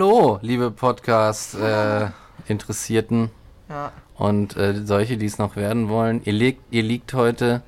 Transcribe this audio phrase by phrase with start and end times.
[0.00, 3.28] Hallo, liebe Podcast-Interessierten
[3.68, 3.92] Ja.
[4.16, 6.22] und äh, solche, die es noch werden wollen.
[6.24, 7.60] Ihr, liegt, ihr liegt heute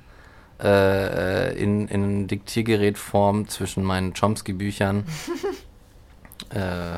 [0.58, 5.04] äh, in, in Diktiergerätform zwischen meinen Chomsky-Büchern.
[6.54, 6.96] äh,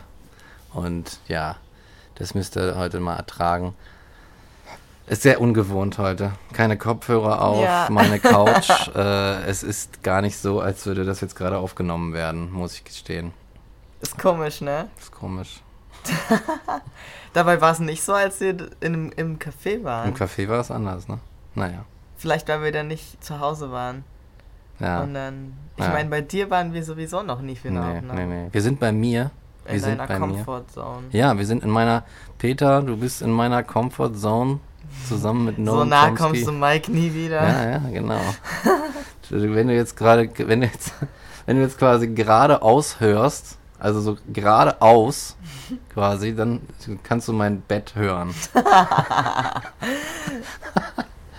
[0.72, 1.56] und ja,
[2.14, 3.74] das müsst ihr heute mal ertragen.
[5.08, 6.30] Ist sehr ungewohnt heute.
[6.52, 7.88] Keine Kopfhörer auf, Ja.
[7.90, 8.70] meine Couch.
[8.94, 12.84] äh, es ist gar nicht so, als würde das jetzt gerade aufgenommen werden, muss ich
[12.84, 13.32] gestehen.
[14.04, 14.88] Ist komisch, ne?
[15.00, 15.62] ist komisch.
[17.32, 20.10] Dabei war es nicht so, als wir in, im Café waren.
[20.10, 21.18] Im Café war es anders, ne?
[21.54, 21.86] Naja.
[22.18, 24.04] Vielleicht, weil wir dann nicht zu Hause waren.
[24.78, 25.00] Ja.
[25.02, 25.54] Und dann.
[25.76, 25.90] Ich Ja.
[25.90, 28.48] meine, bei dir waren wir sowieso noch nie für eine nee, nee, nee.
[28.52, 29.30] Wir sind bei mir.
[29.64, 30.34] Wir In sind deiner bei mir.
[30.44, 31.06] Comfort Zone.
[31.12, 32.04] Ja, wir sind in meiner.
[32.36, 34.60] Peter, du bist in meiner Comfort Zone
[35.08, 36.22] zusammen mit Noam so nah Chomsky.
[36.22, 37.42] kommst du Mike nie wieder.
[37.42, 38.20] Ja, ja, genau.
[39.30, 40.92] wenn du jetzt gerade, wenn du jetzt,
[41.46, 45.36] wenn du jetzt quasi geradeaus hörst, also so geradeaus
[45.92, 46.60] quasi, dann
[47.02, 48.34] kannst du mein Bett hören.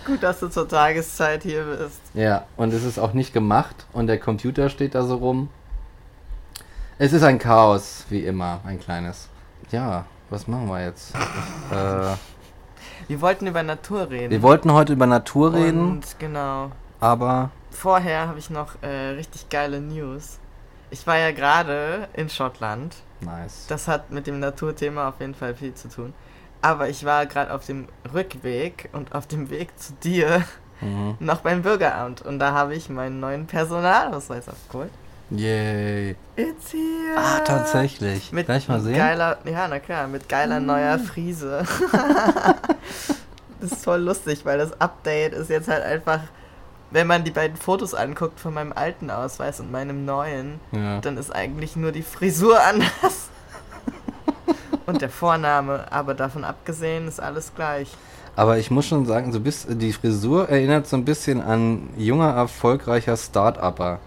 [0.06, 2.00] Gut, dass du zur Tageszeit hier bist.
[2.14, 5.48] Ja, und es ist auch nicht gemacht und der Computer steht da so rum.
[6.98, 9.28] Es ist ein Chaos, wie immer, ein kleines.
[9.70, 11.12] Ja, was machen wir jetzt?
[11.72, 12.14] äh,
[13.08, 14.30] Wir wollten über Natur reden.
[14.30, 16.70] wir wollten heute über Natur reden, Und genau.
[17.00, 20.38] aber Vorher habe ich noch äh, richtig geile News.
[20.90, 22.94] Ich war ja gerade in Schottland.
[23.20, 23.66] nice.
[23.68, 26.14] Das hat mit dem Naturthema auf jeden Fall viel zu tun.
[26.62, 30.44] Aber ich war gerade auf dem Rückweg und auf dem Weg zu dir
[30.80, 31.16] Mhm.
[31.20, 32.20] noch beim Bürgeramt.
[32.22, 34.90] Und da habe ich meinen neuen Personalausweis abgeholt.
[35.30, 36.14] Yay.
[36.36, 37.16] It's here!
[37.16, 38.30] Ah, tatsächlich.
[38.30, 38.94] Mit Gleich mal sehen.
[38.94, 41.64] geiler, ja, na klar, mit geiler neuer Friese.
[43.60, 46.20] das ist voll lustig, weil das Update ist jetzt halt einfach,
[46.90, 51.00] wenn man die beiden Fotos anguckt von meinem alten Ausweis und meinem neuen, Ja.
[51.00, 53.28] dann ist eigentlich nur die Frisur anders.
[54.86, 57.90] und der Vorname, aber davon abgesehen ist alles gleich.
[58.36, 62.30] Aber ich muss schon sagen, so bist, die Frisur erinnert so ein bisschen an junger,
[62.34, 63.98] erfolgreicher Start-Upper.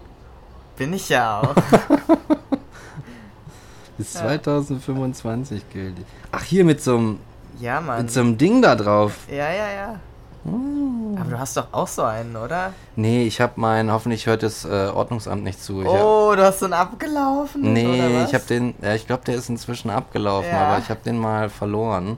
[0.76, 1.54] Bin ich ja auch.
[3.98, 4.20] Bis Ja.
[4.20, 5.96] 2025 gilt.
[6.32, 7.18] Ach, hier mit so einem,
[7.58, 8.02] Ja, Mann.
[8.02, 9.12] mit so einem Ding da drauf.
[9.28, 10.00] Ja, ja, ja.
[10.44, 11.16] Hm.
[11.20, 12.72] Aber du hast doch auch so einen, oder?
[12.96, 15.82] Nee, ich habe meinen, hoffentlich hört das äh, Ordnungsamt nicht zu.
[15.82, 17.62] Ich hab, Oh, du hast so einen abgelaufen?
[17.62, 20.68] oder nee, ich habe den, ja, ich glaube, der ist inzwischen abgelaufen, Ja.
[20.68, 22.16] aber ich habe den mal verloren.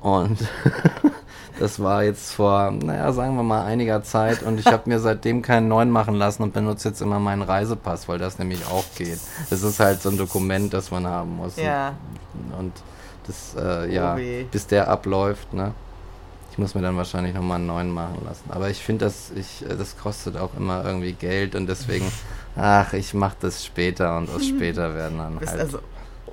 [0.00, 0.38] Und
[1.58, 4.42] das war jetzt vor, naja, sagen wir mal, einiger Zeit.
[4.42, 8.08] Und ich habe mir seitdem keinen neuen machen lassen und benutze jetzt immer meinen Reisepass,
[8.08, 9.18] weil das nämlich auch geht.
[9.50, 11.56] Das ist halt so ein Dokument, das man haben muss.
[11.56, 11.92] Ja.
[12.58, 12.72] Und
[13.26, 14.44] das, äh, ja, Oh weh.
[14.44, 15.72] bis der abläuft, ne?
[16.52, 18.50] Ich muss mir dann wahrscheinlich nochmal einen neuen machen lassen.
[18.50, 22.10] Aber ich finde, das, ich, äh, das kostet auch immer irgendwie Geld und deswegen,
[22.56, 25.60] ach, ich mache das später und aus später werden dann Du bist halt.
[25.62, 25.78] also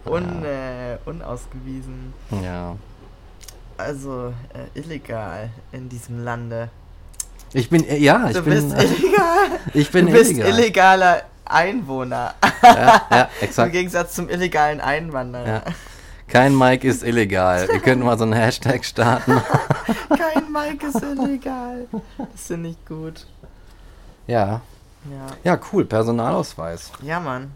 [0.06, 2.14] un, äh, unausgewiesen.
[2.44, 2.76] ja.
[3.80, 6.70] Also äh, illegal in diesem Lande.
[7.54, 9.60] Ich bin, äh, ja, ich du bin, bist äh, illegal.
[9.74, 10.50] ich bin du bist illegal.
[10.60, 12.34] illegaler Einwohner.
[12.64, 13.72] Ja, ja, Im exakt.
[13.72, 15.48] Gegensatz zum illegalen Einwanderer.
[15.48, 15.62] Ja.
[16.28, 17.70] Kein Mike ist illegal.
[17.72, 19.42] Ihr könnt mal so einen Hashtag starten.
[20.10, 21.88] Kein Mike ist illegal.
[22.18, 23.26] Das finde ich gut.
[24.28, 24.62] Ja.
[25.10, 25.28] Ja.
[25.44, 25.86] Ja, cool.
[25.86, 26.92] Personalausweis.
[27.02, 27.52] Ja, Mann.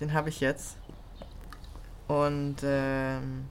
[0.00, 0.76] Den habe ich jetzt.
[2.08, 3.44] Und ähm,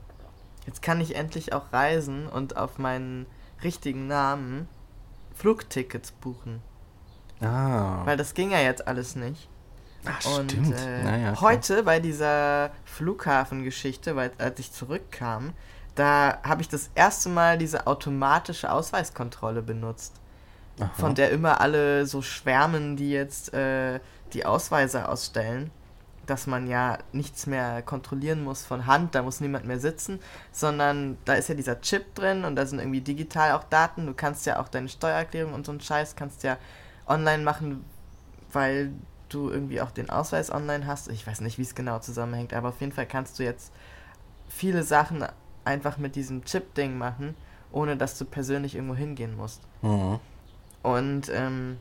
[0.66, 3.26] jetzt kann ich endlich auch reisen und auf meinen
[3.64, 4.68] richtigen Namen
[5.34, 6.62] Flugtickets buchen.
[7.42, 8.06] Ah.
[8.06, 9.48] Weil das ging ja jetzt alles nicht.
[10.10, 10.76] Ach, Und stimmt.
[10.76, 15.54] äh, naja, heute bei dieser Flughafengeschichte, weil als ich zurückkam,
[15.96, 20.14] da habe ich das erste Mal diese automatische Ausweiskontrolle benutzt,
[20.80, 20.92] Aha.
[20.96, 24.00] von der immer alle so schwärmen, die jetzt äh,
[24.34, 25.72] die Ausweise ausstellen,
[26.28, 30.20] dass man ja nichts mehr kontrollieren muss von Hand, da muss niemand mehr sitzen,
[30.52, 34.06] sondern da ist ja dieser Chip drin und da sind irgendwie digital auch Daten.
[34.06, 36.58] Du kannst ja auch deine Steuererklärung und so einen Scheiß kannst ja
[37.08, 37.86] online machen,
[38.52, 38.92] weil
[39.30, 41.10] du irgendwie auch den Ausweis online hast.
[41.10, 43.72] Ich weiß nicht, wie es genau zusammenhängt, aber auf jeden Fall kannst du jetzt
[44.50, 45.26] viele Sachen
[45.66, 47.36] einfach mit diesem Chip-Ding machen,
[47.72, 49.62] ohne dass du persönlich irgendwo hingehen musst.
[49.82, 50.20] Mhm.
[50.84, 51.78] Und ähm,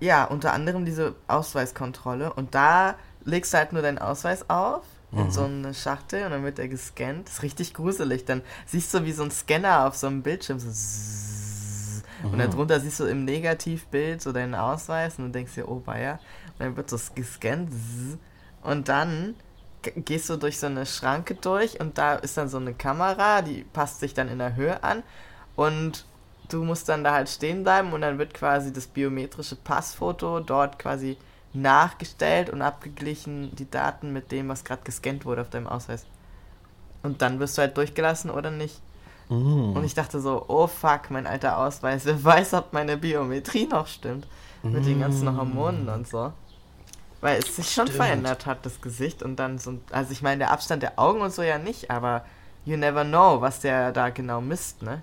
[0.00, 2.32] ja, unter anderem diese Ausweiskontrolle.
[2.32, 4.82] Und da legst du halt nur deinen Ausweis auf
[5.12, 5.30] in Mhm.
[5.30, 7.28] so eine Schachtel und dann wird er gescannt.
[7.28, 8.24] Das ist richtig gruselig.
[8.24, 10.70] Dann siehst du wie so ein Scanner auf so einem Bildschirm so
[12.22, 12.32] zzzz.
[12.32, 12.38] und Mhm.
[12.38, 16.14] darunter siehst du im Negativbild so deinen Ausweis und du denkst dir, oh weia.
[16.58, 17.70] Und dann wird so gescannt
[18.62, 19.34] und dann
[19.82, 23.64] gehst du durch so eine Schranke durch und da ist dann so eine Kamera, die
[23.64, 25.02] passt sich dann in der Höhe an
[25.56, 26.06] und
[26.48, 30.78] du musst dann da halt stehen bleiben und dann wird quasi das biometrische Passfoto dort
[30.78, 31.18] quasi
[31.52, 36.06] nachgestellt und abgeglichen die Daten mit dem, was gerade gescannt wurde auf deinem Ausweis.
[37.02, 38.80] Und dann wirst du halt durchgelassen oder nicht.
[39.32, 39.76] Mm.
[39.76, 43.86] Und ich dachte so, oh fuck, mein alter Ausweis, wer weiß, ob meine Biometrie noch
[43.86, 44.26] stimmt.
[44.62, 45.36] Mit den ganzen Mm.
[45.38, 46.32] Hormonen und so.
[47.20, 48.02] Weil es sich schon Stimmt.
[48.02, 49.22] verändert hat, das Gesicht.
[49.22, 52.24] Und dann so, also ich meine, der Abstand der Augen und so ja nicht, aber
[52.64, 55.02] you never know, was der da genau misst, ne?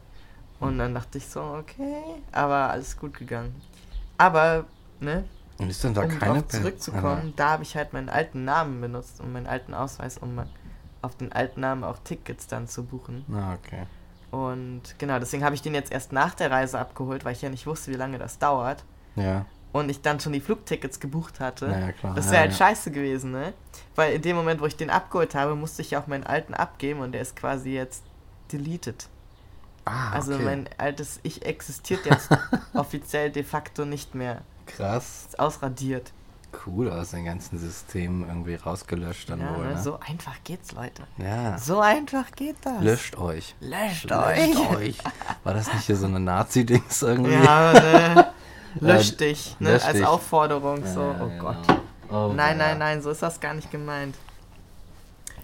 [0.60, 3.56] Und dann dachte ich so, okay, aber alles gut gegangen.
[4.18, 4.66] Aber,
[5.00, 5.24] ne,
[5.58, 9.22] Und ist denn da um keine zurückzukommen, da habe ich halt meinen alten Namen benutzt
[9.22, 10.42] und meinen alten Ausweis, um
[11.02, 13.26] auf den alten Namen auch Tickets dann zu buchen.
[13.34, 13.84] Ah, okay.
[14.32, 17.50] Und genau, deswegen habe ich den jetzt erst nach der Reise abgeholt, weil ich ja
[17.50, 18.84] nicht wusste, wie lange das dauert.
[19.16, 21.68] Ja, Und ich dann schon die Flugtickets gebucht hatte.
[21.68, 22.14] naja, klar.
[22.16, 22.58] Das ja, wäre halt ja.
[22.58, 23.54] scheiße gewesen, ne?
[23.96, 26.54] Weil in dem Moment, wo ich den abgeholt habe, musste ich ja auch meinen alten
[26.54, 28.04] abgeben und der ist quasi jetzt
[28.52, 29.08] deleted.
[29.86, 30.44] Ah, Also okay.
[30.44, 32.30] mein altes Ich existiert jetzt
[32.74, 34.42] offiziell de facto nicht mehr.
[34.68, 35.26] Krass.
[35.30, 36.12] Ist ausradiert.
[36.66, 39.74] Cool aus den ganzen Systemen irgendwie rausgelöscht dann Ja, wohl, ne?
[39.76, 39.82] ne?
[39.82, 41.04] So einfach geht's, Leute.
[41.18, 41.58] Ja.
[41.58, 42.82] So einfach geht das.
[42.82, 43.56] Löscht euch.
[43.60, 44.70] Löscht Löscht euch.
[44.78, 44.98] euch.
[45.44, 47.34] War das nicht hier so eine Nazi-Dings irgendwie?
[47.34, 48.28] Ja, ne?
[48.80, 49.74] Lösch dich, ne?
[49.74, 50.04] lösch Als.
[50.04, 51.02] Aufforderung, so.
[51.02, 51.44] Ja, oh genau.
[51.44, 51.58] Gott.
[52.12, 52.68] Oh, Nein, ja.
[52.70, 54.16] nein, nein, so ist das gar nicht gemeint.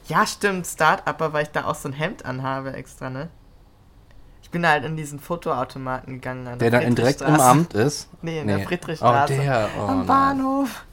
[0.08, 3.30] Ja, stimmt, Start-Upper, weil ich da auch so ein Hemd anhabe extra, ne?
[4.44, 6.48] Ich bin halt in diesen Fotoautomaten gegangen.
[6.48, 7.34] An Der der dann direkt im.
[7.40, 8.08] Amt ist?
[8.22, 8.58] Nee, in Nee.
[8.58, 9.34] der Friedrichstraße.
[9.34, 9.70] Oh, der.
[9.80, 10.06] Oh, am.
[10.06, 10.85] Bahnhof.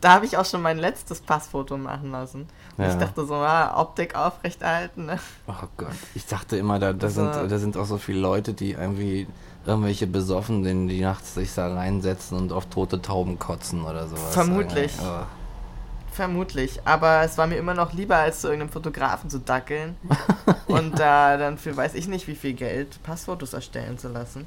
[0.00, 2.46] Da habe ich auch schon mein letztes Passfoto machen lassen.
[2.78, 2.90] Und Ja.
[2.90, 5.18] ich dachte so, ah, Optik aufrechterhalten, ne?
[5.46, 5.88] Oh Gott.
[6.14, 9.26] Ich dachte immer, da, da, Also- sind, da sind auch so viele Leute, die irgendwie
[9.66, 14.32] irgendwelche Besoffenen, die nachts sich da reinsetzen und auf tote Tauben kotzen oder sowas.
[14.32, 14.92] Vermutlich.
[15.02, 15.24] Oh.
[16.12, 16.80] Vermutlich.
[16.86, 19.96] Aber es war mir immer noch lieber, als zu irgendeinem Fotografen zu dackeln
[20.66, 24.46] und da dann für weiß ich nicht wie viel Geld Passfotos erstellen zu lassen.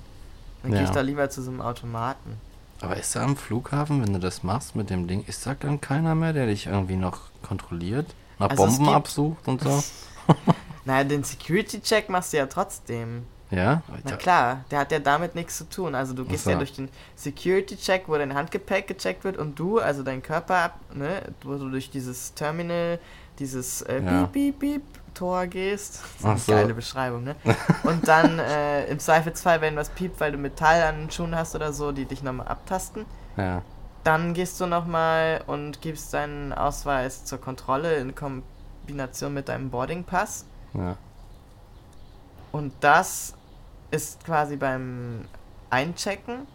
[0.63, 0.94] Dann gehe ich Ja.
[0.95, 2.38] da lieber zu so einem Automaten.
[2.83, 5.80] Aber ist da am Flughafen, wenn du das machst mit dem Ding, ist da dann
[5.80, 8.07] keiner mehr, der dich irgendwie noch kontrolliert?
[8.39, 9.81] Nach Also Bomben absucht und so?
[10.85, 13.24] Naja, den Security-Check machst du ja trotzdem.
[13.51, 13.83] Ja?
[14.03, 15.95] Na klar, der hat ja damit nichts zu tun.
[15.95, 16.50] Also du gehst so.
[16.50, 20.79] ja durch den Security-Check, wo dein Handgepäck gecheckt wird und du, also dein Körper, ab-
[20.94, 23.00] ne, wo du durch dieses Terminal,
[23.39, 24.25] dieses äh, Ja.
[24.25, 24.81] Beep, Beep, Beep
[25.13, 26.00] Tor gehst.
[26.01, 26.51] Das ist eine so.
[26.54, 27.36] geile Beschreibung, ne?
[27.83, 31.56] Und dann äh, im Zweifelsfall, wenn was piept, weil du Metall an den Schuhen hast
[31.56, 33.06] oder so, die dich nochmal abtasten,
[33.38, 33.62] Ja.
[34.04, 40.45] dann gehst du nochmal und gibst deinen Ausweis zur Kontrolle in Kombination mit deinem Boardingpass.
[40.74, 40.98] Ja.
[42.51, 43.33] Und das
[43.92, 45.25] ist quasi beim
[45.69, 46.48] Einchecken.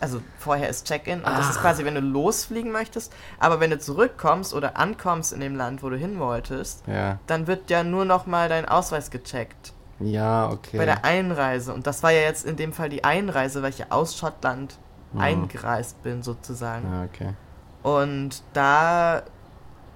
[0.00, 1.60] Also vorher ist Check-in und das ist Ah.
[1.60, 3.12] quasi, wenn du losfliegen möchtest.
[3.38, 7.18] Aber wenn du zurückkommst oder ankommst in dem Land, wo du hin wolltest, Ja.
[7.26, 9.74] dann wird ja nur nochmal dein Ausweis gecheckt.
[9.98, 10.78] Ja, okay.
[10.78, 11.74] Bei der Einreise.
[11.74, 14.78] Und das war ja jetzt in dem Fall die Einreise, weil ich ja aus Schottland
[15.12, 15.20] Mhm.
[15.20, 16.90] eingereist bin, sozusagen.
[16.90, 17.34] Ja, okay.
[17.82, 19.22] Und da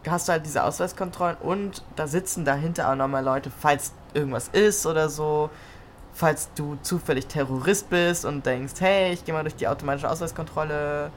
[0.06, 4.84] hast du halt diese Ausweiskontrollen und da sitzen dahinter auch nochmal Leute, falls irgendwas ist
[4.87, 5.49] oder so.
[6.14, 11.11] Falls du zufällig Terrorist bist und denkst, hey, ich gehe mal durch die automatische Ausweiskontrolle.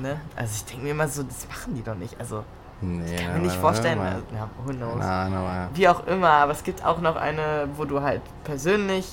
[0.00, 0.20] ne?
[0.36, 2.18] Also ich denke mir immer so, das machen die doch nicht.
[2.18, 2.44] Also
[2.80, 4.00] Nee, kann mir nicht vorstellen.
[4.00, 4.98] Also, ja, who knows.
[4.98, 5.68] Nein, aber.
[5.74, 9.06] Wie auch immer, aber es gibt auch noch eine, wo du halt persönlich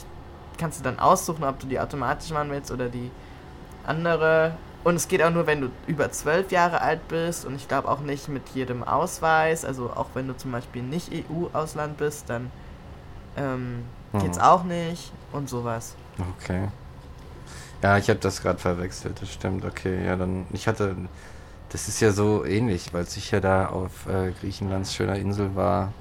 [0.58, 3.10] kannst du dann aussuchen, ob du die automatisch machen willst oder die
[3.86, 4.54] andere.
[4.84, 7.88] Und es geht auch nur, wenn du über zwölf Jahre alt bist und ich glaube
[7.90, 9.66] auch nicht mit jedem Ausweis.
[9.66, 12.52] Also auch wenn du zum Beispiel nicht EU-Ausland bist, dann
[13.38, 13.84] ähm,
[14.20, 14.44] geht's Mhm.
[14.44, 15.96] auch nicht und sowas.
[16.38, 16.68] Okay.
[17.82, 19.64] Ja, ich habe das gerade verwechselt, das stimmt.
[19.64, 20.46] Okay, ja, dann.
[20.52, 20.96] Ich hatte.
[21.70, 25.94] Das ist ja so ähnlich, weil ich ja da auf äh, Griechenlands schöner Insel war.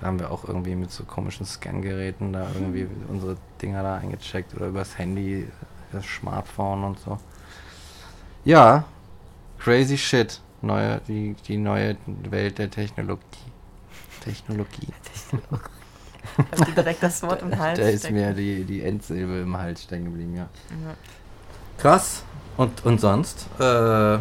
[0.00, 4.52] Da haben wir auch irgendwie mit so komischen Scan-Geräten da irgendwie unsere Dinger da eingecheckt
[4.56, 5.48] oder übers Handy,
[5.92, 7.18] das Smartphone und so.
[8.44, 8.84] Ja,
[9.60, 10.40] crazy shit.
[10.60, 11.96] Neue, die, die neue
[12.28, 13.20] Welt der Technologie.
[14.24, 14.88] Technologie.
[16.50, 17.78] Hast du direkt das Wort im Hals?
[17.78, 18.14] Da ist stecken?
[18.14, 20.42] mir die, die Endsilbe im Hals stecken geblieben, ja.
[20.42, 20.94] Ja.
[21.78, 22.24] Krass.
[22.56, 23.46] Und, und sonst?
[23.58, 24.18] Äh,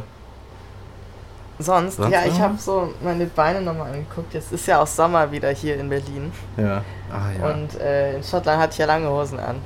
[1.59, 4.33] Sonst, Sonst ja, ich habe so meine Beine nochmal angeguckt.
[4.33, 6.31] Jetzt ist ja auch Sommer wieder hier in Berlin.
[6.57, 6.83] ja.
[7.11, 7.53] Ah ja.
[7.53, 9.57] Und äh, in Schottland hatte ich ja lange Hosen an.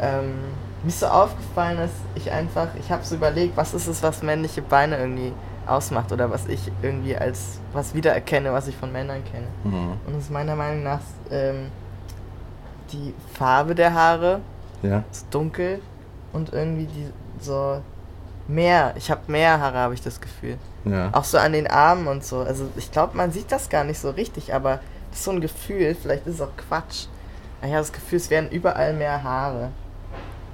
[0.00, 0.34] Ähm,
[0.82, 4.22] mir ist so aufgefallen, dass ich einfach, ich habe so überlegt, was ist es, was
[4.22, 5.32] männliche Beine irgendwie
[5.66, 9.46] ausmacht oder was ich irgendwie als was wiedererkenne, was ich von Männern kenne.
[9.64, 9.92] Mhm.
[10.06, 11.00] Und das ist meiner Meinung nach
[11.30, 11.68] ähm,
[12.92, 14.40] die Farbe der Haare,
[14.82, 15.04] Ja.
[15.10, 15.80] ist dunkel
[16.32, 17.06] und irgendwie die
[17.40, 17.80] so
[18.48, 20.58] mehr, ich habe mehr Haare, habe ich das Gefühl.
[20.84, 21.10] Ja.
[21.12, 22.40] Auch so an den Armen und so.
[22.40, 25.40] Also ich glaube, man sieht das gar nicht so richtig, aber das ist so ein
[25.40, 27.06] Gefühl, vielleicht ist es auch Quatsch.
[27.60, 29.68] Ich habe das Gefühl, es wären überall mehr Haare.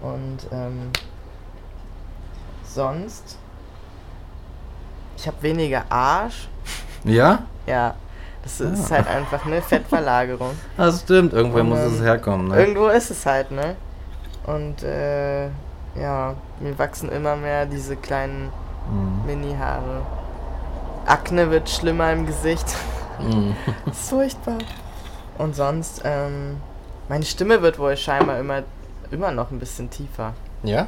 [0.02, 0.90] Und ähm,
[2.64, 3.38] sonst
[5.20, 6.48] Ich habe weniger Arsch.
[7.04, 7.40] Ja?
[7.66, 7.94] Ja.
[8.44, 8.96] Das ist Ah.
[8.96, 10.52] halt einfach eine Fettverlagerung.
[10.76, 12.56] Das stimmt, irgendwoher Und, muss es herkommen, ne?
[12.56, 13.74] Irgendwo ist es halt, ne?
[14.46, 15.46] Und äh,
[16.00, 18.50] ja, mir wachsen immer mehr diese kleinen
[18.90, 19.26] Mhm.
[19.26, 20.00] Mini-Haare.
[21.04, 22.64] Akne wird schlimmer im Gesicht.
[23.20, 23.54] Mhm.
[23.84, 24.58] Das ist furchtbar.
[25.36, 26.56] Und sonst, ähm,
[27.08, 28.62] meine Stimme wird wohl scheinbar immer,
[29.10, 30.32] immer noch ein bisschen tiefer.
[30.62, 30.86] Ja?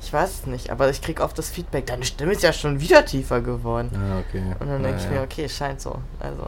[0.00, 2.80] Ich weiß es nicht, aber ich krieg oft das Feedback, deine Stimme ist ja schon
[2.80, 3.90] wieder tiefer geworden.
[3.94, 4.42] Ah, okay.
[4.60, 5.96] Und dann denke ich mir, okay, scheint so.
[6.20, 6.46] Also,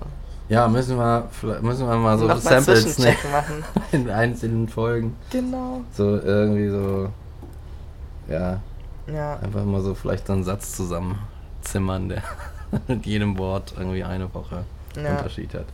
[0.49, 1.29] Ja, müssen wir,
[1.61, 3.65] müssen wir mal so noch Samples Zwischencheck machen.
[3.93, 5.17] in einzelnen Folgen.
[5.31, 5.83] Genau.
[5.93, 7.09] So irgendwie so,
[8.29, 8.61] ja,
[9.13, 12.23] Ja, einfach mal so vielleicht so einen Satz zusammenzimmern, der
[12.87, 14.65] mit jedem Wort irgendwie eine Woche
[14.97, 15.11] ja.
[15.11, 15.67] Unterschied hat.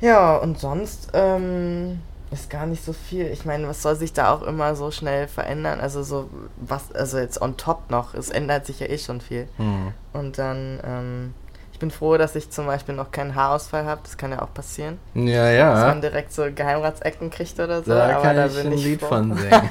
[0.00, 2.00] Ja, und sonst ähm,
[2.30, 3.26] ist gar nicht so viel.
[3.26, 5.80] Ich meine, was soll sich da auch immer so schnell verändern?
[5.80, 9.48] Also so was, also jetzt on top noch, es ändert sich ja eh schon viel.
[9.56, 9.92] Hm.
[10.12, 11.34] Und dann, ähm,
[11.72, 14.00] ich bin froh, dass ich zum Beispiel noch keinen Haarausfall habe.
[14.04, 14.98] Das kann ja auch passieren.
[15.14, 15.86] Ja, Dass ja.
[15.88, 17.90] man direkt so Geheimratsecken kriegt oder so.
[17.92, 19.08] Da aber kann da ich bin ein ich Lied froh.
[19.08, 19.50] von singen.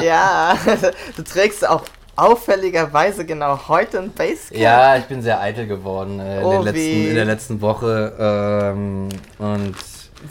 [0.00, 0.56] ja,
[1.16, 1.82] du trägst auch
[2.16, 4.58] auffälligerweise genau heute ein Basecap.
[4.58, 8.12] Ja, ich bin sehr eitel geworden äh, in, Oh, den letzten, in der letzten Woche.
[8.18, 9.08] Ähm,
[9.38, 9.74] und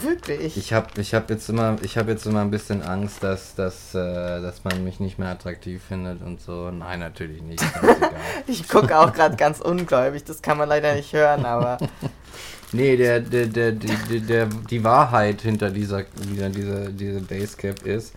[0.01, 0.57] Wirklich.
[0.57, 3.93] ich habe ich hab jetzt, immer- ich hab jetzt immer ein bisschen Angst, dass, dass,
[3.93, 6.71] äh, dass man mich nicht mehr attraktiv findet und so.
[6.71, 7.63] Nein, natürlich nicht.
[8.47, 11.77] Ich gucke auch gerade ganz ungläubig, das kann man leider nicht hören, aber
[12.71, 17.85] Nee, der, der, der, die, die, der, die Wahrheit hinter dieser, dieser, dieser, dieser Basecap
[17.85, 18.13] ist,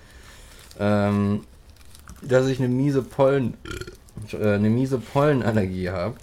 [0.80, 1.44] ähm,
[2.22, 3.56] dass ich eine miese Pollen,
[4.32, 6.16] äh, eine miese Pollenallergie habe.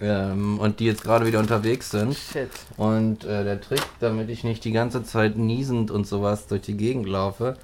[0.00, 2.14] Ähm, und die jetzt gerade wieder unterwegs sind.
[2.14, 2.50] shit.
[2.76, 6.76] Und äh, der Trick, damit ich nicht die ganze Zeit niesend und sowas durch die
[6.76, 7.56] Gegend laufe,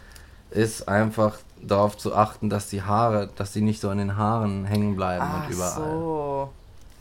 [0.50, 4.64] ist einfach darauf zu achten, dass die Haare, dass die nicht so an den Haaren
[4.64, 5.72] hängen bleiben Ach und überall.
[5.72, 6.50] so.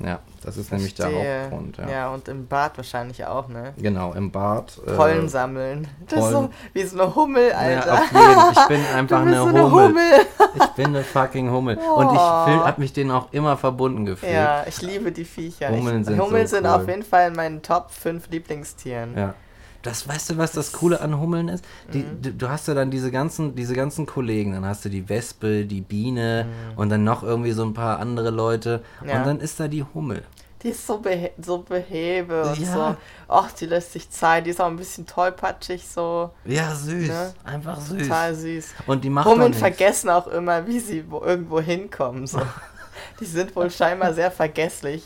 [0.03, 1.08] Ja, das ist nämlich der.
[1.08, 1.77] Hauptgrund.
[1.77, 1.89] Ja.
[1.89, 3.74] ja, und im Bad wahrscheinlich auch, ne?
[3.77, 4.79] Genau, im Bad.
[4.88, 5.88] äh, Pollen sammeln.
[6.08, 6.50] Das ist so Pollen.
[6.74, 7.93] wie so eine Hummel, Ja, Alter.
[7.93, 8.51] auf jeden.
[8.51, 9.88] Ich bin einfach eine, so eine Hummel.
[9.89, 10.25] Hummel.
[10.55, 11.77] Ich bin eine fucking Hummel.
[11.77, 12.46] Und ich Oh.
[12.46, 14.34] fühl, hab mich denen auch immer verbunden gefühlt.
[14.34, 15.70] Ja, ich liebe die Viecher.
[15.70, 16.72] Hummeln ich, sind Hummeln so sind cool.
[16.74, 19.17] auf jeden Fall in meinen Top 5 Lieblingstieren.
[19.17, 19.34] Ja.
[19.81, 21.65] Das weißt du, was das Coole an Hummeln ist?
[21.93, 22.21] Die, Mhm.
[22.21, 25.65] du, du hast ja dann diese ganzen, diese ganzen Kollegen, dann hast du die Wespe,
[25.65, 26.77] die Biene Mhm.
[26.77, 29.17] und dann noch irgendwie so ein paar andere Leute Ja.
[29.19, 30.23] und dann ist da die Hummel.
[30.63, 32.73] Die ist so, behe so behebe und Ja.
[32.73, 32.95] so.
[33.27, 34.45] Ach, die lässt sich Zeit.
[34.45, 36.29] Die ist auch ein bisschen tollpatschig, so.
[36.45, 37.07] Ja, süß.
[37.07, 37.33] Ne?
[37.43, 38.03] Einfach süß.
[38.03, 38.67] Total süß.
[38.85, 42.27] Und die macht Hummeln vergessen auch immer, wie sie wo irgendwo hinkommen.
[42.27, 42.39] So.
[43.19, 45.03] Die sind wohl scheinbar sehr vergesslich.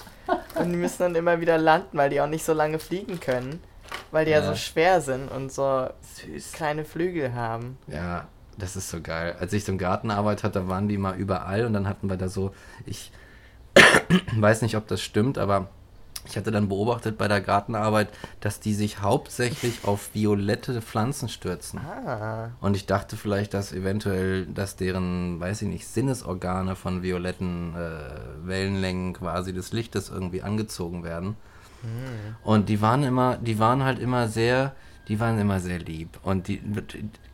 [0.56, 3.62] Und die müssen dann immer wieder landen, weil die auch nicht so lange fliegen können.
[4.12, 4.46] Weil die ja, Ja.
[4.48, 5.90] so schwer sind und so
[6.26, 6.54] Süß.
[6.54, 7.78] kleine Flügel haben.
[7.88, 8.28] Ja,
[8.58, 9.36] das ist so geil.
[9.40, 12.10] Als ich so im Garten arbeitet hatte, da waren die mal überall und dann hatten
[12.10, 12.54] wir da so,
[12.86, 13.12] ich
[14.38, 15.68] weiß nicht, ob das stimmt, aber
[16.28, 21.80] ich hatte dann beobachtet bei der Gartenarbeit, dass die sich hauptsächlich auf violette Pflanzen stürzen.
[21.80, 22.50] Ah.
[22.62, 28.48] Und ich dachte vielleicht, dass eventuell, dass deren, weiß ich nicht, Sinnesorgane von violetten äh,
[28.48, 31.36] Wellenlängen quasi des Lichtes irgendwie angezogen werden.
[32.44, 34.74] Und die waren immer, die waren halt immer sehr,
[35.08, 36.20] die waren immer sehr lieb.
[36.24, 36.62] Und die,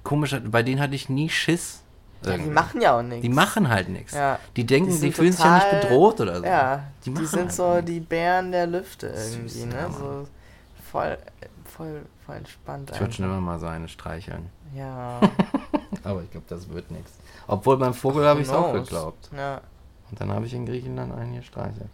[0.04, 1.82] komisch, bei denen hatte ich nie Schiss.
[2.24, 3.24] Ja, die machen ja auch nichts.
[3.24, 4.14] Die machen halt nichts.
[4.14, 4.38] Ja.
[4.56, 6.46] Die denken, Die die, fühlen sich ja nicht total- bedroht oder so.
[6.46, 7.86] Ja, die, machen sind halt so nichts.
[7.92, 9.90] die Bären der Lüfte irgendwie, Süß, ne?
[9.92, 10.28] So
[10.92, 11.18] voll,
[11.66, 12.92] voll, voll entspannt.
[12.94, 14.50] Ich würde schon immer mal so eine streicheln.
[14.76, 15.20] Ja.
[16.04, 17.12] Aber ich glaube, das wird nichts.
[17.48, 19.30] Obwohl beim Vogel habe ich es auch geglaubt.
[19.36, 19.62] Ja,
[20.12, 21.90] Und dann habe ich in Griechenland einen gestreichelt.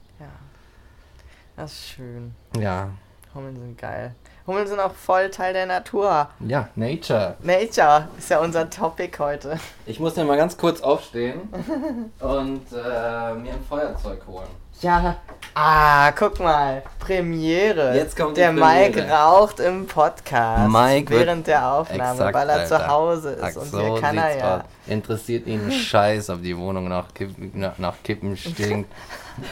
[1.57, 2.35] Das ist schön.
[2.59, 2.91] Ja.
[3.33, 4.13] Hummeln sind geil.
[4.45, 6.29] Hummeln sind auch voll Teil der Natur.
[6.39, 7.35] Ja, Nature.
[7.41, 9.59] Nature ist ja unser Topic heute.
[9.87, 11.49] Ich muss ja mal ganz kurz aufstehen
[12.19, 14.47] und äh, mir ein Feuerzeug holen.
[14.81, 15.15] Ja.
[15.55, 16.83] Ah, guck mal.
[16.99, 17.95] Premiere.
[17.95, 19.11] Jetzt kommt die Der Mike Premiere.
[19.11, 20.71] raucht im Podcast.
[20.71, 22.87] Mike während der Aufnahme, Exakt, weil er zu Alter.
[22.87, 23.43] Hause ist.
[23.43, 24.57] Ach, und so hier kann er ja.
[24.57, 24.61] aus.
[24.85, 28.91] Interessiert ihn Scheiß, ob die Wohnung nach, Kipp, nach, nach Kippen stinkt.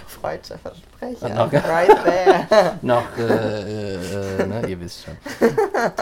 [0.08, 1.30] Freudscher Versprecher.
[1.30, 2.80] Noch- right there.
[2.82, 5.18] noch, äh, äh, äh, ne, ihr wisst schon.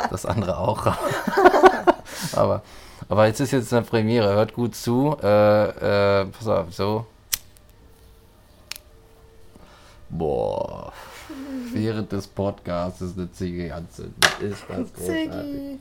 [0.10, 0.86] Das andere auch.
[2.34, 2.62] aber,
[3.10, 5.18] aber jetzt ist jetzt eine Premiere, hört gut zu.
[5.22, 7.06] Äh, äh, pass auf, so.
[10.10, 10.94] Boah.
[11.74, 14.16] Während des Podcasts eine Ziege anzünden.
[14.40, 15.32] Ist das großartig.
[15.32, 15.80] Ziggy.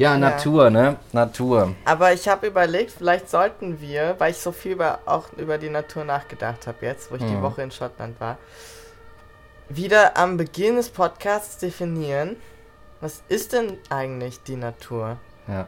[0.00, 0.96] Ja, Natur, ne?
[1.12, 1.74] Natur.
[1.84, 5.68] Aber ich habe überlegt, vielleicht sollten wir, weil ich so viel über, auch über die
[5.68, 7.42] Natur nachgedacht habe jetzt, wo ich die Mhm.
[7.42, 8.38] Woche in Schottland war,
[9.68, 12.36] wieder am Beginn des Podcasts definieren,
[13.02, 15.18] was ist denn eigentlich die Natur?
[15.46, 15.66] Ja.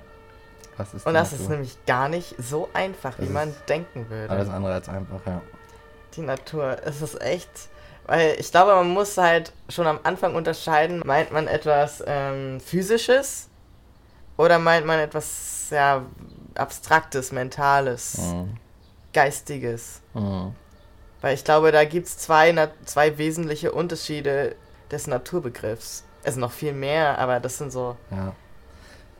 [0.78, 1.56] Was ist Und das ist Natur?
[1.56, 4.30] nämlich gar nicht so einfach, wie Das man ist denken würde.
[4.30, 5.42] Alles andere als einfach, ja.
[6.16, 6.78] Die Natur.
[6.84, 7.50] Es ist echt.
[8.06, 13.48] Weil ich glaube, man muss halt schon am Anfang unterscheiden, meint man etwas ähm, Physisches
[14.42, 16.04] oder meint man etwas ja,
[16.54, 18.56] Abstraktes, Mentales, Mhm.
[19.12, 20.00] Geistiges.
[20.14, 20.54] Mhm.
[21.20, 24.56] Weil ich glaube, da gibt es zwei, zwei wesentliche Unterschiede
[24.90, 26.04] des Naturbegriffs.
[26.24, 27.96] Es sind noch viel mehr, aber das sind so.
[28.10, 28.34] Ja.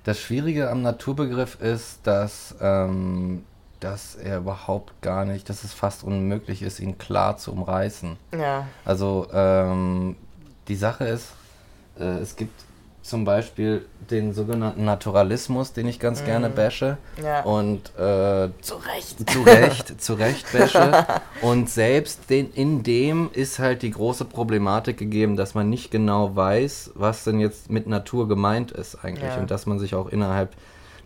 [0.05, 3.45] Das Schwierige am Naturbegriff ist, dass, ähm,
[3.81, 8.17] dass er überhaupt gar nicht, dass es fast unmöglich ist, ihn klar zu umreißen.
[8.37, 10.17] Ja, Also ähm,
[10.69, 11.29] die Sache ist,
[12.01, 12.65] äh, es gibt
[13.03, 17.43] zum Beispiel den sogenannten Naturalismus, den ich ganz gerne bashe ja.
[17.43, 19.31] und äh, zu Recht.
[19.31, 21.07] zu Recht, zu Recht bashe.
[21.41, 26.37] Und selbst den, in dem ist halt die große Problematik gegeben, dass man nicht genau
[26.37, 29.31] weiß, was denn jetzt mit Natur gemeint ist eigentlich.
[29.31, 29.39] Ja.
[29.39, 30.55] Und dass man sich auch innerhalb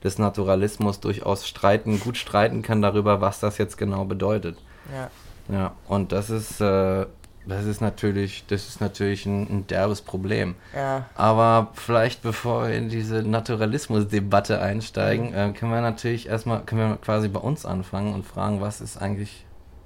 [0.05, 4.59] des Naturalismus durchaus streiten, gut streiten kann darüber, was das jetzt genau bedeutet.
[4.95, 5.11] Ja.
[5.49, 7.07] Ja, und das ist, äh,
[7.47, 10.55] das ist natürlich, das ist natürlich ein, ein derbes Problem.
[10.75, 11.07] Ja.
[11.15, 16.97] Aber vielleicht bevor wir in diese Naturalismus-Debatte einsteigen, äh, können wir natürlich erstmal, können wir
[16.99, 19.45] quasi bei uns anfangen und fragen, was ist eigentlich,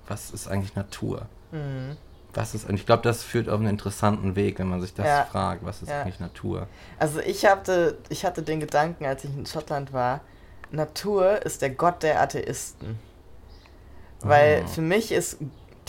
[0.09, 1.27] was ist eigentlich Natur?
[1.53, 1.97] Mhm.
[2.33, 5.07] Was ist, und ich glaube, das führt auf einen interessanten Weg, wenn man sich das
[5.07, 5.25] Ja.
[5.25, 6.03] fragt, was ist Ja.
[6.03, 6.69] eigentlich Natur?
[6.99, 10.21] Also ich hatte, ich hatte den Gedanken, als ich in Schottland war,
[10.71, 12.99] Natur ist der Gott der Atheisten.
[14.21, 14.69] Weil Ah.
[14.69, 15.39] für mich ist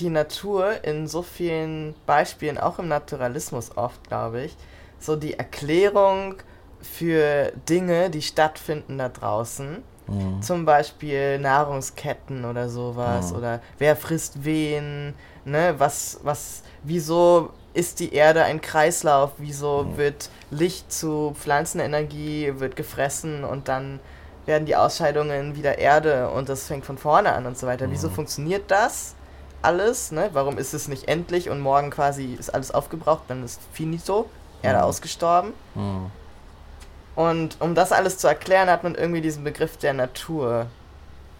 [0.01, 4.57] die Natur in so vielen Beispielen, auch im Naturalismus oft, glaube ich,
[4.99, 6.35] so die Erklärung
[6.81, 9.83] für Dinge, die stattfinden da draußen.
[10.07, 10.41] Mhm.
[10.41, 13.31] Zum Beispiel Nahrungsketten oder sowas.
[13.31, 13.37] Mhm.
[13.37, 15.13] Oder wer frisst wen,
[15.45, 15.75] ne?
[15.77, 19.31] Was, was, wieso ist die Erde ein Kreislauf?
[19.37, 19.97] Wieso Mhm.
[19.97, 23.99] wird Licht zu Pflanzenenergie, wird gefressen und dann
[24.47, 27.91] werden die Ausscheidungen wieder Erde und das fängt von vorne an und so weiter.
[27.91, 28.13] Wieso Mhm.
[28.13, 29.15] funktioniert das
[29.63, 30.12] alles?
[30.12, 30.30] Ne?
[30.34, 34.30] Warum ist es nicht endlich und morgen quasi ist alles aufgebraucht, dann ist finito,
[34.62, 34.84] Erde Mhm.
[34.86, 35.54] ausgestorben?
[35.76, 36.12] Mhm.
[37.15, 40.67] Und um das alles zu erklären, hat man irgendwie diesen Begriff der Natur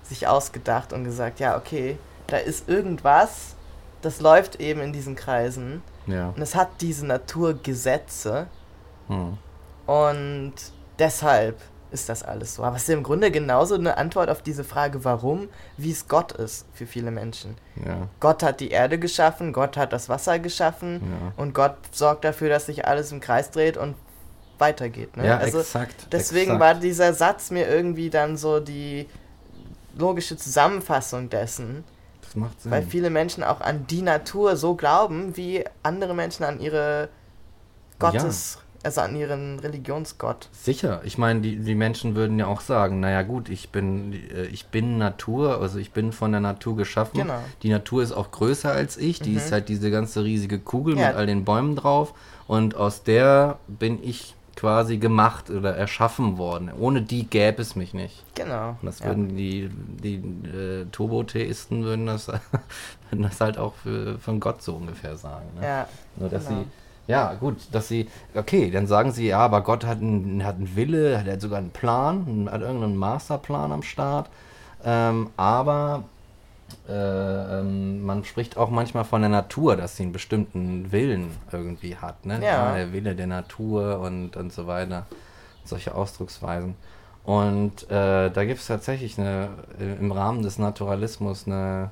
[0.04, 3.56] sich ausgedacht und gesagt, ja, okay, da ist irgendwas,
[4.02, 6.30] das läuft eben in diesen Kreisen Ja.
[6.36, 8.48] und es hat diese Naturgesetze
[9.08, 9.38] Mhm.
[9.88, 10.54] und
[11.00, 11.60] deshalb
[11.92, 12.64] ist das alles so.
[12.64, 16.32] Aber es ist im Grunde genauso eine Antwort auf diese Frage, warum, wie es Gott
[16.32, 17.56] ist für viele Menschen.
[17.86, 18.08] Ja.
[18.20, 21.34] Gott hat die Erde geschaffen, Gott hat das Wasser geschaffen Ja.
[21.44, 23.96] und Gott sorgt dafür, dass sich alles im Kreis dreht und
[24.58, 25.18] weitergeht.
[25.18, 25.26] Ne?
[25.28, 26.08] Ja, also, exakt.
[26.12, 26.60] Deswegen exakt.
[26.60, 29.08] war dieser Satz mir irgendwie dann so die
[29.98, 31.84] logische Zusammenfassung dessen,
[32.22, 32.72] Das macht Sinn.
[32.72, 37.10] weil viele Menschen auch an die Natur so glauben, wie andere Menschen an ihre
[38.00, 40.50] Gottes, also an ihren Religionsgott.
[40.52, 44.46] Sicher, ich meine, die, die Menschen würden ja auch sagen, naja gut, ich bin, äh,
[44.46, 47.18] ich bin Natur, also ich bin von der Natur geschaffen.
[47.20, 47.40] Genau.
[47.64, 49.38] Die Natur ist auch größer als ich, die Mhm.
[49.38, 51.08] ist halt diese ganze riesige Kugel Ja.
[51.10, 52.14] mit all den Bäumen drauf
[52.48, 56.72] und aus der bin ich quasi gemacht oder erschaffen worden.
[56.78, 58.24] Ohne die gäbe es mich nicht.
[58.36, 58.72] Genau.
[58.82, 59.08] Und das ja.
[59.08, 59.70] würden die,
[60.04, 60.16] die
[60.48, 62.28] äh, Turbo-Theisten würden das,
[63.10, 65.46] würden das halt auch für, von Gott so ungefähr sagen.
[65.60, 65.66] Ne?
[65.66, 65.88] ja.
[66.18, 66.62] Nur dass Genau.
[66.62, 66.68] sie,
[67.08, 70.76] ja gut, dass sie, okay, dann sagen sie, ja, aber Gott hat einen, hat einen
[70.76, 74.30] Wille, hat er sogar einen Plan, hat irgendeinen Masterplan am Start.
[74.84, 76.04] Ähm, aber
[76.88, 81.98] äh, ähm, man spricht auch manchmal von der Natur, dass sie einen bestimmten Willen irgendwie
[81.98, 82.26] hat.
[82.26, 82.40] Ne?
[82.44, 82.76] Ja.
[82.76, 85.06] der Wille der Natur und, und so weiter.
[85.64, 86.76] Solche Ausdrucksweisen.
[87.24, 91.92] Und äh, da gibt es tatsächlich eine, äh, im Rahmen des Naturalismus eine,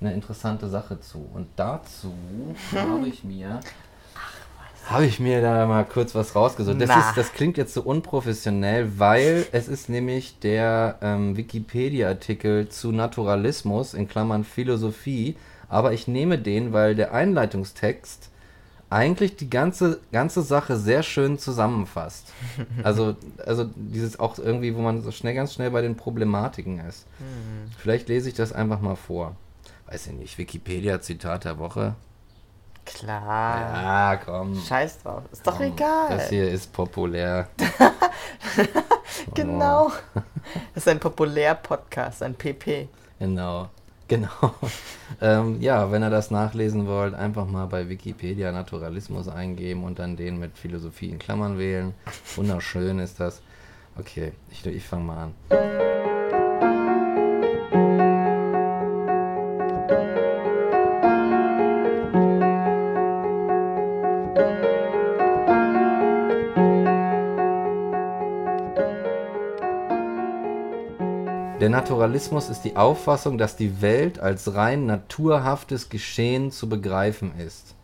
[0.00, 1.26] eine interessante Sache zu.
[1.32, 2.12] Und dazu
[2.76, 3.60] habe ich mir
[4.90, 6.80] habe ich mir da mal kurz was rausgesucht.
[6.80, 12.90] Das, ist, das klingt jetzt so unprofessionell, weil es ist nämlich der ähm, Wikipedia-Artikel zu
[12.90, 15.36] Naturalismus in Klammern Philosophie.
[15.68, 18.30] Aber ich nehme den, weil der Einleitungstext
[18.90, 22.32] eigentlich die ganze, ganze Sache sehr schön zusammenfasst.
[22.82, 27.06] Also, also dieses auch irgendwie, wo man so schnell, ganz schnell bei den Problematiken ist.
[27.78, 29.36] Vielleicht lese ich das einfach mal vor.
[29.86, 31.94] Weiß ich nicht, Wikipedia-Zitat der Woche.
[32.84, 33.82] Klar.
[33.82, 34.60] Ja, komm.
[34.60, 35.22] Scheiß drauf.
[35.32, 36.08] Ist doch Komm, egal.
[36.10, 37.48] Das hier ist populär.
[39.34, 39.92] Genau.
[40.74, 42.88] Das ist ein Populär-Podcast, ein PP.
[43.18, 43.68] Genau.
[44.08, 44.28] Genau.
[45.20, 50.16] ähm, ja, wenn ihr das nachlesen wollt, einfach mal bei Wikipedia Naturalismus eingeben und dann
[50.16, 51.94] den mit Philosophie in Klammern wählen.
[52.34, 53.40] Wunderschön ist das.
[53.98, 56.09] Okay, ich, ich fange mal an.
[71.70, 77.76] Der Naturalismus ist die Auffassung, dass die Welt als rein naturhaftes Geschehen zu begreifen ist.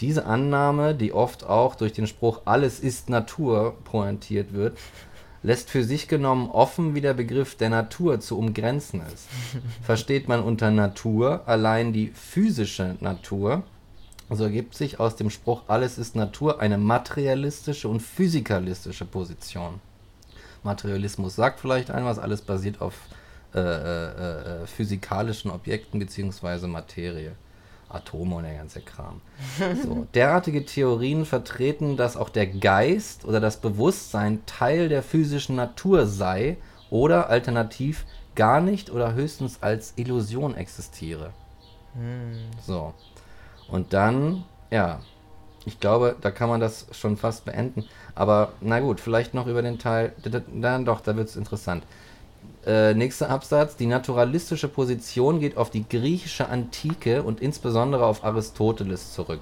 [0.00, 4.78] Diese Annahme, die oft auch durch den Spruch alles ist Natur pointiert wird,
[5.42, 9.28] lässt für sich genommen offen, wie der Begriff der Natur zu umgrenzen ist.
[9.82, 13.64] Versteht man unter Natur allein die physische Natur,
[14.30, 19.78] so ergibt sich aus dem Spruch alles ist Natur eine materialistische und physikalistische Position.
[20.62, 22.94] Materialismus sagt vielleicht ein was, alles basiert auf
[23.54, 26.66] äh, äh, äh, physikalischen Objekten bzw.
[26.66, 27.32] Materie.
[27.92, 29.20] Atome und der ganze Kram.
[29.82, 36.06] So, derartige Theorien vertreten, dass auch der Geist oder das Bewusstsein Teil der physischen Natur
[36.06, 36.56] sei
[36.88, 41.32] oder alternativ gar nicht oder höchstens als Illusion existiere.
[41.94, 42.38] Hm.
[42.64, 42.94] So.
[43.68, 45.00] Und dann, ja,
[45.66, 47.84] ich glaube, da kann man das schon fast beenden.
[48.14, 50.12] Aber na gut, vielleicht noch über den Teil.
[50.52, 51.84] Dann doch, da wird es interessant.
[52.66, 53.76] Äh, nächster Absatz.
[53.76, 59.40] Die naturalistische Position geht auf die griechische Antike und insbesondere auf Aristoteles zurück.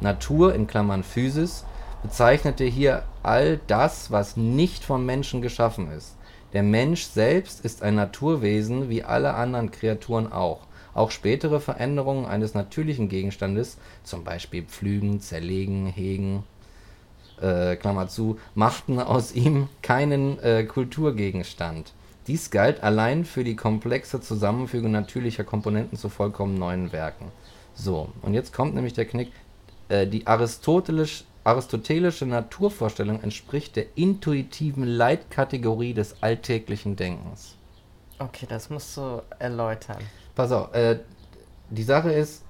[0.00, 1.64] Natur in Klammern Physis
[2.02, 6.14] bezeichnete hier all das, was nicht vom Menschen geschaffen ist.
[6.52, 10.60] Der Mensch selbst ist ein Naturwesen wie alle anderen Kreaturen auch.
[10.94, 16.44] Auch spätere Veränderungen eines natürlichen Gegenstandes, zum Beispiel Pflügen, Zerlegen, Hegen,
[17.40, 21.92] äh, Klammer zu, machten aus ihm keinen äh, Kulturgegenstand.
[22.26, 27.32] Dies galt allein für die komplexe Zusammenfügung natürlicher Komponenten zu vollkommen neuen Werken.
[27.74, 29.32] So, und jetzt kommt nämlich der Knick.
[29.88, 37.56] Äh, die aristotelisch, aristotelische Naturvorstellung entspricht der intuitiven Leitkategorie des alltäglichen Denkens.
[38.18, 40.02] Okay, das musst du erläutern.
[40.38, 41.00] Pass auf, äh,
[41.68, 42.44] die Sache ist,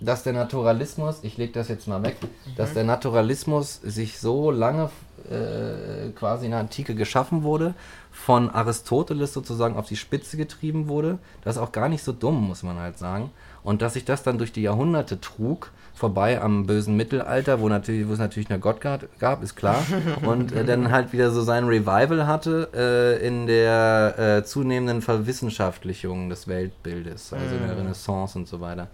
[0.00, 2.56] dass der Naturalismus, ich lege das jetzt mal weg, mhm.
[2.56, 4.90] dass der Naturalismus sich so lange
[5.30, 7.74] äh, quasi in der Antike geschaffen wurde,
[8.10, 11.18] von Aristoteles sozusagen auf die Spitze getrieben wurde.
[11.44, 13.30] Das ist auch gar nicht so dumm, muss man halt sagen.
[13.62, 18.08] Und dass sich das dann durch die Jahrhunderte trug, vorbei am bösen Mittelalter, wo, natürlich,
[18.08, 19.84] wo es natürlich nur Gott gab, ist klar.
[20.22, 26.30] Und äh, dann halt wieder so sein Revival hatte äh, in der äh, zunehmenden Verwissenschaftlichung
[26.30, 27.82] des Weltbildes, also in der mhm.
[27.82, 28.88] Renaissance und so weiter.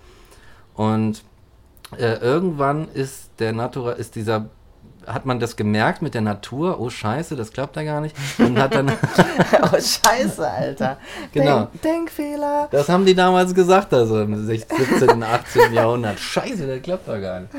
[0.75, 1.23] Und
[1.97, 4.47] äh, irgendwann ist der Natura, ist dieser
[5.07, 8.17] hat man das gemerkt mit der Natur, oh scheiße, das klappt da gar nicht.
[8.39, 8.91] Und hat dann.
[9.63, 10.97] oh scheiße, Alter.
[11.33, 11.69] Genau.
[11.83, 12.69] Denk, Denkfehler.
[12.71, 15.73] Das haben die damals gesagt, also im 16., 17., 18.
[15.73, 16.19] Jahrhundert.
[16.19, 17.53] Scheiße, das klappt da gar nicht.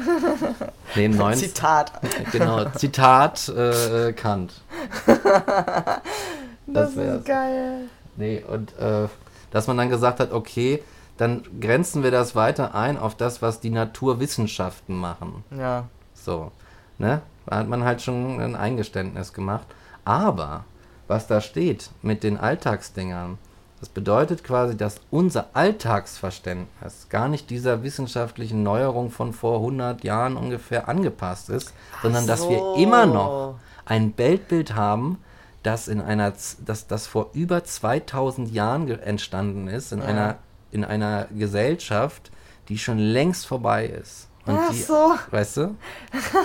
[0.95, 1.49] Nee, im 19.
[1.49, 1.91] Zitat.
[2.31, 4.53] Genau, Zitat äh, Kant.
[5.05, 7.89] das, das ist geil.
[8.15, 9.07] Nee, und äh,
[9.51, 10.81] dass man dann gesagt hat, okay,
[11.17, 15.43] dann grenzen wir das weiter ein auf das, was die Naturwissenschaften machen.
[15.55, 15.86] Ja.
[16.13, 16.51] So,
[16.97, 17.21] ne?
[17.47, 19.67] Da hat man halt schon ein Eingeständnis gemacht.
[20.05, 20.65] Aber
[21.07, 23.38] was da steht mit den Alltagsdingern,
[23.79, 30.36] das bedeutet quasi, dass unser Alltagsverständnis gar nicht dieser wissenschaftlichen Neuerung von vor 100 Jahren
[30.36, 32.27] ungefähr angepasst ist, Ach sondern so.
[32.27, 33.55] dass wir immer noch
[33.86, 35.19] ein Weltbild haben,
[35.63, 36.33] das in einer,
[36.65, 40.05] das, das vor über 2000 Jahren entstanden ist, in ja.
[40.05, 40.38] einer
[40.71, 42.31] in einer Gesellschaft,
[42.69, 44.27] die schon längst vorbei ist.
[44.47, 45.13] Und Ach die, so.
[45.29, 45.75] Weißt du?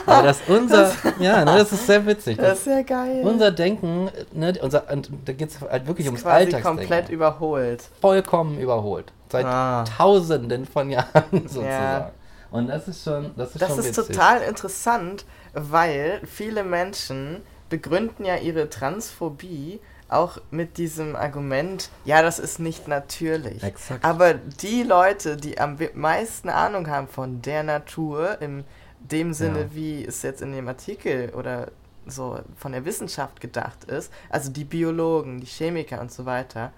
[0.07, 2.37] Aber das unser, das, ja, ne, das ist sehr witzig.
[2.37, 3.23] Das, das ist sehr geil.
[3.25, 6.79] Unser Denken, ne, unser, und da geht es halt wirklich ums Alltagsdenken.
[6.79, 7.85] komplett überholt.
[8.01, 9.13] Vollkommen überholt.
[9.31, 9.85] Seit ah.
[9.85, 11.67] Tausenden von Jahren sozusagen.
[11.69, 12.11] Ja.
[12.51, 18.25] Und das ist schon, das ist das schon ist total interessant, weil viele Menschen begründen
[18.25, 19.81] ja ihre Transphobie
[20.13, 23.63] auch mit diesem Argument, ja, das ist nicht natürlich.
[23.63, 24.05] Exakt.
[24.05, 28.65] Aber die Leute, die am meisten Ahnung haben von der Natur, in
[29.01, 29.75] dem Sinne, ja.
[29.75, 31.69] wie es jetzt in dem Artikel oder
[32.07, 36.73] so von der Wissenschaft gedacht ist, also die Biologen, die Chemiker und so weiter,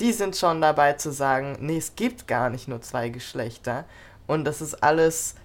[0.00, 3.84] die sind schon dabei zu sagen, nee, es gibt gar nicht nur zwei Geschlechter
[4.26, 5.36] und das ist alles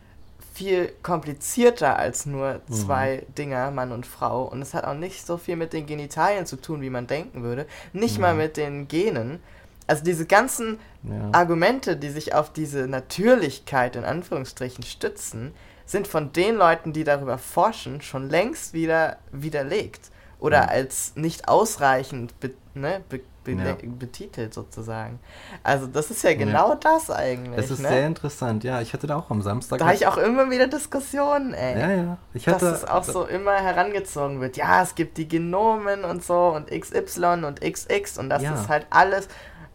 [0.60, 2.74] viel komplizierter als nur mhm.
[2.74, 3.36] zwei mhm.
[3.36, 4.44] Dinger, Mann und Frau.
[4.44, 7.44] Und es hat auch nicht so viel mit den Genitalien zu tun, wie man denken
[7.44, 7.66] würde.
[7.94, 8.22] Nicht mhm.
[8.22, 9.40] mal mit den Genen.
[9.88, 11.30] Also diese ganzen ja.
[11.32, 15.54] Argumente, die sich auf diese Natürlichkeit in Anführungsstrichen stützen,
[15.86, 20.12] sind von den Leuten, die darüber forschen, schon längst wieder widerlegt.
[20.40, 20.70] Oder mhm.
[20.70, 23.76] als nicht ausreichend be ne, be ja.
[23.84, 25.20] betitelt sozusagen.
[25.64, 26.76] Also das ist ja genau ja.
[26.76, 27.56] das eigentlich.
[27.56, 27.90] Das ist ne?
[27.90, 28.82] sehr interessant, ja.
[28.82, 29.80] Ich hatte da auch am Samstag.
[29.80, 31.80] Da habe ich auch immer wieder Diskussionen, ey.
[31.80, 32.18] Ja, ja.
[32.34, 34.58] Ich hatte, dass es auch so immer herangezogen wird.
[34.58, 38.54] Ja, es gibt die Genomen und so und XY und XX und das ja.
[38.54, 39.28] ist halt alles.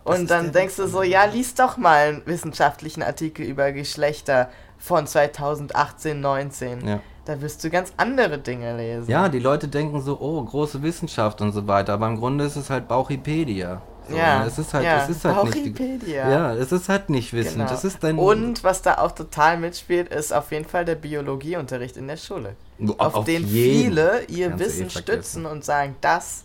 [0.05, 5.07] Und dann denkst du so, ja, lies doch mal einen wissenschaftlichen Artikel über Geschlechter von
[5.07, 6.87] 2018, 19.
[6.87, 9.11] Ja da wirst du ganz andere Dinge lesen.
[9.11, 12.57] Ja, die Leute denken so, oh, große Wissenschaft und so weiter, aber im Grunde ist
[12.57, 13.81] es halt Bauchipedia.
[14.09, 15.03] So, ja, es ist halt, ja.
[15.03, 16.29] es ist halt nicht, Wikipedia.
[16.29, 17.61] ja, es ist halt nicht Wissen.
[17.61, 17.71] Genau.
[17.71, 21.97] Das ist dein Und was da auch total mitspielt, ist auf jeden Fall der Biologieunterricht
[21.97, 22.57] in der Schule.
[22.99, 25.03] auf, Auf, den viele ihr eh Wissen vergessen.
[25.03, 26.45] stützen und sagen, das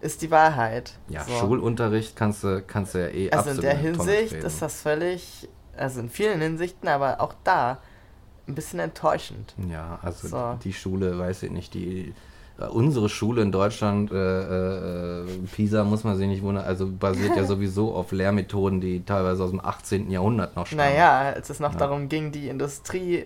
[0.00, 0.92] ist die Wahrheit.
[1.08, 1.32] Ja, So.
[1.40, 5.48] Schulunterricht kannst du, kannst du ja eh Also in absolut der Hinsicht ist das völlig,
[5.76, 7.78] also in vielen Hinsichten, aber auch da
[8.48, 9.54] ein bisschen enttäuschend.
[9.70, 10.58] Ja, also So.
[10.64, 12.12] die Schule, weiß ich nicht, die
[12.58, 17.36] äh, unsere Schule in Deutschland, äh, äh, Pisa muss man sich nicht wundern, also basiert
[17.36, 20.10] ja sowieso auf Lehrmethoden, die teilweise aus dem 18.
[20.10, 20.82] Jahrhundert noch stammen.
[20.82, 21.78] Naja, als es noch Ja.
[21.78, 23.24] darum ging, die Industrie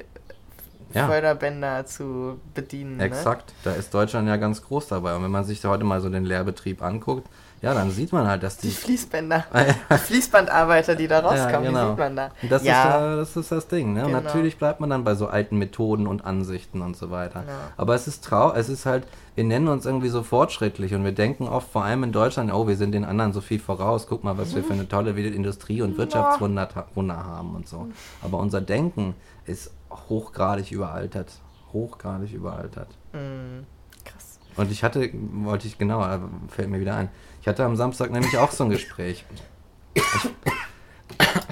[0.95, 1.09] Ja.
[1.09, 2.99] Förderbänder zu bedienen.
[2.99, 3.05] Ne?
[3.05, 5.17] Exakt, da ist Deutschland ja ganz groß dabei.
[5.17, 7.29] Und wenn man sich heute mal so den Lehrbetrieb anguckt,
[7.67, 8.75] ja, dann sieht man halt, dass Die die.
[8.75, 9.45] Fließbänder,
[9.91, 11.83] die Fließbandarbeiter, die da rauskommen, genau.
[11.83, 12.31] die sieht man da.
[12.49, 14.03] Das, ja, ist, ja, das ist das Ding, ne?
[14.03, 14.21] Genau.
[14.21, 17.45] natürlich bleibt man dann bei so alten Methoden und Ansichten und so weiter.
[17.47, 17.55] Ja.
[17.77, 21.13] Aber es ist trau, es ist halt, wir nennen uns irgendwie so fortschrittlich und wir
[21.13, 24.25] denken oft, vor allem in Deutschland, oh, wir sind den anderen so viel voraus, guck
[24.25, 27.89] mal, was wir für eine tolle Industrie- und Wirtschaftswunder Wunder haben und so.
[28.23, 31.33] Aber unser Denken ist hochgradig überaltert.
[31.73, 32.89] Hochgradig überaltert.
[33.13, 33.65] mh,
[34.05, 34.39] krass.
[34.57, 36.05] Und ich hatte, wollte ich genau,
[36.49, 37.09] fällt mir wieder ein.
[37.47, 39.25] Ich hatte am Samstag nämlich auch so ein Gespräch.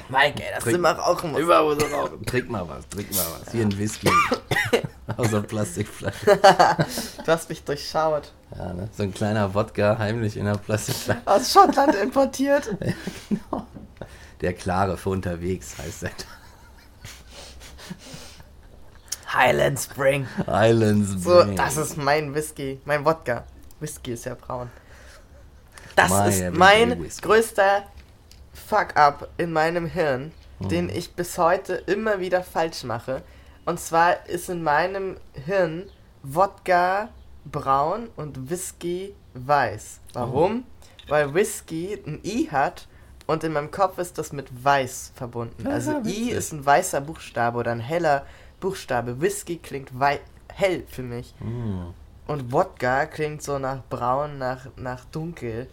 [0.09, 1.41] Mike, ey, das Trink- sind wir rauchen muss.
[1.41, 2.27] Überall so rauchen.
[2.27, 3.53] Trink mal was, trink mal was.
[3.53, 4.11] Hier ein Whisky.
[5.17, 6.37] Aus einer Plastikflasche.
[7.25, 8.33] Du hast mich durchschaut.
[8.59, 8.89] Ja, ne?
[8.97, 11.21] So ein kleiner Wodka heimlich in einer Plastikflasche.
[11.27, 12.77] Aus Schottland importiert.
[14.41, 16.11] Der klare für unterwegs heißt er.
[19.33, 20.27] Highland Spring.
[20.49, 21.55] Islands So, Brain.
[21.55, 23.45] das ist mein Whisky, mein Wodka.
[23.79, 24.69] Whisky ist ja braun.
[25.97, 27.23] Das My ist mein whisky.
[27.23, 27.85] größter
[28.53, 30.69] Fuck-up in meinem Hirn, Hm.
[30.69, 33.23] den ich bis heute immer wieder falsch mache.
[33.65, 35.85] Und zwar ist in meinem Hirn
[36.23, 37.09] Wodka
[37.45, 40.01] braun und Whisky weiß.
[40.13, 40.65] Warum?
[41.09, 42.87] Weil Whisky ein I hat
[43.27, 45.67] und in meinem Kopf ist das mit weiß verbunden.
[45.67, 46.31] Ah, Also I witzig.
[46.31, 48.25] ist ein weißer Buchstabe oder ein heller
[48.61, 49.21] Buchstabe.
[49.21, 49.91] Whisky klingt
[50.53, 51.35] hell für mich.
[51.41, 51.87] Mm.
[52.27, 55.69] Und Wodka klingt so nach braun, nach, nach dunkel.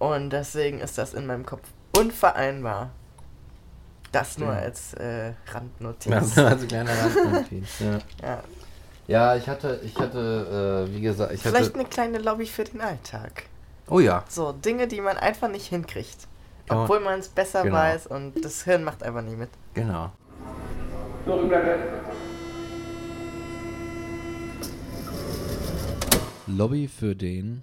[0.00, 1.62] Und deswegen ist das in meinem Kopf
[1.96, 2.90] unvereinbar.
[4.12, 4.64] Das nur Stimmt.
[4.64, 6.10] als äh, Randnotiz.
[6.10, 7.78] Das so ein kleiner Randnotiz.
[7.78, 7.98] Ja.
[8.22, 8.42] Ja.
[9.06, 11.78] ja, ich hatte, ich hatte, äh, wie gesagt, ich Vielleicht hatte.
[11.78, 13.44] eine kleine Lobby für den Alltag.
[13.88, 16.26] Oh ja, So, Dinge, die man einfach nicht hinkriegt.
[16.68, 17.76] Man- Obwohl man es besser Genau.
[17.76, 19.50] weiß und das Hirn macht einfach nicht mit.
[19.74, 20.10] genau.
[26.46, 27.62] Lobby für den.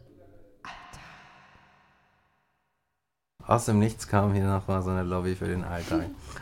[3.48, 6.02] Aus dem Nichts kam hier noch mal so eine Lobby für den Alltag.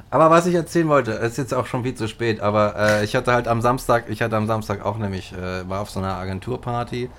[0.10, 3.16] Aber was ich erzählen wollte, ist jetzt auch schon viel zu spät, aber äh, ich
[3.16, 6.16] hatte halt am Samstag, ich hatte am Samstag auch nämlich, äh, war auf so einer
[6.16, 7.10] Agenturparty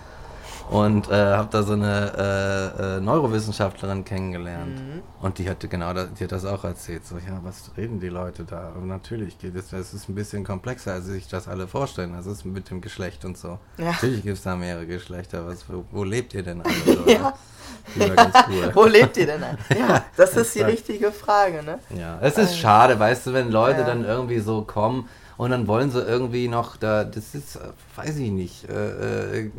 [0.70, 4.80] und äh, habe da so eine äh, äh, Neurowissenschaftlerin kennengelernt.
[5.20, 7.06] Und die hatte genau das, die hat das auch erzählt.
[7.06, 8.72] So, ja, was reden die Leute da?
[8.76, 12.14] Und natürlich geht es, das ist ein bisschen komplexer, als sich das alle vorstellen.
[12.14, 13.58] Das ist mit dem Geschlecht und so.
[13.78, 13.86] Ja.
[13.86, 15.46] Natürlich gibt es da mehrere Geschlechter.
[15.46, 16.74] Was, wo, wo lebt ihr denn alle?
[16.96, 17.34] So, Ja.
[18.48, 18.70] Cool.
[18.74, 19.42] Wo lebt ihr denn?
[19.78, 21.78] Ja, das ist die richtige Frage, ne?
[21.96, 23.86] Ja, es ist schade, weißt du, wenn Leute Ja.
[23.86, 27.60] dann irgendwie so kommen und dann wollen sie irgendwie noch da, das ist, äh,
[27.96, 29.50] weiß ich nicht, äh, äh,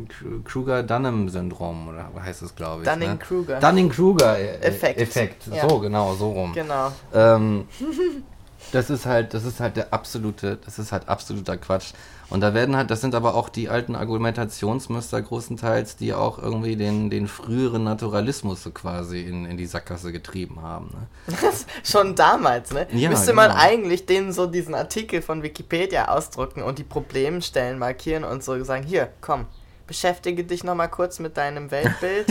[0.44, 2.88] Kruger-Dunham-Syndrom oder heißt es, glaube ich.
[2.88, 3.54] Dunning-Kruger.
[3.54, 3.60] Ne?
[3.60, 4.64] Dunning-Kruger-Effekt.
[4.64, 5.00] Effekt.
[5.00, 5.46] Effekt.
[5.54, 5.68] Ja.
[5.68, 6.52] So, genau, so rum.
[6.52, 6.92] Genau.
[7.14, 7.66] Ähm,
[8.72, 11.92] das ist halt, das ist halt der absolute, das ist halt absoluter Quatsch.
[12.30, 16.76] Und da werden halt, das sind aber auch die alten Argumentationsmuster großenteils, die auch irgendwie
[16.76, 20.90] den, den früheren Naturalismus so quasi in, in die Sackgasse getrieben haben.
[20.92, 21.36] Ne?
[21.82, 22.86] Schon damals, ne?
[22.92, 23.62] Ja, Müsste man genau.
[23.62, 28.84] eigentlich denen so diesen Artikel von Wikipedia ausdrucken und die Problemstellen markieren und so sagen,
[28.84, 29.46] hier, komm,
[29.88, 32.28] beschäftige dich nochmal kurz mit deinem Weltbild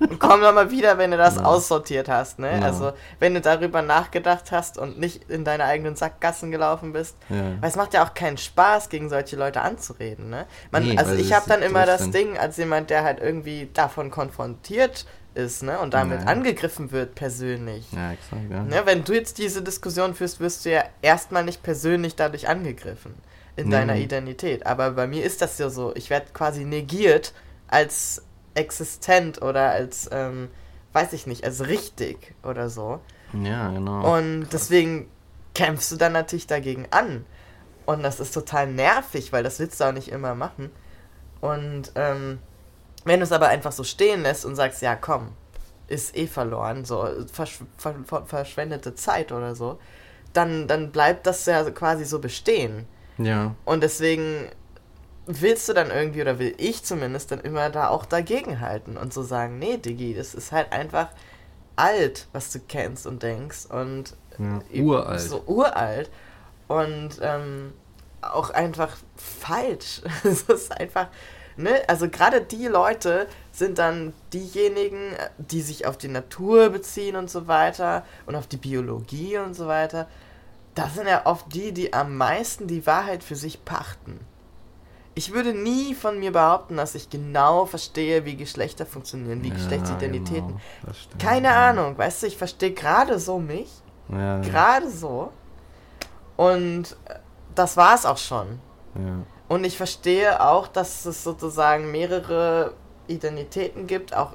[0.00, 1.50] und komm nochmal wieder, wenn du das Genau.
[1.50, 2.50] aussortiert hast, ne?
[2.54, 2.66] Genau.
[2.66, 7.16] Also, wenn du darüber nachgedacht hast und nicht in deine eigenen Sackgassen gelaufen bist.
[7.28, 7.36] Ja.
[7.60, 10.46] Weil es macht ja auch keinen Spaß, gegen solche Leute anzureden, ne?
[10.72, 12.10] Man, Nee, also ich habe dann immer das.
[12.10, 15.78] Ding, als jemand, der halt irgendwie davon konfrontiert ist, ne?
[15.80, 16.26] Und damit Ja.
[16.26, 17.86] angegriffen wird persönlich.
[17.92, 18.62] Ja, exakt, ja.
[18.62, 23.14] Ne, wenn du jetzt diese Diskussion führst, wirst du ja erstmal nicht persönlich dadurch angegriffen
[23.56, 23.72] in Nee.
[23.72, 24.66] deiner Identität.
[24.66, 27.32] Aber bei mir ist das ja so, ich werde quasi negiert
[27.68, 28.22] als
[28.54, 30.48] existent oder als, ähm,
[30.92, 33.00] weiß ich nicht, als richtig oder so.
[33.32, 34.16] Ja, genau.
[34.16, 35.08] Und deswegen
[35.54, 37.24] kämpfst du dann natürlich dagegen an.
[37.86, 40.70] Und das ist total nervig, weil das willst du auch nicht immer machen.
[41.40, 42.38] Und ähm,
[43.04, 45.32] wenn du es aber einfach so stehen lässt und sagst, ja komm,
[45.88, 49.78] ist eh verloren, so versch ver ver verschwendete Zeit oder so,
[50.32, 52.86] dann, dann bleibt das ja quasi so bestehen.
[53.18, 53.54] Ja.
[53.64, 54.48] Und deswegen
[55.26, 59.12] willst du dann irgendwie, oder will ich zumindest, dann immer da auch dagegen halten und
[59.12, 61.08] so sagen, nee, Diggi, das ist halt einfach
[61.76, 63.66] alt, was du kennst und denkst.
[63.66, 65.20] Und Ja, uralt.
[65.20, 66.10] So uralt.
[66.68, 67.72] Und ähm,
[68.20, 70.02] auch einfach falsch.
[70.24, 71.08] Es ist einfach,
[71.56, 71.82] ne?
[71.88, 77.30] Also gerade die Leute sind dann diejenigen, äh, die sich auf die Natur beziehen und
[77.30, 80.08] so weiter und auf die Biologie und so weiter.
[80.74, 84.18] Das sind ja oft die, die am meisten die Wahrheit für sich pachten.
[85.16, 89.54] Ich würde nie von mir behaupten, dass ich genau verstehe, wie Geschlechter funktionieren, wie Ja,
[89.54, 90.48] Geschlechtsidentitäten.
[90.82, 90.94] genau.
[91.18, 93.70] Keine Ahnung, weißt du, ich verstehe gerade so mich,
[94.08, 95.30] Ja, ja, gerade so.
[96.36, 97.14] Und äh,
[97.54, 98.58] das war es auch schon.
[98.96, 99.22] ja.
[99.46, 102.72] Und ich verstehe auch, dass es sozusagen mehrere
[103.06, 104.32] Identitäten gibt, auch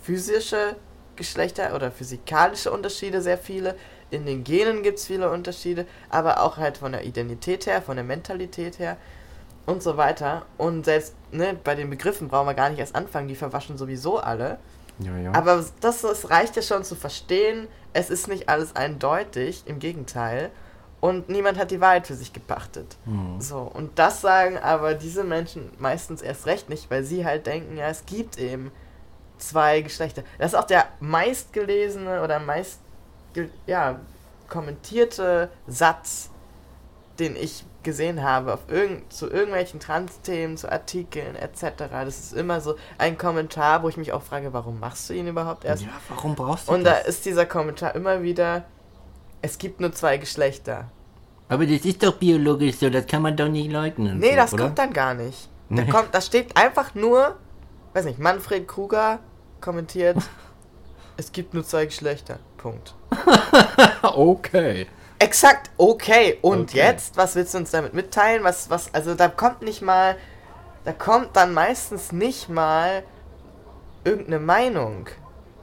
[0.00, 0.76] physische
[1.16, 3.74] Geschlechter oder physikalische Unterschiede, sehr viele.
[4.14, 7.96] In den Genen gibt es viele Unterschiede, aber auch halt von der Identität her, von
[7.96, 8.96] der Mentalität her
[9.66, 10.46] und so weiter.
[10.56, 14.18] Und selbst ne, bei den Begriffen brauchen wir gar nicht erst anfangen, die verwaschen sowieso
[14.18, 14.58] alle.
[14.98, 15.32] ja, ja.
[15.32, 20.50] Aber das, das reicht ja schon zu verstehen, es ist nicht alles eindeutig, im Gegenteil.
[21.00, 22.96] Und niemand hat die Wahrheit für sich gepachtet.
[23.04, 23.38] Hm.
[23.38, 27.76] So, und das sagen aber diese Menschen meistens erst recht nicht, weil sie halt denken,
[27.76, 28.72] ja, es gibt eben
[29.36, 30.22] zwei Geschlechter.
[30.38, 32.80] Das ist auch der meistgelesene oder meist
[33.66, 34.00] ja,
[34.48, 36.30] kommentierte Satz,
[37.18, 41.62] den ich gesehen habe auf irgend, zu irgendwelchen Trans-Themen, zu Artikeln etc.
[41.90, 45.26] Das ist immer so ein Kommentar, wo ich mich auch frage, warum machst du ihn
[45.28, 45.82] überhaupt erst?
[45.82, 47.08] ja, warum brauchst du Und da das?
[47.08, 48.64] ist dieser Kommentar immer wieder,
[49.42, 50.90] es gibt nur zwei Geschlechter.
[51.48, 54.18] Aber das ist doch biologisch so, das kann man doch nicht leugnen.
[54.18, 54.64] Nee, so, das oder?
[54.64, 55.48] kommt dann gar nicht.
[55.68, 55.90] Da, Nee.
[55.90, 57.36] kommt, da steht einfach nur,
[57.92, 59.18] weiß nicht, Manfred Kruger
[59.60, 60.16] kommentiert,
[61.18, 62.38] es gibt nur zwei Geschlechter.
[62.56, 62.94] Punkt.
[64.02, 64.86] okay.
[65.18, 66.38] Exakt, okay.
[66.42, 66.78] Und Okay.
[66.78, 68.44] jetzt, was willst du uns damit mitteilen?
[68.44, 70.16] Was, was, also da kommt nicht mal,
[70.84, 73.02] da kommt dann meistens nicht mal
[74.04, 75.06] irgendeine Meinung.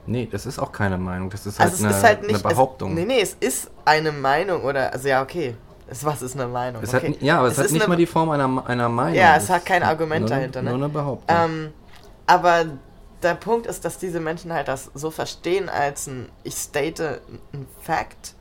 [0.06, 2.44] Nee, das ist auch keine Meinung, das ist halt, Also es eine, ist halt nicht.
[2.44, 2.90] eine Behauptung.
[2.90, 5.54] Es, nee, nee, es ist eine Meinung oder, also ja, okay.
[5.88, 6.82] Es, was ist eine Meinung?
[6.82, 7.10] Es okay.
[7.12, 9.14] hat, ja, aber es, hat ist nicht eine- mal die Form einer, einer Meinung.
[9.14, 10.70] Ja, es hat kein Argument nur, dahinter, ne?
[10.70, 11.36] Nur eine Behauptung.
[11.36, 11.72] Ähm,
[12.26, 12.64] aber
[13.22, 17.20] der Punkt ist, dass diese Menschen halt das so verstehen als ein, ich state
[17.52, 18.34] ein Fact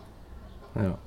[0.75, 0.97] ja.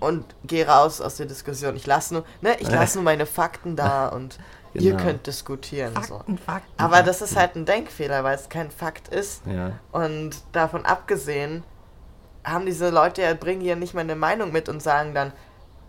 [0.00, 1.76] und gehe raus aus der Diskussion.
[1.76, 4.38] Ich lasse nur, ne, ich lasse nur meine Fakten da und
[4.74, 5.02] ihr Genau.
[5.04, 5.94] könnt diskutieren.
[6.02, 6.16] so.
[6.16, 6.82] Fakten, Fakten.
[6.82, 9.42] Aber das ist halt ein Denkfehler, weil es kein Fakt ist.
[9.46, 9.72] Ja.
[9.92, 11.62] Und davon abgesehen,
[12.44, 15.32] haben diese Leute ja, bringen hier nicht mal eine Meinung mit und sagen dann,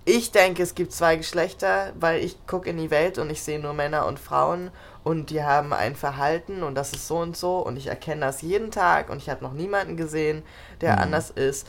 [0.05, 3.59] ich denke, es gibt zwei Geschlechter, weil ich gucke in die Welt und ich sehe
[3.59, 4.69] nur Männer und Frauen
[5.03, 8.41] und die haben ein Verhalten und das ist so und so und ich erkenne das
[8.41, 10.43] jeden Tag und ich habe noch niemanden gesehen,
[10.81, 10.99] der Mhm.
[11.03, 11.67] anders ist.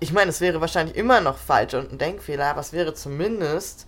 [0.00, 3.86] Ich meine, es wäre wahrscheinlich immer noch falsch und ein Denkfehler, aber es wäre zumindest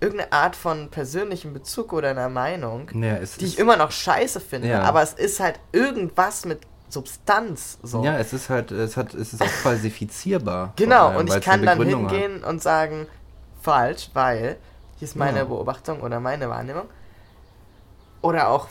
[0.00, 4.68] irgendeine Art von persönlichem Bezug oder einer Meinung, Ja, die ich immer noch scheiße finde,
[4.68, 4.82] Ja.
[4.82, 8.04] aber es ist halt irgendwas mit Substanz so.
[8.04, 10.72] Ja, es ist halt, es hat, es ist auch falsifizierbar.
[10.76, 12.12] Genau, allem, und ich kann dann Begründung hat.
[12.12, 13.06] hingehen und sagen,
[13.60, 14.56] falsch, weil
[14.98, 15.44] hier ist meine Ja.
[15.44, 16.86] Beobachtung oder meine Wahrnehmung.
[18.22, 18.68] Oder auch,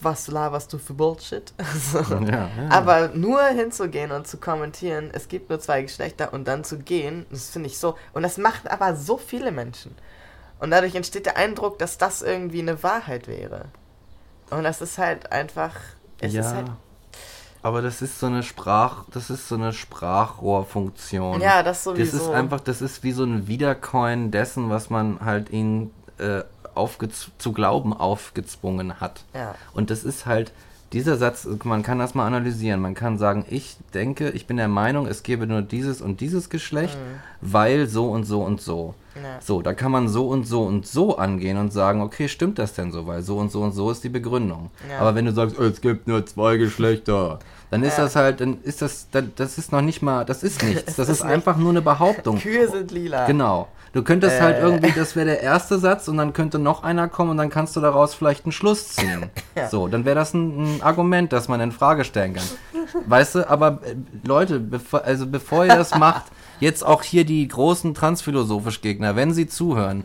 [0.00, 1.52] was laberst du für Bullshit?
[1.74, 1.98] So.
[2.00, 2.68] Ja, ja.
[2.70, 7.26] Aber nur hinzugehen und zu kommentieren, es gibt nur zwei Geschlechter und dann zu gehen,
[7.30, 7.96] das finde ich so.
[8.12, 9.96] Und das machen aber so viele Menschen.
[10.60, 13.66] Und dadurch entsteht der Eindruck, dass das irgendwie eine Wahrheit wäre.
[14.50, 15.74] Und das ist halt einfach.
[16.24, 16.40] Es ja.
[16.40, 16.66] ist halt.
[17.62, 21.40] aber das ist so eine Sprach, das ist so eine Sprachrohrfunktion.
[21.40, 22.16] Ja, das Das sowieso.
[22.16, 26.42] ist einfach, das ist wie so ein Wiedercoin dessen, was man halt ihnen äh,
[27.38, 29.24] zu glauben aufgezwungen hat.
[29.34, 29.54] Ja.
[29.72, 30.52] Und das ist halt,
[30.92, 32.80] dieser Satz, man kann das mal analysieren.
[32.80, 36.50] Man kann sagen, ich denke, ich bin der Meinung, es gebe nur dieses und dieses
[36.50, 36.96] Geschlecht,
[37.40, 38.94] weil so und so und so.
[39.16, 39.38] Ja.
[39.40, 42.74] So, da kann man so und so und so angehen und sagen, okay, stimmt das
[42.74, 43.06] denn so?
[43.06, 44.70] Weil so und so und so ist die Begründung.
[44.90, 44.98] Ja.
[45.00, 47.38] Aber wenn du sagst, es gibt nur zwei Geschlechter,
[47.70, 48.04] dann ist Ja.
[48.04, 50.84] das halt, dann ist das, dann, das ist noch nicht mal, das ist nichts.
[50.96, 52.38] Das ist ist einfach nur eine Behauptung.
[52.38, 53.26] Kühe sind lila.
[53.26, 53.68] Genau.
[53.92, 54.62] Du könntest halt Äh.
[54.62, 57.76] irgendwie, das wäre der erste Satz und dann könnte noch einer kommen und dann kannst
[57.76, 59.30] du daraus vielleicht einen Schluss ziehen.
[59.56, 59.68] Ja.
[59.68, 62.44] So, dann wäre das ein, ein Argument, das man in Frage stellen kann.
[63.06, 63.94] Weißt du, aber äh,
[64.26, 66.24] Leute, bevor, also bevor ihr das macht,
[66.60, 70.04] jetzt auch hier die großen transphilosophisch Gegner, wenn sie zuhören,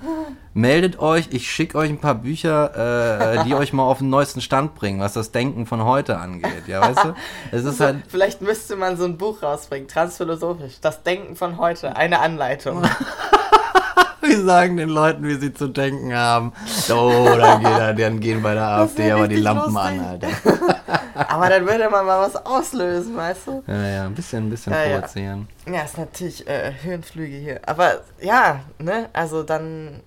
[0.53, 4.41] meldet euch, ich schicke euch ein paar Bücher, äh, die euch mal auf den neuesten
[4.41, 6.67] Stand bringen, was das Denken von heute angeht.
[6.67, 7.15] Ja, weißt du?
[7.51, 11.95] Es ist halt, Vielleicht müsste man so ein Buch rausbringen, transphilosophisch, das Denken von heute,
[11.95, 12.83] eine Anleitung.
[14.21, 16.51] Wir sagen den Leuten, wie sie zu denken haben.
[16.91, 19.99] Oh, dann, geht dann gehen bei der AfD aber die Lampen lustig.
[19.99, 20.27] an, Alter.
[21.27, 23.63] Aber dann würde man mal was auslösen, weißt du?
[23.67, 24.95] Ja, ja, ein bisschen, ein bisschen Ja, ja.
[24.97, 25.47] provozieren.
[25.67, 27.61] Ja, ist natürlich äh, Höhenflüge hier.
[27.65, 30.03] Aber ja, ne, also dann ein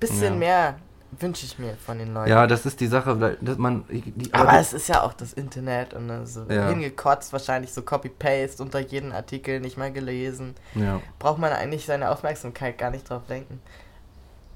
[0.00, 0.38] bisschen Ja.
[0.38, 0.74] mehr
[1.20, 2.28] wünsche ich mir von den Leuten.
[2.28, 3.84] Ja, das ist die Sache, weil dass man.
[3.88, 6.68] Die, aber es ist ja auch das Internet und so Ja.
[6.68, 10.54] hingekotzt, wahrscheinlich so Copy-Paste unter jeden Artikel nicht mal gelesen.
[10.74, 11.00] ja.
[11.20, 13.60] Braucht man eigentlich seine Aufmerksamkeit gar nicht drauf lenken.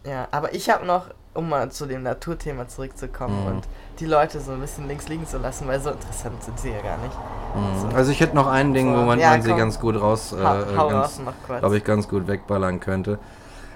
[0.04, 1.06] Ja, aber ich habe noch,
[1.38, 3.46] um mal zu dem Naturthema zurückzukommen Mhm.
[3.56, 3.64] und
[4.00, 6.80] die Leute so ein bisschen links liegen zu lassen, weil so interessant sind sie ja
[6.82, 7.14] gar nicht.
[7.54, 7.90] Mhm.
[7.90, 7.96] So.
[7.96, 9.58] Also ich hätte noch ein Ding, wo man, Ja, man sie komm.
[9.58, 11.20] ganz gut raus, äh, raus
[11.60, 13.18] glaube ich, ganz gut wegballern könnte.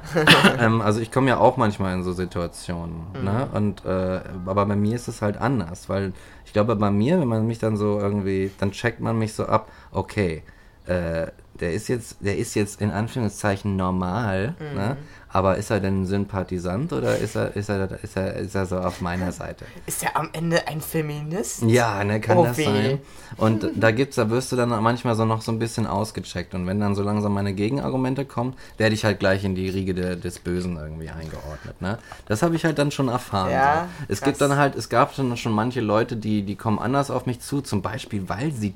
[0.59, 3.25] ähm, also ich komme ja auch manchmal in so Situationen, Mhm.
[3.25, 3.49] ne?
[3.55, 6.13] Und äh, aber bei mir ist es halt anders, weil
[6.45, 9.47] ich glaube bei mir, wenn man mich dann so irgendwie, dann checkt man mich so
[9.47, 10.43] ab, okay,
[10.87, 11.29] äh,
[11.61, 14.77] der ist jetzt, der ist jetzt in Anführungszeichen normal, Mhm.
[14.77, 14.97] ne?
[15.35, 18.67] Aber ist er denn ein Sympathisant oder ist er, ist er, ist er, ist er
[18.67, 19.65] so auf meiner Seite?
[19.87, 21.63] Ist er am Ende ein Feminist?
[21.63, 22.65] Ja, ne, kann Oh das weh.
[22.65, 22.99] sein.
[23.39, 26.55] Und da gibt's, da wirst du dann manchmal so noch so ein bisschen ausgecheckt.
[26.55, 29.95] Und wenn dann so langsam meine Gegenargumente kommen, werde ich halt gleich in die Riege
[29.95, 31.81] de, des Bösen irgendwie eingeordnet.
[31.81, 31.99] Ne?
[32.27, 33.53] Das habe ich halt dann schon erfahren.
[33.53, 34.05] Ja, so.
[34.09, 34.29] Es krass.
[34.29, 37.41] gibt dann halt, es gab dann schon manche Leute, die, die kommen anders auf mich
[37.41, 38.75] zu, zum Beispiel, weil sie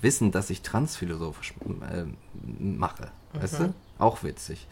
[0.00, 1.54] wissen, dass ich transphilosophisch
[1.92, 2.04] äh,
[2.58, 3.08] mache.
[3.34, 3.64] Weißt Mhm.
[3.66, 3.74] du?
[4.02, 4.66] Auch witzig.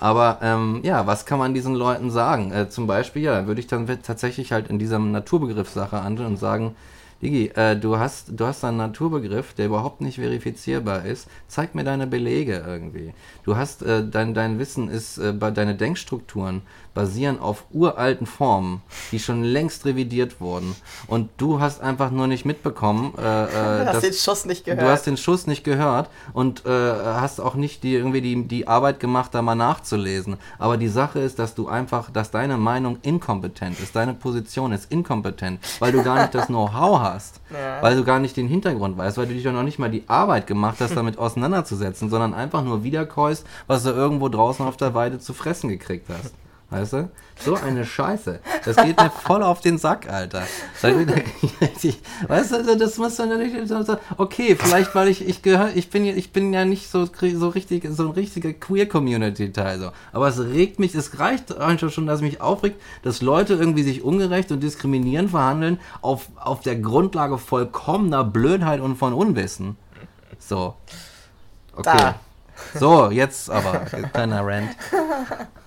[0.00, 2.52] Aber ähm, ja, was kann man diesen Leuten sagen?
[2.52, 6.76] Äh, zum Beispiel, ja, würde ich dann tatsächlich halt in dieser Naturbegriffssache handeln und sagen,
[7.20, 11.26] Digi, äh, du hast, du hast einen Naturbegriff, der überhaupt nicht verifizierbar ist.
[11.48, 13.12] Zeig mir deine Belege irgendwie.
[13.44, 16.62] Du hast, äh, dein, dein Wissen ist, äh, bei- deine Denkstrukturen
[16.94, 18.82] basieren auf uralten Formen,
[19.12, 20.74] die schon längst revidiert wurden.
[21.06, 24.64] Und du hast einfach nur nicht mitbekommen, äh, äh, Du hast dass- den Schuss nicht
[24.64, 24.82] gehört.
[24.82, 28.66] Du hast den Schuss nicht gehört und äh, hast auch nicht die, irgendwie die, die
[28.68, 30.36] Arbeit gemacht, da mal nachzulesen.
[30.58, 34.90] Aber die Sache ist, dass du einfach, dass deine Meinung inkompetent ist, deine Position ist
[34.90, 37.80] inkompetent, weil du gar nicht das Know-how hast, Ja.
[37.82, 40.04] weil du gar nicht den Hintergrund weißt, weil du dich doch noch nicht mal die
[40.08, 44.94] Arbeit gemacht hast, damit auseinanderzusetzen, sondern einfach nur wiederkäust, was du irgendwo draußen auf der
[44.94, 46.34] Weide zu fressen gekriegt hast.
[46.70, 47.10] Weißt du?
[47.40, 48.40] So eine Scheiße.
[48.66, 50.42] Das geht mir voll auf den Sack, Alter.
[50.82, 53.56] Weißt du, das muss man ja nicht
[54.18, 57.48] Okay, vielleicht weil ich ich gehöre, ich bin ja ich bin ja nicht so so
[57.48, 59.92] richtig so ein richtiger Queer Community Teil so.
[60.12, 63.82] Aber es regt mich, es reicht einfach schon, dass es mich aufregt, dass Leute irgendwie
[63.82, 69.78] sich ungerecht und diskriminierend verhandeln auf auf der Grundlage vollkommener Blödheit und von Unwissen.
[70.38, 70.74] So.
[71.74, 71.96] Okay.
[71.96, 72.14] Da.
[72.74, 74.68] So, jetzt aber kleiner Rant.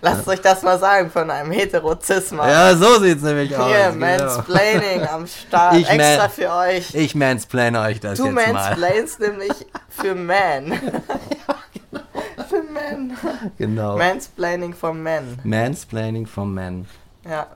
[0.00, 2.48] Lasst euch das mal sagen von einem Heterozisma.
[2.50, 3.66] Ja, so sieht's nämlich aus.
[3.68, 4.06] Hier, genau.
[4.06, 5.74] Mansplaining am Start.
[5.76, 6.94] Ich Extra man- für euch.
[6.94, 8.52] Ich mansplaine euch das Du jetzt mal.
[8.52, 9.52] mansplainst nämlich
[9.88, 10.72] für Man.
[12.48, 13.16] für Men.
[13.58, 13.96] Genau.
[13.98, 15.38] Mansplaining for Men.
[15.44, 16.86] Mansplaining from men.
[17.28, 17.46] Ja.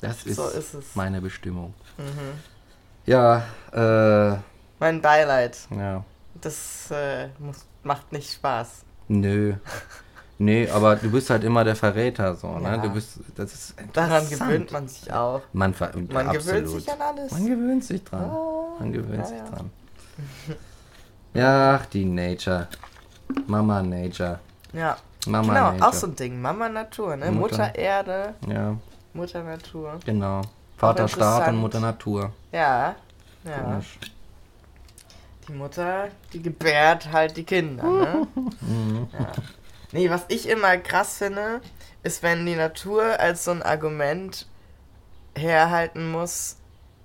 [0.00, 0.84] Das ist, So ist es.
[0.94, 1.74] meine Bestimmung.
[1.98, 2.40] Mhm.
[3.06, 4.36] Ja, äh,
[4.78, 5.56] Mein Beileid.
[5.76, 6.04] ja.
[6.40, 8.84] Das äh, muss, macht nicht Spaß.
[9.08, 9.54] Nö.
[10.42, 12.70] Nee, aber du bist halt immer der Verräter, so, ne?
[12.70, 12.76] Ja.
[12.78, 15.42] Du bist, das ist Daran gewöhnt man sich auch.
[15.52, 15.74] Man,
[16.10, 17.30] Man gewöhnt sich an alles.
[17.32, 18.24] Man gewöhnt sich dran.
[18.24, 19.44] Ah, Man gewöhnt ja, sich ja.
[19.44, 19.70] dran.
[21.34, 22.68] Ja, ach, die Nature.
[23.46, 24.40] Mama Nature.
[24.72, 24.96] Ja.
[25.26, 25.88] Mama genau, Nature.
[25.88, 26.40] auch so ein Ding.
[26.40, 27.30] Mama Natur, ne?
[27.30, 27.58] Mutter.
[27.66, 28.76] Mutter, Erde, Ja,
[29.12, 30.00] Mutter Natur.
[30.06, 30.40] genau.
[30.78, 31.56] Vater Staat und.
[31.56, 32.32] Mutter Natur.
[32.50, 32.96] Ja.
[33.44, 33.58] Ja.
[33.62, 33.98] Komisch.
[35.46, 38.26] Die Mutter, die gebärt halt die Kinder, ne?
[38.62, 39.06] Mhm.
[39.12, 39.26] ja.
[39.92, 41.60] Nee, was ich immer krass finde,
[42.02, 44.46] ist, wenn die Natur als so ein Argument
[45.36, 46.56] herhalten muss,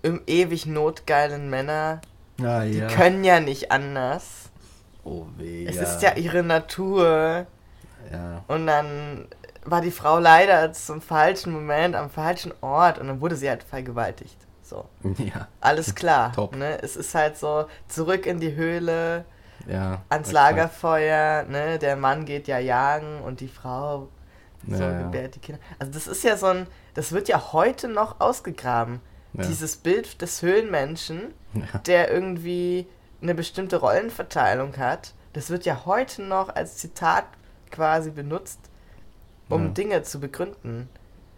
[0.02, 2.02] im ewig notgeilen Männer,
[2.42, 2.88] Ah, die ja.
[2.88, 4.50] können ja nicht anders.
[5.04, 5.66] Oh weh.
[5.68, 7.46] Es ist ja ihre Natur.
[8.12, 8.44] ja.
[8.48, 9.28] Und dann
[9.64, 13.64] war die Frau leider zum falschen Moment am falschen Ort und dann wurde sie halt
[13.64, 14.36] vergewaltigt.
[14.62, 14.86] So,
[15.18, 16.34] Ja, alles klar.
[16.34, 16.56] Top.
[16.56, 16.78] Ne?
[16.84, 19.24] Es ist halt so, zurück in die Höhle,
[19.68, 20.02] ja.
[20.10, 20.32] ans.
[20.32, 21.80] Lagerfeuer, ne?
[21.80, 24.10] Der Mann geht ja jagen und die Frau
[24.68, 25.62] so Ja, gebärt die Kinder.
[25.80, 29.00] Also das ist ja so ein, das wird ja heute noch ausgegraben.
[29.34, 31.34] Dieses Bild des Höhlenmenschen,
[31.86, 32.88] der irgendwie
[33.22, 37.26] eine bestimmte Rollenverteilung hat, das wird ja heute noch als Zitat
[37.70, 38.60] quasi benutzt,
[39.50, 39.74] um.
[39.74, 40.88] Dinge zu begründen.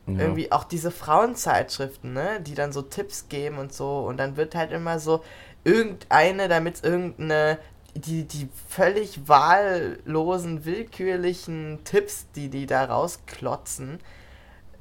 [0.06, 0.20] Ja.
[0.20, 4.54] Irgendwie auch diese Frauenzeitschriften, ne, die dann so Tipps geben und so und dann wird
[4.54, 5.24] halt immer so
[5.64, 7.58] irgendeine, damit irgendeine
[8.00, 14.00] die, die völlig wahllosen, willkürlichen Tipps, die die da rausklotzen,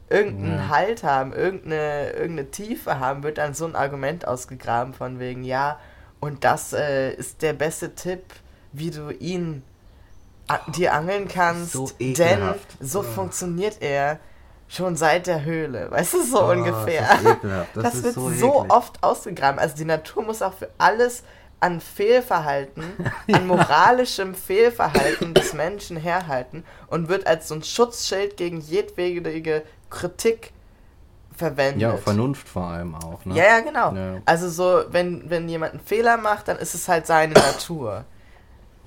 [0.08, 0.68] irgendeinen Ja.
[0.68, 5.78] Halt haben, irgendeine, irgendeine Tiefe haben, wird dann so ein Argument ausgegraben von wegen, ja,
[6.20, 8.22] und das äh, ist der beste Tipp,
[8.72, 9.62] wie du ihn
[10.48, 13.02] a- dir angeln kannst, so denn so Oh.
[13.02, 14.18] funktioniert er
[14.68, 15.90] schon seit der Höhle.
[15.90, 17.06] Weißt du, so Oh, ungefähr.
[17.42, 19.58] Das, das, Das, wird so, so, oft ausgegraben.
[19.60, 21.22] Also die Natur muss auch für alles
[21.61, 22.84] an Fehlverhalten,
[23.32, 30.52] an moralischem Fehlverhalten des Menschen herhalten und wird als so ein Schutzschild gegen jedwege Kritik
[31.36, 31.82] verwendet.
[31.82, 33.34] Ja, Vernunft vor allem auch, ne?
[33.34, 33.94] Ja, ja, genau.
[33.94, 34.22] Ja.
[34.24, 38.04] Also so, wenn, wenn jemand einen Fehler macht, dann ist es halt seine Natur.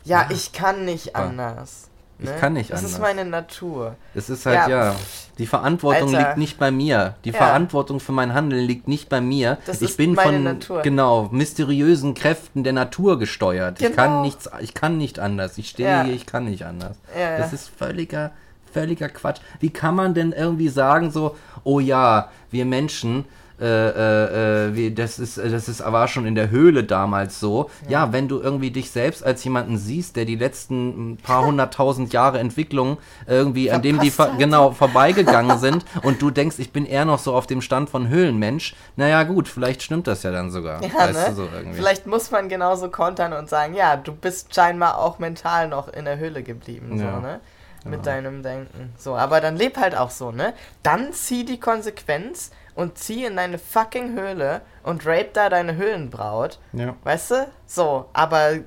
[0.03, 0.27] Ja, Ja.
[0.31, 1.13] ich kann nicht Ja.
[1.15, 1.88] anders.
[2.21, 2.91] Ich kann nicht das anders.
[2.93, 3.95] ist meine Natur.
[4.13, 4.95] Es ist halt, Ja, ja,
[5.37, 6.27] die Verantwortung Alter.
[6.27, 7.15] liegt nicht bei mir.
[7.23, 7.37] Die Ja.
[7.37, 9.57] Verantwortung für mein Handeln liegt nicht bei mir.
[9.65, 10.81] Das ich ist bin von, Natur.
[10.81, 13.79] genau, mysteriösen Kräften der Natur gesteuert.
[13.81, 13.95] Ich Genau.
[13.95, 15.57] kann nichts, ich kann nicht anders.
[15.57, 16.03] Ich stehe Ja.
[16.03, 16.97] hier, ich kann nicht anders.
[17.17, 18.31] Ja, Das ist völliger,
[18.73, 19.39] völliger Quatsch.
[19.61, 23.23] Wie kann man denn irgendwie sagen so, oh ja, wir Menschen,
[23.59, 27.69] äh, äh, äh, wie, das ist, das ist aber schon in der Höhle damals so.
[27.87, 28.13] Ja.
[28.13, 32.97] wenn du irgendwie dich selbst als jemanden siehst, der die letzten paar hunderttausend Jahre Entwicklung
[33.27, 37.05] irgendwie, an dem die Verpasst ver genau vorbeigegangen sind und du denkst, ich bin eher
[37.05, 40.81] noch so auf dem Stand von Höhlenmensch, naja gut, vielleicht stimmt das ja dann sogar.
[40.83, 41.33] Ja, ne?
[41.35, 41.47] so.
[41.73, 46.05] Vielleicht muss man genauso kontern und sagen, ja, du bist scheinbar auch mental noch in
[46.05, 47.15] der Höhle geblieben, Ja.
[47.15, 47.39] so, ne?
[47.85, 48.93] Mit deinem Denken.
[48.97, 50.53] So, aber dann leb halt auch so, ne?
[50.83, 56.59] Dann zieh die Konsequenz und zieh in deine fucking Höhle und rape da deine Höhlenbraut.
[56.73, 56.95] Ja.
[57.03, 57.47] Weißt du?
[57.65, 58.59] So, aber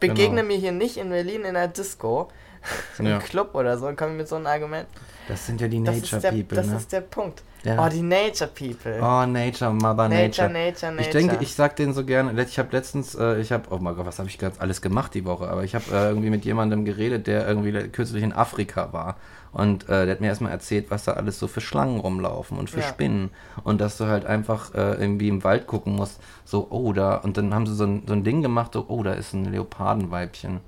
[0.00, 0.46] begegne Genau.
[0.48, 2.28] mir hier nicht in Berlin in der Disco,
[2.98, 3.18] im Ja.
[3.18, 4.86] Club oder so und komm mit so einem Argument.
[5.26, 6.76] Das sind ja die Das, Nature ist, der, People, das ne?
[6.76, 7.42] ist der Punkt.
[7.64, 7.84] Ja.
[7.84, 8.98] Oh, die Nature People.
[9.02, 10.48] Oh, Nature, Mother Nature.
[10.48, 11.00] Nature, Nature, Nature.
[11.00, 13.96] Ich denke, ich sag denen so gerne, ich habe letztens, äh, ich habe, oh mein
[13.96, 16.44] Gott, was habe ich gerade alles gemacht die Woche, aber ich habe äh, irgendwie mit
[16.44, 19.16] jemandem geredet, der irgendwie kürzlich in Afrika war.
[19.52, 22.68] Und äh, der hat mir erstmal erzählt, was da alles so für Schlangen rumlaufen und
[22.70, 22.86] für Ja.
[22.86, 23.30] Spinnen.
[23.64, 27.36] Und dass du halt einfach äh, irgendwie im Wald gucken musst, so, oh, da, und
[27.36, 30.60] dann haben sie so ein, so ein Ding gemacht, so, oh, da ist ein Leopardenweibchen.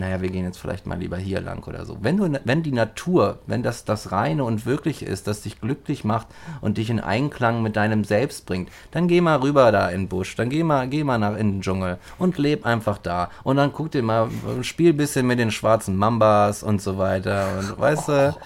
[0.00, 1.98] Naja, wir gehen jetzt vielleicht mal lieber hier lang oder so.
[2.00, 6.04] Wenn du, wenn die Natur, wenn das das Reine und Wirkliche ist, das dich glücklich
[6.04, 6.26] macht
[6.62, 10.08] und dich in Einklang mit deinem Selbst bringt, dann geh mal rüber da in den
[10.08, 13.28] Busch, dann geh mal, geh mal nach in den Dschungel und leb einfach da.
[13.44, 14.28] Und dann guck dir mal,
[14.62, 17.58] spiel ein bisschen mit den schwarzen Mambas und so weiter.
[17.58, 18.36] Und weißt du,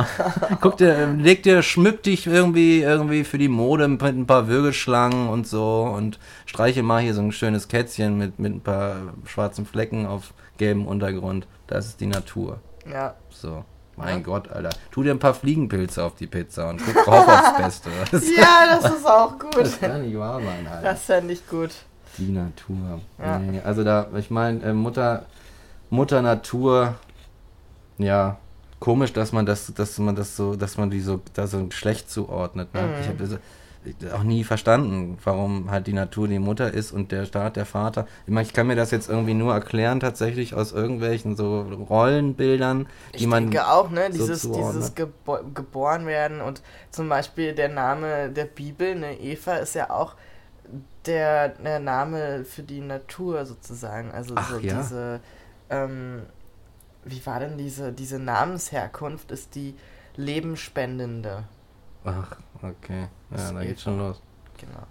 [0.62, 5.28] guck dir, leg dir, schmück dich irgendwie, irgendwie für die Mode mit ein paar Würgeschlangen
[5.28, 8.96] und so und streiche mal hier so ein schönes Kätzchen mit, mit ein paar
[9.26, 10.32] schwarzen Flecken auf
[10.62, 11.48] gelbem Untergrund.
[11.66, 12.60] Das ist die Natur.
[12.88, 13.14] Ja.
[13.30, 13.64] So.
[13.96, 14.70] Mein Gott, Alter.
[14.90, 17.90] Tu dir ein paar Fliegenpilze auf die Pizza und guck drauf aufs Beste.
[18.10, 19.80] Das, ja, das ist auch das gut.
[19.80, 20.82] kann nicht wahr sein, Alter.
[20.82, 21.70] Das fände ich gut.
[22.16, 23.00] Die Natur.
[23.18, 23.38] Ja.
[23.38, 25.26] Nee, also da, ich meine, äh, Mutter,
[25.90, 26.94] Mutter Natur,
[27.98, 28.38] ja,
[28.78, 32.08] komisch, dass man das, dass man das so, dass man die so, da so schlecht
[32.10, 32.72] zuordnet.
[32.74, 32.82] Ne?
[32.82, 32.88] Mhm.
[33.00, 33.38] Ich habe das
[34.12, 38.06] auch nie verstanden, warum halt die Natur die Mutter ist und der Staat der Vater.
[38.26, 42.86] Ich meine, ich kann mir das jetzt irgendwie nur erklären, tatsächlich aus irgendwelchen so Rollenbildern,
[43.14, 43.44] die Ich man.
[43.50, 44.74] denke auch, ne, so dieses, zuordnet.
[44.76, 49.90] dieses gebo geboren werden und zum Beispiel der Name der Bibel, ne, Eva ist ja
[49.90, 50.14] auch
[51.06, 54.12] der, der Name für die Natur sozusagen.
[54.12, 54.80] Also Ach, so ja.
[54.80, 55.20] diese,
[55.70, 56.22] ähm,
[57.04, 59.74] wie war denn diese, diese Namensherkunft ist die
[60.14, 61.44] Lebenspendende.
[62.04, 63.08] Ach, okay.
[63.30, 64.20] Das Ja, da geht's schon los.
[64.58, 64.86] Genau.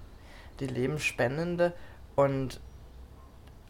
[0.60, 1.74] Die Lebensspendende
[2.16, 2.60] und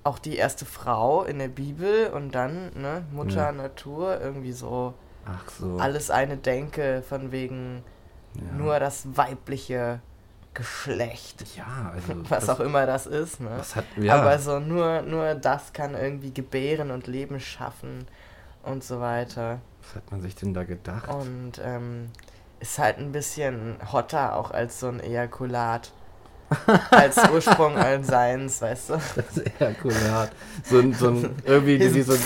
[0.03, 3.51] auch die erste Frau in der Bibel und dann, ne, Mutter Ja.
[3.51, 4.93] Natur, irgendwie so
[5.25, 5.77] Ach so.
[5.77, 7.83] alles eine Denke von wegen
[8.33, 8.51] ja.
[8.57, 9.99] nur das weibliche
[10.53, 11.45] Geschlecht.
[11.55, 12.13] Ja, also.
[12.29, 13.51] Was auch immer das ist, ne?
[13.57, 14.15] Das hat, ja.
[14.15, 18.05] Aber so nur, nur das kann irgendwie gebären und Leben schaffen
[18.63, 19.59] und so weiter.
[19.83, 21.07] Was hat man sich denn da gedacht?
[21.09, 22.09] Und ähm,
[22.61, 25.91] ist halt ein bisschen hotter auch als so ein Ejakulat.
[26.91, 28.93] als Ursprung allen Seins, weißt du?
[29.15, 30.31] Das Ejakulat.
[30.65, 32.19] So ein, so ein irgendwie wie so, ein-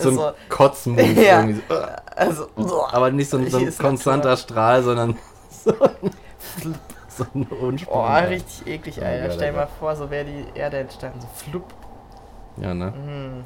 [0.00, 0.32] so ein So.
[0.48, 1.02] Kotzmove.
[1.02, 1.40] Ja.
[1.40, 1.74] Irgendwie so.
[1.74, 2.48] äh, Also,
[2.92, 4.42] Aber nicht so ein, so ein konstanter Natur.
[4.44, 5.18] Strahl, sondern
[5.64, 6.12] so ein,
[7.08, 8.00] so ein Unsprung.
[8.00, 9.22] oh, richtig eklig, Oh Alter.
[9.26, 11.20] Gott, Stell oh dir mal vor, so wäre die Erde entstanden.
[11.20, 11.74] So flupp.
[12.58, 12.92] Ja, ne?
[12.92, 13.44] Mhm.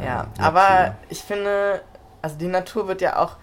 [0.00, 1.80] Ja, Ja, aber ich finde,
[2.22, 3.36] also die Natur wird ja auch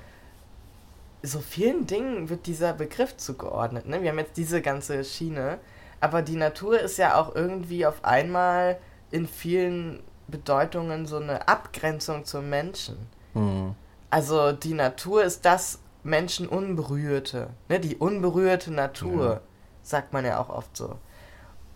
[1.23, 3.87] so vielen Dingen wird dieser Begriff zugeordnet.
[3.87, 4.01] Ne?
[4.01, 5.57] Wir haben jetzt diese ganze Schiene,
[6.01, 8.77] aber die Natur ist ja auch irgendwie auf einmal
[9.09, 12.97] in vielen Bedeutungen so eine Abgrenzung zum Menschen.
[13.33, 13.73] Hm.
[14.09, 17.79] Also die Natur ist das Menschenunberührte, ne?
[17.79, 19.41] die unberührte Natur, Ja.
[19.81, 20.97] sagt man ja auch oft so.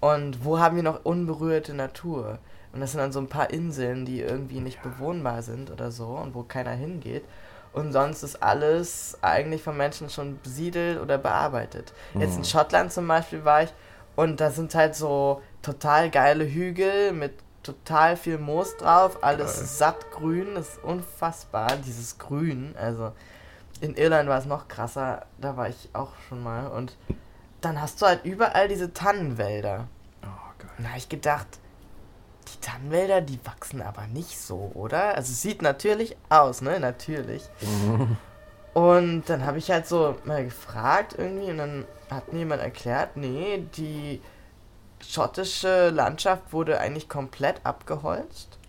[0.01, 2.39] Und wo haben wir noch unberührte Natur?
[2.73, 6.07] Und das sind dann so ein paar Inseln, die irgendwie nicht bewohnbar sind oder so
[6.07, 7.23] und wo keiner hingeht.
[7.77, 11.93] Und sonst ist alles eigentlich von Menschen schon besiedelt oder bearbeitet.
[12.15, 12.45] Jetzt in Mhm.
[12.45, 13.73] Schottland zum Beispiel war ich
[14.15, 19.65] und da sind halt so total geile Hügel mit total viel Moos drauf, alles Geil.
[19.65, 22.73] sattgrün, das ist unfassbar, dieses Grün.
[22.79, 23.11] Also
[23.81, 26.67] in Irland war es noch krasser, da war ich auch schon mal.
[26.67, 26.95] Und
[27.61, 29.87] dann hast du halt überall diese Tannenwälder.
[30.23, 30.27] Oh,
[30.59, 30.69] geil.
[30.79, 31.47] Da habe ich gedacht,
[32.57, 35.15] die Tannenwälder, die wachsen aber nicht so, oder?
[35.15, 36.79] Also es sieht natürlich aus, ne?
[36.79, 37.43] Natürlich.
[38.73, 43.17] Und dann habe ich halt so mal gefragt irgendwie und dann hat mir jemand erklärt,
[43.17, 44.21] nee, die
[45.03, 48.59] schottische Landschaft wurde eigentlich komplett abgeholzt.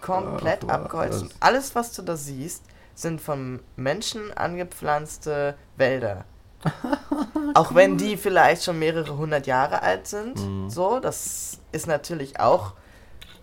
[0.00, 0.74] Komplett Ach, was.
[0.74, 1.22] abgeholzt.
[1.22, 2.64] Und alles, was du da siehst,
[2.96, 6.24] sind von Menschen angepflanzte Wälder.
[7.54, 10.38] auch wenn die vielleicht schon mehrere hundert Jahre alt sind.
[10.38, 10.70] Mhm.
[10.70, 12.74] So, das ist natürlich auch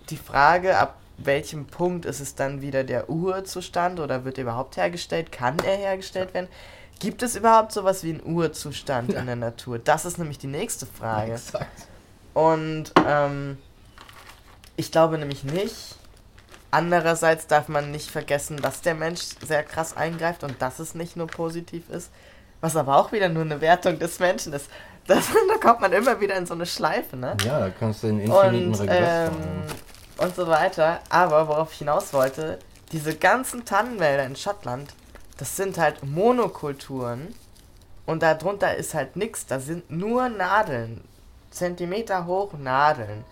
[0.10, 4.78] die Frage, ab welchem Punkt ist es dann wieder der Urzustand oder wird er überhaupt
[4.78, 5.32] hergestellt?
[5.32, 6.48] Kann er hergestellt werden?
[7.00, 9.80] Gibt es überhaupt sowas wie einen Urzustand in der Natur?
[9.80, 11.34] Das ist nämlich die nächste Frage.
[11.34, 11.88] Exakt.
[12.34, 13.58] Und ähm,
[14.76, 15.96] ich glaube nämlich nicht.
[16.70, 21.16] Andererseits darf man nicht vergessen, dass der Mensch sehr krass eingreift und dass es nicht
[21.16, 22.12] nur positiv ist,
[22.62, 24.70] was aber auch wieder nur eine Wertung des Menschen ist.
[25.08, 27.38] Das, da kommt man immer wieder in so eine Schleife, ne?
[27.46, 29.64] Ja, da kannst du den infiniten und, Regress ähm, fahren.
[30.18, 31.00] Und so weiter.
[31.10, 32.60] Aber worauf ich hinaus wollte,
[32.92, 34.94] diese ganzen Tannenwälder in Schottland,
[35.38, 37.34] das sind halt Monokulturen
[38.06, 39.46] und darunter ist halt nichts.
[39.46, 41.04] Da sind nur Nadeln.
[41.52, 43.24] Zentimeter hoch Nadeln.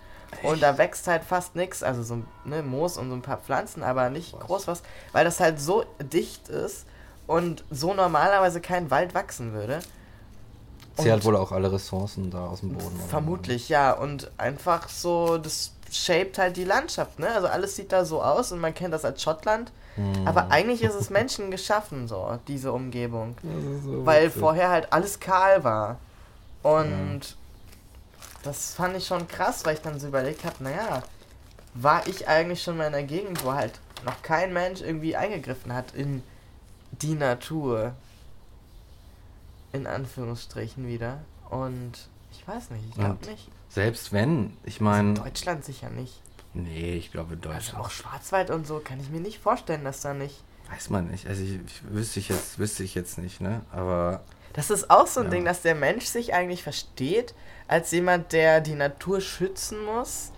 [0.44, 3.84] Und da wächst halt fast nichts, also so ne, Moos und so ein paar Pflanzen,
[3.84, 4.40] aber nicht Was?
[4.42, 4.84] groß was,
[5.14, 6.86] weil das halt so dicht ist
[7.26, 9.80] und so normalerweise kein Wald wachsen würde.
[10.98, 12.96] Sie hat wohl auch alle Ressourcen da aus dem Boden.
[12.98, 13.08] oder?
[13.08, 13.92] Vermutlich, ja.
[13.92, 17.30] Und einfach so, das shaped halt die Landschaft, ne?
[17.30, 19.72] Also alles sieht da so aus und man kennt das als Schottland.
[19.96, 20.28] Hm.
[20.28, 23.36] Aber eigentlich ist es Menschen geschaffen, so, diese Umgebung.
[23.84, 24.40] So Weil witzig.
[24.40, 26.00] vorher halt alles kahl war.
[26.64, 27.22] Und
[28.44, 31.04] das fand ich schon krass, weil ich dann so überlegt habe, naja,
[31.74, 33.74] war ich eigentlich schon mal in einer Gegend, wo halt
[34.06, 36.24] noch kein Mensch irgendwie eingegriffen hat in
[36.92, 37.94] die Natur.
[39.74, 41.20] In Anführungsstrichen wieder.
[41.50, 41.94] Und
[42.32, 43.50] ich weiß nicht, ich glaube nicht.
[43.76, 45.16] Selbst wenn, ich meine.
[45.16, 46.22] Deutschland sicher nicht.
[46.54, 47.86] Nee, ich glaube Also Deutschland.
[47.86, 50.42] auch Schwarzwald und so kann ich mir nicht vorstellen, dass da nicht.
[50.72, 51.28] Weiß man nicht.
[51.28, 53.62] Also ich, ich wüsste ich jetzt, wüsste ich jetzt nicht, ne?
[53.74, 54.22] Aber
[54.54, 55.32] Das ist auch so ein Ja.
[55.32, 57.36] Ding, dass der Mensch sich eigentlich versteht
[57.68, 60.32] als jemand, der die Natur schützen muss.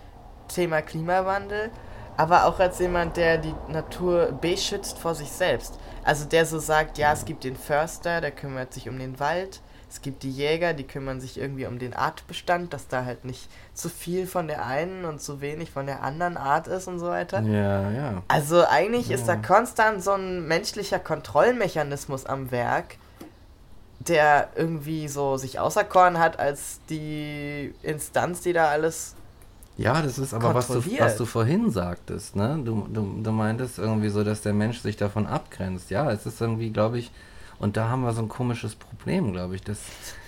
[0.48, 1.70] Thema Klimawandel.
[2.16, 5.78] Aber auch als jemand, der die Natur beschützt vor sich selbst.
[6.02, 9.60] Also der so sagt, ja, es gibt den Förster, der kümmert sich um den Wald.
[9.90, 13.48] Es gibt die Jäger, die kümmern sich irgendwie um den Artbestand, dass da halt nicht
[13.72, 17.06] zu viel von der einen und zu wenig von der anderen Art ist und so
[17.06, 17.40] weiter.
[17.40, 18.22] ja, ja.
[18.28, 19.40] Also eigentlich ist da Ja.
[19.40, 22.98] konstant so ein menschlicher Kontrollmechanismus am Werk,
[24.00, 29.14] der irgendwie so sich auserkoren hat als die Instanz, die da alles.
[29.76, 32.60] Ja, das ist aber was du, was du vorhin sagtest, ne?
[32.64, 35.90] Du, du, du meintest irgendwie so, dass der Mensch sich davon abgrenzt.
[35.90, 37.12] Ja, es ist irgendwie, glaube ich,
[37.58, 39.78] und da haben wir so ein komisches Problem, glaube ich, dass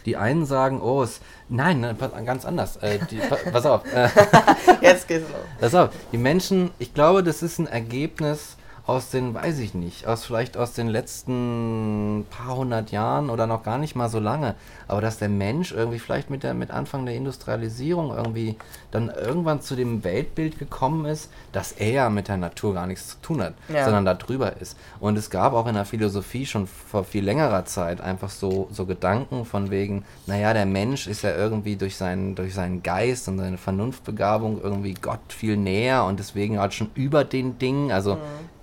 [0.07, 2.77] die einen sagen, oh, es, nein, ne, ganz anders.
[2.79, 4.09] Äh, die, pa, pass auf, äh,
[4.81, 5.41] Jetzt geht's los.
[5.61, 8.57] Pass auf, die Menschen, ich glaube, das ist ein Ergebnis
[8.91, 13.63] aus den, weiß ich nicht, aus vielleicht aus den letzten paar hundert Jahren oder noch
[13.63, 14.55] gar nicht mal so lange,
[14.89, 18.57] aber dass der Mensch irgendwie vielleicht mit der mit Anfang der Industrialisierung irgendwie
[18.91, 23.09] dann irgendwann zu dem Weltbild gekommen ist, dass er ja mit der Natur gar nichts
[23.11, 23.85] zu tun hat, Ja.
[23.85, 24.77] sondern da drüber ist.
[24.99, 28.87] Und es gab auch in der Philosophie schon vor viel längerer Zeit einfach so so
[28.87, 33.39] Gedanken von wegen, naja, der Mensch ist ja irgendwie durch seinen durch seinen Geist und
[33.39, 38.19] seine Vernunftbegabung irgendwie Gott viel näher und deswegen halt schon über den Dingen, also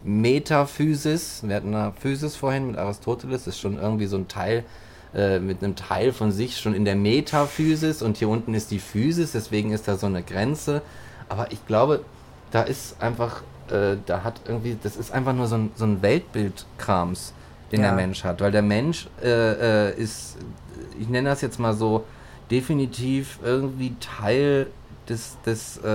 [0.08, 4.64] Metaphysis, wir hatten da Physis vorhin mit Aristoteles, ist schon irgendwie so ein Teil,
[5.14, 8.80] äh, mit einem Teil von sich schon in der Metaphysis und hier unten ist die
[8.80, 10.82] Physis, deswegen ist da so eine Grenze.
[11.30, 12.02] Aber ich glaube,
[12.52, 16.02] da ist einfach, äh, da hat irgendwie, das ist einfach nur so ein, so ein
[16.02, 17.34] Weltbildkrams,
[17.72, 17.88] den Ja.
[17.88, 20.38] der Mensch hat, weil der Mensch äh, äh, ist,
[21.00, 22.06] ich nenne das jetzt mal so,
[22.50, 24.68] definitiv irgendwie Teil
[25.10, 25.88] des, des äh,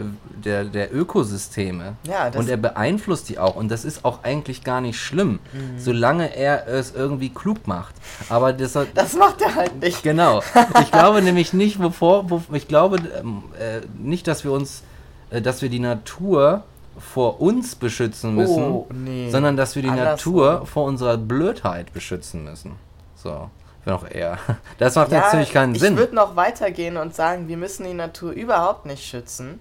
[0.00, 0.04] äh,
[0.44, 1.96] der, der Ökosysteme.
[2.06, 3.56] Ja, das- und er beeinflusst die auch.
[3.56, 5.38] Und das ist auch eigentlich gar nicht schlimm,
[5.76, 7.94] solange er es irgendwie klug macht.
[8.28, 10.02] Aber das, Das macht er halt nicht.
[10.02, 10.42] Genau.
[10.80, 14.82] Ich glaube nämlich nicht, wovor, wo, ich glaube ähm, äh, nicht, dass wir uns,
[15.30, 16.64] äh, dass wir die Natur
[16.98, 19.28] vor uns beschützen müssen, Oh, nee.
[19.30, 20.34] sondern dass wir die Andersrum.
[20.36, 22.72] Natur vor unserer Blödheit beschützen müssen.
[23.16, 23.50] So,
[23.88, 24.38] auch eher.
[24.78, 25.96] Das macht jetzt ziemlich keinen ich Sinn.
[25.96, 29.60] würde noch weitergehen und sagen, wir müssen die Natur überhaupt nicht schützen.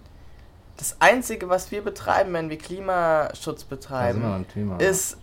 [0.78, 4.78] Das Einzige, was wir betreiben, wenn wir Klimaschutz wir betreiben, Thema.
[4.78, 5.18] ist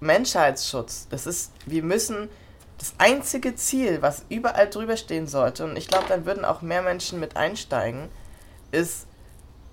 [0.00, 1.06] Menschheitsschutz.
[1.10, 2.28] Das ist, wir müssen
[2.76, 6.82] das einzige Ziel, was überall drüber stehen sollte, und ich glaube, dann würden auch mehr
[6.82, 8.08] Menschen mit einsteigen,
[8.70, 9.06] ist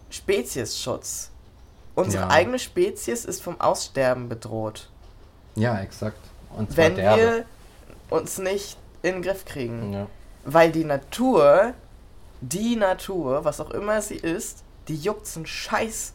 [0.09, 1.29] Speziesschutz.
[1.95, 2.29] Unsere Ja.
[2.29, 4.89] eigene Spezies ist vom Aussterben bedroht,
[5.55, 6.17] ja, exakt.
[6.57, 7.21] Und zwar wenn derbe.
[7.21, 7.45] wir
[8.15, 9.93] uns nicht in den Griff kriegen.
[9.93, 10.07] Ja.
[10.45, 11.73] Weil die Natur,
[12.41, 16.13] die Natur, was auch immer sie ist, die juckt's einen Scheiß,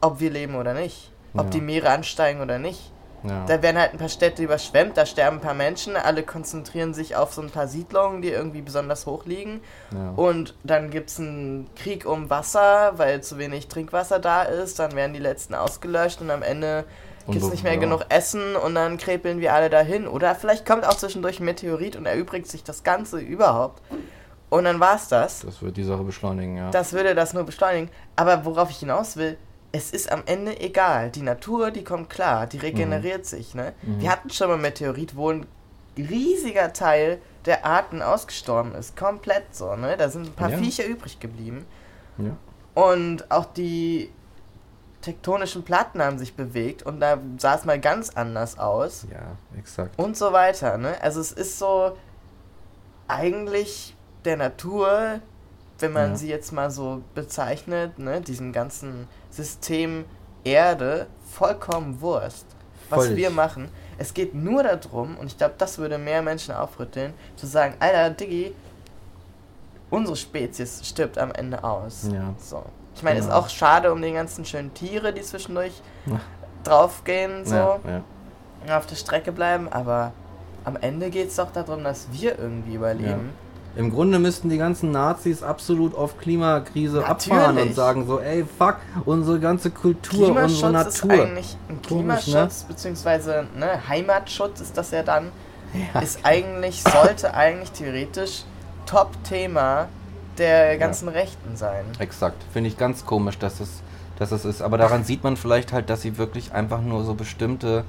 [0.00, 1.10] ob wir leben oder nicht.
[1.34, 1.50] Ob Ja.
[1.50, 2.90] die Meere ansteigen oder nicht.
[3.24, 3.44] Ja.
[3.46, 7.14] Da werden halt ein paar Städte überschwemmt, da sterben ein paar Menschen, alle konzentrieren sich
[7.14, 9.60] auf so ein paar Siedlungen, die irgendwie besonders hoch liegen.
[9.92, 10.10] Ja.
[10.16, 14.80] Und dann gibt es einen Krieg um Wasser, weil zu wenig Trinkwasser da ist.
[14.80, 16.84] Dann werden die letzten ausgelöscht und am Ende
[17.26, 17.80] gibt es nicht mehr ja.
[17.80, 20.06] genug Essen und dann krepeln wir alle dahin.
[20.06, 23.82] Oder vielleicht kommt auch zwischendurch ein Meteorit und erübrigt sich das Ganze überhaupt.
[24.50, 25.40] Und dann war's das.
[25.40, 26.70] Das wird die Sache beschleunigen, ja.
[26.70, 27.90] Das würde das nur beschleunigen.
[28.16, 29.38] Aber worauf ich hinaus will,
[29.72, 31.10] es ist am Ende egal.
[31.10, 33.54] Die Natur, die kommt klar, die regeneriert sich.
[33.54, 33.72] Ne?
[33.82, 35.46] Wir hatten schon mal Meteorit, wo ein
[35.96, 38.96] riesiger Teil der Arten ausgestorben ist.
[38.96, 39.74] Komplett so.
[39.76, 39.96] Ne?
[39.96, 40.58] Da sind ein paar Ja.
[40.58, 41.64] Viecher übrig geblieben.
[42.18, 42.36] ja.
[42.74, 44.10] Und auch die
[45.02, 49.98] tektonischen Platten haben sich bewegt und da sah es mal ganz anders aus ja, exakt.
[49.98, 50.78] und so weiter.
[50.78, 50.94] Ne?
[51.02, 51.96] Also es ist so
[53.08, 53.94] eigentlich
[54.24, 55.20] der Natur,
[55.78, 56.16] wenn man Ja.
[56.16, 60.04] sie jetzt mal so bezeichnet, ne, diesem ganzen System
[60.44, 62.46] Erde, vollkommen Wurst,
[62.90, 63.16] was Völlig.
[63.16, 63.68] wir machen.
[63.98, 68.10] Es geht nur darum, und ich glaube, das würde mehr Menschen aufrütteln, zu sagen, Alter,
[68.10, 68.54] Diggi,
[69.90, 72.08] unsere Spezies stirbt am Ende aus.
[72.12, 72.34] Ja.
[72.38, 72.64] So.
[72.94, 73.38] Ich meine, ist Genau.
[73.38, 75.72] auch schade um die ganzen schönen Tiere, die zwischendurch
[76.06, 76.20] Ja.
[76.64, 77.78] draufgehen, so Ja,
[78.66, 78.78] ja.
[78.78, 80.12] auf der Strecke bleiben, aber
[80.64, 83.30] am Ende geht es doch darum, dass wir irgendwie überleben.
[83.74, 87.32] Im Grunde müssten die ganzen Nazis absolut auf Klimakrise Natürlich.
[87.40, 88.76] abfahren und sagen so, ey, fuck,
[89.06, 91.24] unsere ganze Kultur, unsere Klimaschutz ist Natur.
[91.24, 95.32] eigentlich ein Komisch, Klimaschutz, beziehungsweise ne, Heimatschutz ist das ja dann,
[96.02, 98.44] ist eigentlich, sollte eigentlich theoretisch
[98.84, 99.88] Top-Thema
[100.38, 101.84] der ganzen Rechten sein.
[101.98, 102.42] Exakt.
[102.52, 103.82] Finde ich ganz komisch, dass es,
[104.18, 104.62] dass es ist.
[104.62, 107.84] Aber daran sieht man vielleicht halt, dass sie wirklich einfach nur so bestimmte,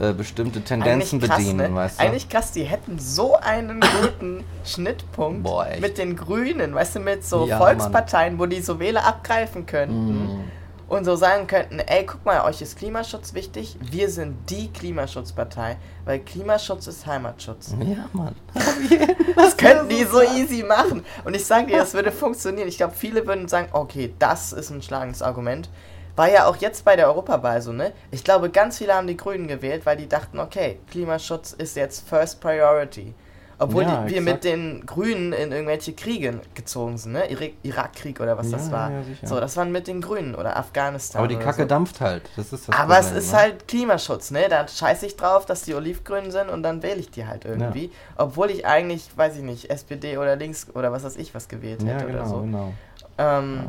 [0.00, 1.74] äh, bestimmte Tendenzen krass, bedienen, ne?
[1.74, 2.04] weißt du?
[2.04, 7.24] Eigentlich krass, die hätten so einen guten Schnittpunkt Boah, mit den Grünen, weißt du, mit
[7.24, 10.38] so Ja, Volksparteien, wo die so Wähler abgreifen könnten.
[10.38, 10.44] Mm.
[10.92, 15.78] Und so sagen könnten, ey, guck mal, euch ist Klimaschutz wichtig, wir sind die Klimaschutzpartei,
[16.04, 17.74] weil Klimaschutz ist Heimatschutz.
[17.80, 18.34] Ja, Mann.
[19.34, 21.04] Das könnten die so easy machen.
[21.24, 22.68] Und ich sage dir, das würde funktionieren.
[22.68, 25.70] Ich glaube, viele würden sagen, okay, das ist ein schlagendes Argument.
[26.14, 27.92] War ja auch jetzt bei der Europawahl so, ne?
[28.10, 32.06] Ich glaube, ganz viele haben die Grünen gewählt, weil die dachten, okay, Klimaschutz ist jetzt
[32.06, 33.14] First Priority.
[33.62, 34.34] Obwohl Ja, die, wir exakt.
[34.36, 37.30] mit den Grünen in irgendwelche Kriege gezogen sind, ne?
[37.30, 38.90] Ira- Irakkrieg oder was das Ja, war.
[38.90, 41.20] ja, so, das waren mit den Grünen oder Afghanistan.
[41.20, 41.68] Aber die Kacke so.
[41.68, 42.22] dampft halt.
[42.36, 43.38] Das ist das Aber es Problem, ist ne?
[43.38, 44.48] halt Klimaschutz, ne?
[44.48, 47.90] Da scheiße ich drauf, dass die Olivgrün sind und dann wähle ich die halt irgendwie.
[48.16, 51.84] Obwohl ich eigentlich, weiß ich nicht, SPD oder links oder was weiß ich was gewählt
[51.84, 52.40] hätte genau, oder so.
[52.42, 52.72] genau.
[53.18, 53.68] Ähm,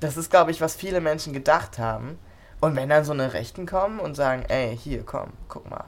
[0.00, 2.18] das ist, glaube ich, was viele Menschen gedacht haben.
[2.60, 5.84] Und wenn dann so eine Rechten kommen und sagen, ey, hier, komm, guck mal.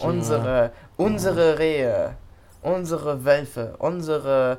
[0.00, 2.14] Unsere, unsere Rehe,
[2.62, 4.58] unsere Wölfe, unsere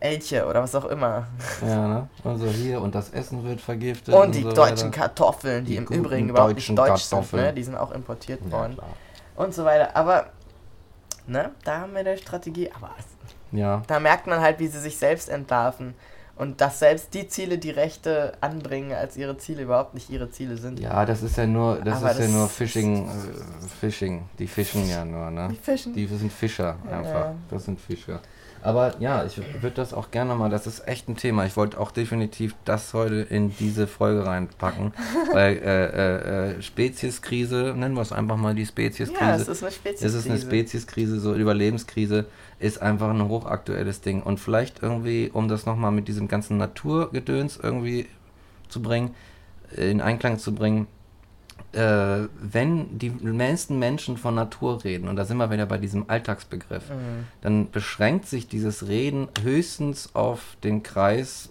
[0.00, 1.26] Elche oder was auch immer.
[1.64, 2.08] ja, ne?
[2.24, 4.14] Also hier und das Essen wird vergiftet.
[4.14, 5.00] Und die so deutschen weiter.
[5.02, 7.24] Kartoffeln, die, Die im Übrigen überhaupt nicht deutsch Kartoffeln.
[7.40, 7.52] sind, ne?
[7.54, 8.74] Die sind auch importiert Ja, worden.
[8.74, 8.88] klar.
[9.36, 9.96] und so weiter.
[9.96, 10.26] Aber,
[11.26, 12.70] ne, da haben wir eine Strategie.
[12.76, 12.90] Aber
[13.52, 15.94] Ja, da merkt man halt, wie sie sich selbst entlarven.
[16.34, 20.56] Und dass selbst die Ziele, die Rechte anbringen, als ihre Ziele überhaupt nicht ihre Ziele
[20.56, 20.80] sind.
[20.80, 24.22] ja, das ist ja nur, das Aber ist ja das nur ist- Fishing, äh, Fishing.
[24.38, 25.48] Die fischen ja nur, ne?
[25.50, 25.92] Die fischen.
[25.94, 27.04] Die sind Fischer einfach.
[27.26, 27.34] Ja.
[27.50, 28.20] Das sind Fischer.
[28.62, 31.44] Aber ja, ich würde das auch gerne mal, das ist echt ein Thema.
[31.46, 34.92] Ich wollte auch definitiv das heute in diese Folge reinpacken.
[35.32, 39.20] weil äh, äh, äh, Spezieskrise, nennen wir es einfach mal die Spezieskrise.
[39.20, 40.02] Ja, es ist eine Spezies.
[40.02, 42.26] Es ist eine Spezieskrise, so Überlebenskrise
[42.58, 44.22] ist einfach ein hochaktuelles Ding.
[44.22, 48.06] Und vielleicht irgendwie, um das nochmal mit diesem ganzen Naturgedöns irgendwie
[48.68, 49.14] zu bringen,
[49.76, 50.86] äh, in Einklang zu bringen,
[51.72, 56.04] äh, wenn die meisten Menschen von Natur reden, und da sind wir wieder bei diesem
[56.08, 57.26] Alltagsbegriff, Mhm.
[57.40, 61.48] dann beschränkt sich dieses Reden höchstens auf den Kreis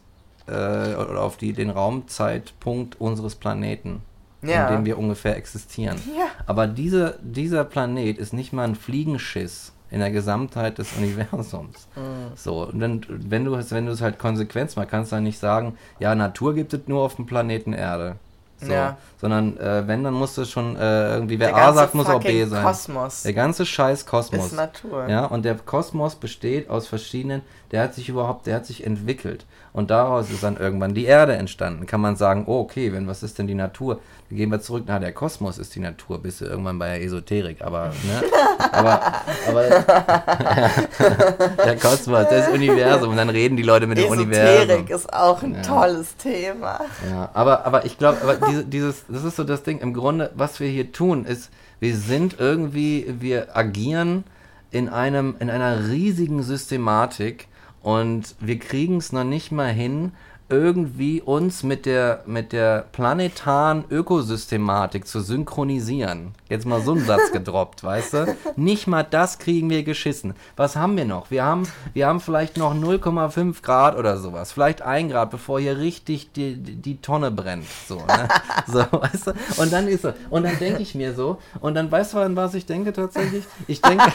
[0.48, 4.02] äh, oder auf die, den Raumzeitpunkt unseres Planeten,
[4.44, 4.68] Ja.
[4.68, 5.98] in dem wir ungefähr existieren.
[6.18, 6.26] Ja.
[6.46, 11.88] Aber diese, dieser Planet ist nicht mal ein Fliegenschiss in der Gesamtheit des Universums.
[11.96, 12.36] Mhm.
[12.36, 15.24] So, und dann, wenn du es, wenn du es halt konsequent machst, kannst du dann
[15.24, 18.16] nicht sagen, ja, Natur gibt es nur auf dem Planeten Erde.
[18.58, 18.98] So, Ja.
[19.22, 22.44] Sondern äh, wenn, dann muss es schon äh, irgendwie, wer A sagt, muss auch B
[22.46, 22.64] sein.
[22.66, 24.48] Kosmos Der ganze scheiß Kosmos.
[24.48, 25.08] ist Natur.
[25.08, 29.46] Ja, und der Kosmos besteht aus verschiedenen, der hat sich überhaupt, der hat sich entwickelt.
[29.74, 31.86] Und daraus ist dann irgendwann die Erde entstanden.
[31.86, 34.00] Kann man sagen, oh, okay, wenn was ist denn die Natur?
[34.30, 37.04] Dann gehen wir zurück, na, der Kosmos ist die Natur, bist du irgendwann bei der
[37.06, 38.24] Esoterik, aber, ne?
[38.72, 39.02] aber,
[39.48, 39.64] aber
[41.66, 44.70] der Kosmos, das Universum, und dann reden die Leute mit dem Universum.
[44.70, 45.62] Esoterik ist auch ein Ja.
[45.62, 46.82] tolles Thema.
[47.10, 49.80] Ja, aber, aber ich glaube, aber diese, dieses, das ist so das Ding.
[49.80, 54.24] Im Grunde, was wir hier tun, ist, wir sind irgendwie, wir agieren
[54.72, 57.48] in einem, in einer riesigen Systematik
[57.82, 60.14] und wir kriegen es noch nicht mal hin,
[60.52, 66.34] irgendwie uns mit der, mit der planetaren Ökosystematik zu synchronisieren.
[66.50, 68.38] Jetzt mal so einen Satz gedroppt, weißt du?
[68.56, 70.36] Nicht mal das kriegen wir geschissen.
[70.58, 71.32] Was haben wir noch?
[71.32, 74.52] Wir haben, wir haben vielleicht noch 0,5 Grad oder sowas.
[74.52, 77.66] Vielleicht 1 Grad, bevor hier richtig die, die, die Tonne brennt.
[77.88, 78.28] So, ne?
[78.68, 79.32] so, weißt du?
[79.58, 80.14] Und dann ist so.
[80.30, 81.40] Und dann denke ich mir so.
[81.62, 83.46] Und dann weißt du, an was ich denke tatsächlich?
[83.68, 84.06] Ich denke.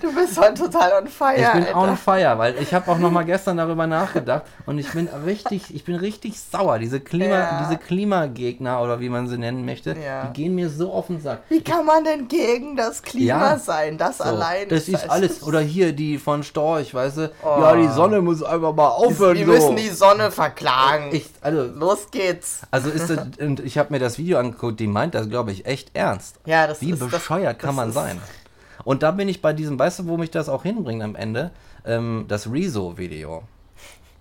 [0.00, 1.36] Du bist heute total on fire.
[1.36, 1.76] Ich bin Alter.
[1.76, 5.71] on fire, weil ich habe auch noch mal gestern darüber nachgedacht und ich bin richtig,
[5.74, 6.78] ich bin richtig sauer.
[6.78, 7.64] Diese Klima, Ja.
[7.66, 10.24] diese Klimagegner oder wie man sie nennen möchte, Ja.
[10.26, 11.42] die gehen mir so auf den Sack.
[11.48, 13.58] Wie kann man denn gegen das Klima Ja.
[13.58, 13.98] sein?
[13.98, 15.42] Das So, allein das ist alles.
[15.42, 17.32] Oder hier die von Storch, weißt du?
[17.42, 17.60] Oh.
[17.60, 19.36] Ja, die Sonne muss einfach mal aufhören.
[19.36, 19.52] Wir so.
[19.52, 21.10] müssen die Sonne verklagen.
[21.14, 22.60] ich, also, Los geht's.
[22.70, 25.66] also ist das, und ich habe mir das Video angeguckt, die meint das, glaube ich,
[25.66, 26.36] echt ernst.
[26.46, 28.20] Ja, das Wie ist das- bescheuert kann das man sein?
[28.84, 31.52] Und da bin ich bei diesem, weißt du, wo mich das auch hinbringt am Ende?
[31.86, 33.42] Ähm, das Rezo-Video.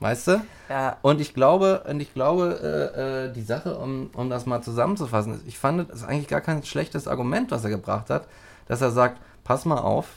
[0.01, 0.41] Weißt du?
[0.67, 0.97] Ja.
[1.03, 2.59] Und ich glaube, und ich glaube,
[2.95, 6.27] äh, äh, die Sache, um, um das mal zusammenzufassen, ist, ich fand, das ist eigentlich
[6.27, 8.27] gar kein schlechtes Argument, was er gebracht hat,
[8.67, 10.07] dass er sagt, pass mal auf,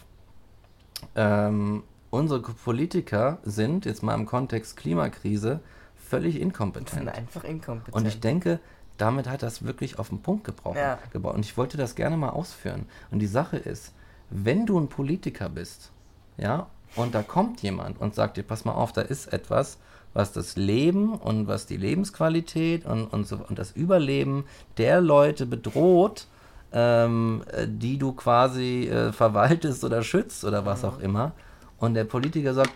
[1.14, 5.61] ähm, unsere Politiker sind, jetzt mal im Kontext Klimakrise,
[5.97, 7.14] völlig sind inkompetent.
[7.14, 7.95] einfach inkompetent.
[7.95, 8.61] Und ich denke,
[8.97, 10.78] damit hat das wirklich auf den Punkt gebraucht.
[10.78, 10.99] Ja.
[11.12, 12.87] Und ich wollte das gerne mal ausführen.
[13.11, 13.93] Und die Sache ist,
[14.30, 15.93] wenn du ein Politiker bist,
[16.39, 19.78] ja, und da kommt jemand und sagt dir, pass mal auf, da ist etwas,
[20.12, 24.45] was das Leben und was die Lebensqualität und, und, so, und das Überleben
[24.78, 26.28] der Leute bedroht,
[26.72, 31.32] ähm, äh, die du quasi äh, verwaltest oder schützt oder was auch immer.
[31.78, 32.72] Und der Politiker sagt,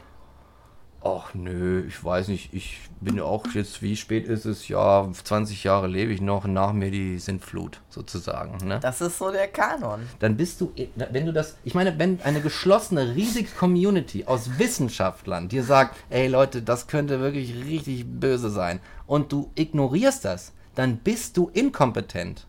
[1.01, 4.67] Ach nö, ich weiß nicht, ich bin ja auch jetzt, wie spät ist es?
[4.67, 8.67] Ja, 20 Jahre lebe ich noch, nach mir die Sintflut sozusagen.
[8.67, 8.81] Ne?
[8.81, 10.01] das ist so der Kanon.
[10.19, 15.49] Dann bist du, wenn du das, ich meine, wenn eine geschlossene, riesige Community aus Wissenschaftlern
[15.49, 20.97] dir sagt, ey Leute, das könnte wirklich richtig böse sein und du ignorierst das, dann
[20.97, 22.48] bist du inkompetent.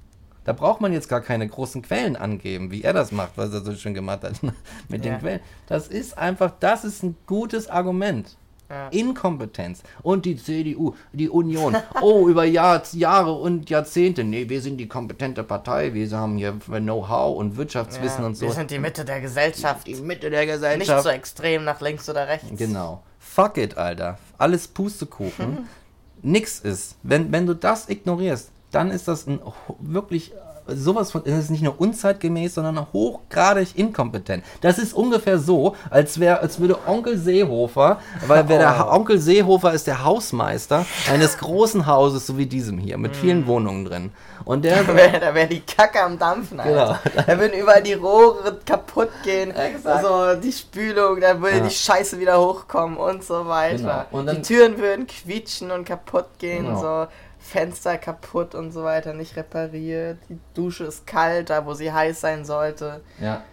[0.49, 3.61] Da braucht man jetzt gar keine großen Quellen angeben, wie er das macht, was er
[3.61, 4.41] so schön gemacht hat
[4.89, 5.11] mit Ja.
[5.11, 5.39] den Quellen.
[5.67, 8.35] Das ist einfach, das ist ein gutes Argument.
[8.67, 8.87] Ja.
[8.87, 9.83] Inkompetenz.
[10.01, 11.77] Und die CDU, die Union.
[12.01, 14.23] Oh, über Jahr, Jahre und Jahrzehnte.
[14.23, 15.93] Nee, wir sind die kompetente Partei.
[15.93, 18.47] Wir haben hier Know-how und Wirtschaftswissen Ja, und so.
[18.47, 19.85] Wir sind die Mitte der Gesellschaft.
[19.85, 21.03] die Mitte der Nicht Gesellschaft.
[21.03, 22.47] so extrem nach links oder rechts.
[22.57, 23.03] Genau.
[23.19, 24.17] Fuck it, Alter.
[24.39, 25.67] Alles Pustekuchen.
[26.23, 26.95] Nix ist.
[27.03, 29.39] Wenn, wenn du das ignorierst, dann ist das ein
[29.79, 30.31] wirklich
[30.71, 34.43] sowas von, es ist nicht nur unzeitgemäß, sondern hochgradig inkompetent.
[34.61, 39.17] Das ist ungefähr so, als wäre, als würde Onkel Seehofer, weil wer der Ha- Onkel
[39.17, 44.11] Seehofer ist der Hausmeister eines großen Hauses, so wie diesem hier, mit vielen Wohnungen drin.
[44.45, 46.99] Und der Da wäre wär die Kacke am Dampfen, Alter.
[47.15, 49.49] Da würden überall die Rohre kaputt gehen.
[49.49, 50.05] Exakt.
[50.05, 51.63] Also die Spülung, da würde Ja.
[51.63, 54.05] die Scheiße wieder hochkommen und so weiter.
[54.11, 54.21] Genau.
[54.21, 56.65] Und die Türen würden quietschen und kaputt gehen.
[56.65, 56.79] Genau.
[56.79, 57.07] So
[57.49, 60.17] Fenster kaputt und so weiter, nicht repariert.
[60.29, 63.01] Die Dusche ist kalt, da wo sie heiß sein sollte.
[63.19, 63.43] Ja.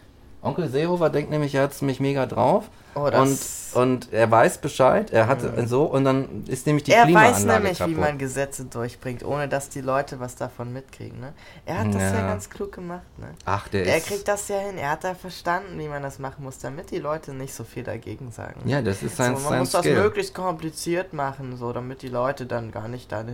[0.43, 2.69] Onkel Seehofer denkt nämlich, er hat mich mega drauf.
[2.95, 6.93] Oh, und, das- und er weiß Bescheid, er hat so, und dann ist nämlich die
[6.93, 7.97] er Klimaanlage weiß nämlich, kaputt.
[7.97, 11.19] wie man Gesetze durchbringt, ohne dass die Leute was davon mitkriegen.
[11.21, 11.33] Ne?
[11.67, 12.15] Er hat das ja.
[12.15, 12.27] Ja.
[12.29, 13.03] ganz klug gemacht.
[13.19, 13.29] Ne?
[13.45, 14.07] Ach, der Er ist.
[14.07, 14.79] kriegt das ja hin.
[14.79, 17.83] Er hat da verstanden, wie man das machen muss, damit die Leute nicht so viel
[17.83, 18.61] dagegen sagen.
[18.67, 20.01] ja, das ist sein, so, man sein muss das Skill.
[20.01, 23.25] möglichst kompliziert machen, so damit die Leute dann gar nicht da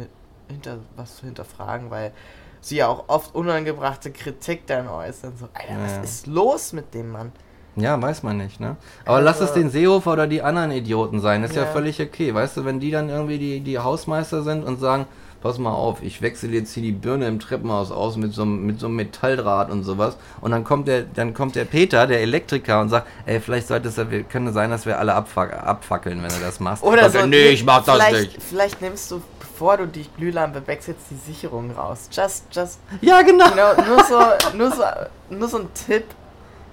[0.49, 2.12] hinter was hinterfragen, weil
[2.61, 5.32] sie ja auch oft unangebrachte Kritik dann äußern.
[5.36, 5.84] So, Alter, Ja.
[5.99, 7.32] was ist los mit dem Mann?
[7.74, 8.76] Ja, weiß man nicht, ne?
[9.07, 11.62] Aber lass es Also- den Seehofer oder die anderen Idioten sein, ist ja.
[11.62, 11.68] Ja.
[11.70, 12.34] völlig okay.
[12.34, 15.07] Weißt du, wenn die dann irgendwie die, die Hausmeister sind und sagen,
[15.43, 18.64] pass mal auf, ich wechsle jetzt hier die Birne im Treppenhaus aus mit so, einem-
[18.64, 20.16] mit so einem Metalldraht und sowas.
[20.40, 23.88] Und dann kommt der, dann kommt der Peter, der Elektriker, und sagt, ey, vielleicht sollte
[23.88, 23.97] es,
[24.28, 26.82] könnte sein, dass wir alle abfac abfackeln, wenn du das machst.
[26.82, 27.26] Oder so.
[27.26, 28.43] nee, ich mach das nicht.
[28.43, 32.09] Vielleicht nimmst du, bevor du die Glühlampe wechselst, die Sicherung raus.
[32.12, 33.47] Just, just, Ja, genau.
[33.47, 34.82] you know, nur so, nur so,
[35.30, 36.05] nur so ein Tipp.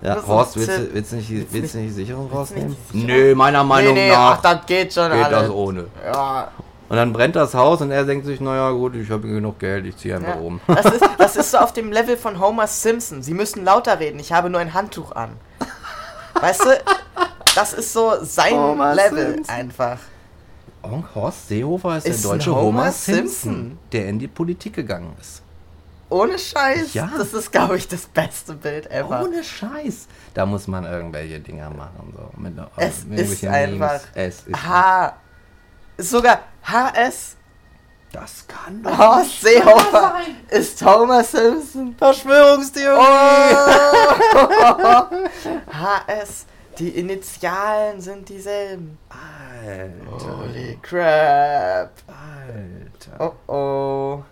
[0.02, 2.52] Ja, so Horst, willst du, willst du nicht, die- willst du nicht die Sicherung willst
[2.52, 2.78] du nicht rausnehmen?
[2.94, 3.22] die Sicherung?
[3.26, 5.40] Nö, meiner Meinung nee, nee, nach ach, das geht schon geht alles.
[5.42, 5.86] das ohne.
[6.06, 6.48] Ja,
[6.90, 9.86] Und dann brennt das Haus und er denkt sich, naja gut, ich habe genug Geld,
[9.86, 10.42] ich ziehe einfach Ja.
[10.42, 10.60] um.
[10.68, 13.22] Das, ist, das ist so auf dem Level von Homer Simpson.
[13.22, 15.32] Sie müssen lauter reden, ich habe nur ein Handtuch an.
[16.42, 16.70] Weißt du,
[17.56, 19.56] das ist so sein Homer Level Simpson.
[19.56, 20.00] einfach.
[20.82, 23.26] Onkel Horst Seehofer ist, Ist der ein deutsche Homer Homer Simpson.
[23.28, 25.42] Simpson, der in die Politik gegangen ist.
[26.10, 26.94] Ohne Scheiß.
[26.96, 27.12] Ja.
[27.18, 29.24] Das ist, glaube ich, das beste Bild ever.
[29.26, 30.08] Ohne Scheiß.
[30.34, 32.14] Da muss man irgendwelche Dinger machen.
[32.16, 34.00] So, mit, es mit ist einfach.
[34.16, 35.14] Es ist H.
[35.98, 37.36] Ist sogar HS.
[38.12, 40.38] Das kann doch Horst nicht Seehofer sein.
[40.50, 41.96] ist Homer Simpson.
[41.96, 42.98] Verschwörungstheorie.
[44.34, 45.06] Oh.
[45.72, 46.46] HS.
[46.80, 48.98] Die Initialen sind dieselben.
[49.10, 51.92] Alter, Holy crap.
[52.08, 53.34] Alter.
[53.48, 54.24] Oh oh.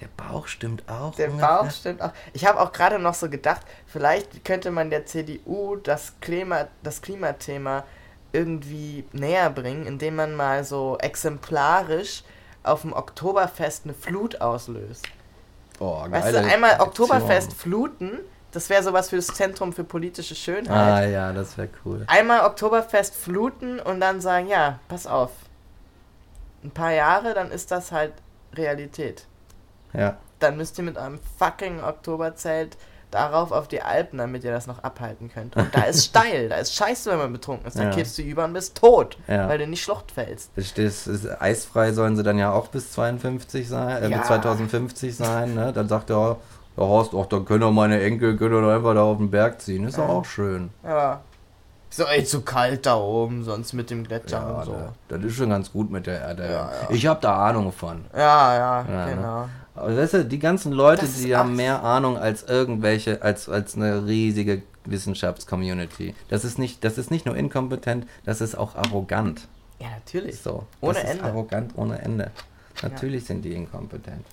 [0.00, 1.14] Der Bauch stimmt auch.
[1.14, 1.28] Der.
[1.28, 2.10] Bauch stimmt auch.
[2.32, 7.00] Ich habe auch gerade noch so gedacht, vielleicht könnte man der CDU das, Klima, das
[7.00, 7.84] Klimathema
[8.32, 12.22] irgendwie näher bringen, indem man mal so exemplarisch
[12.62, 15.06] auf dem Oktoberfest eine Flut auslöst.
[15.78, 16.80] Oh, Weißt du, einmal.
[16.80, 18.20] Oktoberfest fluten,
[18.52, 21.10] das wäre sowas für das Zentrum für politische Ah Schönheit.
[21.12, 22.04] ja, das wäre cool.
[22.06, 25.30] Einmal Oktoberfest fluten und dann sagen, ja, pass auf.
[26.62, 28.12] Ein paar Jahre, dann ist das halt
[28.54, 29.26] Realität.
[29.92, 30.18] Ja.
[30.38, 32.76] Dann müsst ihr mit eurem fucking Oktoberzelt
[33.12, 35.54] darauf auf die Alpen, damit ihr das noch abhalten könnt.
[35.56, 37.78] Und da ist steil, da ist scheiße, wenn man betrunken ist.
[37.78, 37.94] Dann Ja.
[37.94, 39.48] kippst du über und bist tot, Ja.
[39.48, 40.50] weil du nicht Schlucht fällst.
[40.56, 44.18] Das, das ist, eisfrei sollen sie dann ja auch bis 52 sein, äh, Ja.
[44.18, 45.72] bis 2050 sein, ne?
[45.72, 46.36] Dann sagt er,
[46.76, 49.60] der Horst, ach, dann können doch meine Enkel können doch einfach da auf den Berg
[49.60, 49.86] ziehen.
[49.86, 50.70] Ist doch auch schön.
[50.82, 51.20] Ja.
[51.90, 54.72] So, ey, zu kalt da oben, sonst mit dem Gletscher Ja, und so.
[54.72, 56.44] da- das ist schon ganz gut mit der Erde.
[56.44, 56.70] Ja, ja.
[56.88, 58.06] Ich habe da Ahnung von.
[58.16, 59.48] Ja, ja, Ja, ne?
[59.74, 63.48] Aber weißt du, die ganzen Leute, Das ist die haben mehr Ahnung als irgendwelche, als,
[63.48, 66.14] als eine riesige Wissenschaftscommunity.
[66.28, 69.48] Das ist nicht, das ist nicht nur inkompetent, das ist auch arrogant.
[69.80, 70.38] Ja, natürlich.
[70.40, 71.24] So, Ohne das ist Ende.
[71.24, 72.30] arrogant ohne Ende.
[72.82, 74.24] Natürlich sind die inkompetent.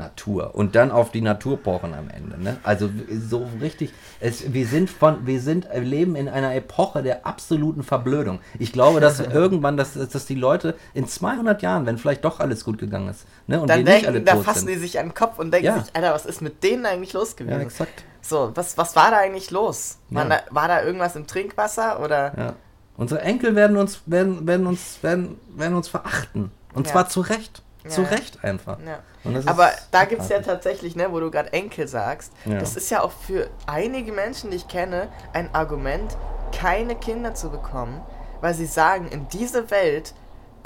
[0.00, 0.54] Natur.
[0.54, 2.42] Und dann auf die Natur pochen am Ende.
[2.42, 2.56] Ne?
[2.62, 2.90] Also
[3.28, 3.92] so richtig.
[4.20, 8.40] Es, wir sind von, wir sind, wir leben in einer Epoche der absoluten Verblödung.
[8.58, 12.64] Ich glaube, dass irgendwann, dass, dass die Leute in 200 Jahren, wenn vielleicht doch alles
[12.64, 14.70] gut gegangen ist, ne, und Dann wir nicht alle denken, da fassen sind.
[14.70, 15.80] die sich an den Kopf und denken Ja.
[15.80, 17.60] sich, Alter, was ist mit denen eigentlich los ja, gewesen?
[17.60, 18.04] exakt.
[18.22, 19.98] so, was, was war da eigentlich los?
[20.10, 20.28] War, Ja.
[20.28, 22.32] da, war da irgendwas im Trinkwasser oder?
[22.36, 22.52] Ja.
[22.96, 26.50] Unsere Enkel werden uns, werden, werden uns, werden, werden uns verachten.
[26.74, 26.92] Und Ja.
[26.92, 27.62] zwar zu Recht.
[27.88, 28.08] Zu Ja.
[28.08, 28.78] Recht einfach.
[28.86, 28.98] Ja.
[29.46, 32.58] Aber da gibt es ja tatsächlich, ne, wo du gerade Enkel sagst, Ja.
[32.58, 36.16] das ist ja auch für einige Menschen, die ich kenne, ein Argument,
[36.52, 38.00] keine Kinder zu bekommen,
[38.40, 40.14] weil sie sagen, in diese Welt,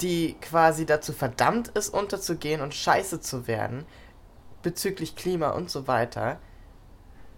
[0.01, 3.85] die quasi dazu verdammt ist, unterzugehen und scheiße zu werden,
[4.63, 6.37] bezüglich Klima und so weiter,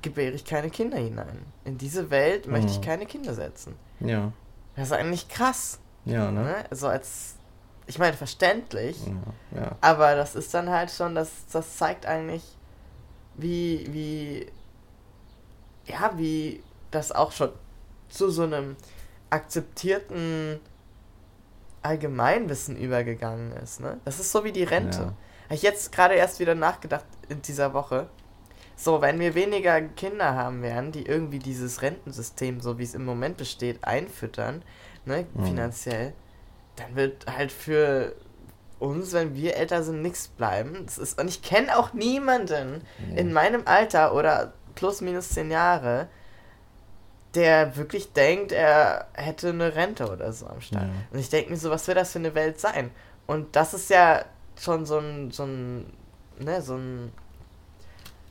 [0.02, 1.46] gebäre ich keine Kinder hinein.
[1.66, 2.84] In diese Welt möchte ich Mhm.
[2.84, 3.76] keine Kinder setzen.
[4.00, 4.32] Ja,
[4.76, 5.80] Das ist eigentlich krass.
[6.06, 6.44] ja, ne?
[6.44, 6.56] Ne?
[6.72, 7.37] So als,
[7.88, 8.98] ich meine, verständlich.
[9.56, 9.72] Ja, ja.
[9.82, 12.44] Aber das ist dann halt schon, das, das zeigt eigentlich,
[13.36, 14.48] wie, wie,
[15.86, 16.62] ja, wie
[16.92, 17.52] das auch schon
[18.10, 18.76] zu so einem
[19.30, 20.60] akzeptierten
[21.82, 23.80] Allgemeinwissen übergegangen ist.
[23.80, 24.00] Ne?
[24.06, 24.98] Das ist so wie die Rente.
[25.00, 25.14] Ja.
[25.46, 28.08] Habe ich jetzt gerade erst wieder nachgedacht in dieser Woche.
[28.76, 33.06] So, wenn wir weniger Kinder haben werden, die irgendwie dieses Rentensystem, so wie es im
[33.06, 34.62] Moment besteht, einfüttern,
[35.06, 35.46] ne, Mhm.
[35.46, 36.14] finanziell,
[36.78, 38.16] dann wird halt für
[38.80, 40.84] uns, wenn wir älter sind, nichts bleiben.
[40.86, 43.20] Das ist, und ich kenne auch niemanden Nee.
[43.20, 46.08] in meinem Alter oder plus minus zehn Jahre,
[47.34, 50.84] der wirklich denkt, er hätte eine Rente oder so am Start.
[50.86, 50.90] Ja.
[51.12, 52.92] Und ich denke mir so, was wird das für eine Welt sein?
[53.26, 54.24] Und das ist ja
[54.60, 55.92] schon so ein, so ein,
[56.40, 57.12] ne, so ein,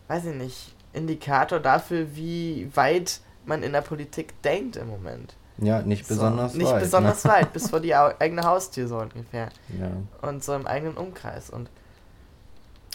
[0.08, 5.34] weiß ich nicht, Indikator dafür, wie weit man in der Politik denkt im Moment.
[5.58, 6.82] Ja, nicht besonders so, Nicht weit.
[6.82, 7.30] besonders ne?
[7.32, 9.48] weit, bis vor die eigene Haustür so ungefähr.
[9.78, 9.90] Ja.
[10.28, 11.48] Und so im eigenen Umkreis.
[11.50, 11.70] Und,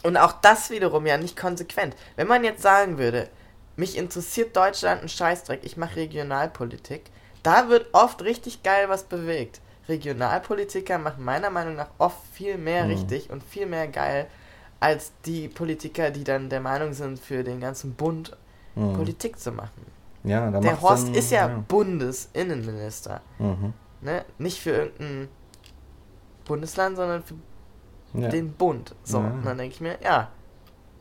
[0.04, 1.96] und auch das wiederum ja nicht konsequent.
[2.16, 3.28] Wenn man jetzt sagen würde,
[3.76, 7.04] mich interessiert Deutschland ein Scheißdreck, ich mache Regionalpolitik,
[7.44, 9.60] da wird oft richtig geil was bewegt.
[9.90, 12.92] Regionalpolitiker machen meiner Meinung nach oft viel mehr Mhm.
[12.92, 14.28] richtig und viel mehr geil
[14.80, 18.36] als die Politiker, die dann der Meinung sind, für den ganzen Bund
[18.76, 18.94] Mhm.
[18.94, 19.86] Politik zu machen.
[20.24, 23.22] Ja, da Der Horst dann, ist ja, Bundesinnenminister.
[23.40, 23.74] Mhm.
[24.02, 24.26] Ne?
[24.38, 25.28] Nicht für irgendein
[26.46, 27.36] Bundesland, sondern für
[28.14, 28.30] ja.
[28.30, 28.96] den Bund.
[29.04, 29.26] So, Ja.
[29.26, 30.30] und dann denke ich mir, ja,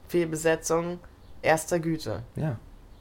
[0.09, 0.99] Fehlbesetzung
[1.43, 2.23] erster Güte.
[2.37, 2.57] ja,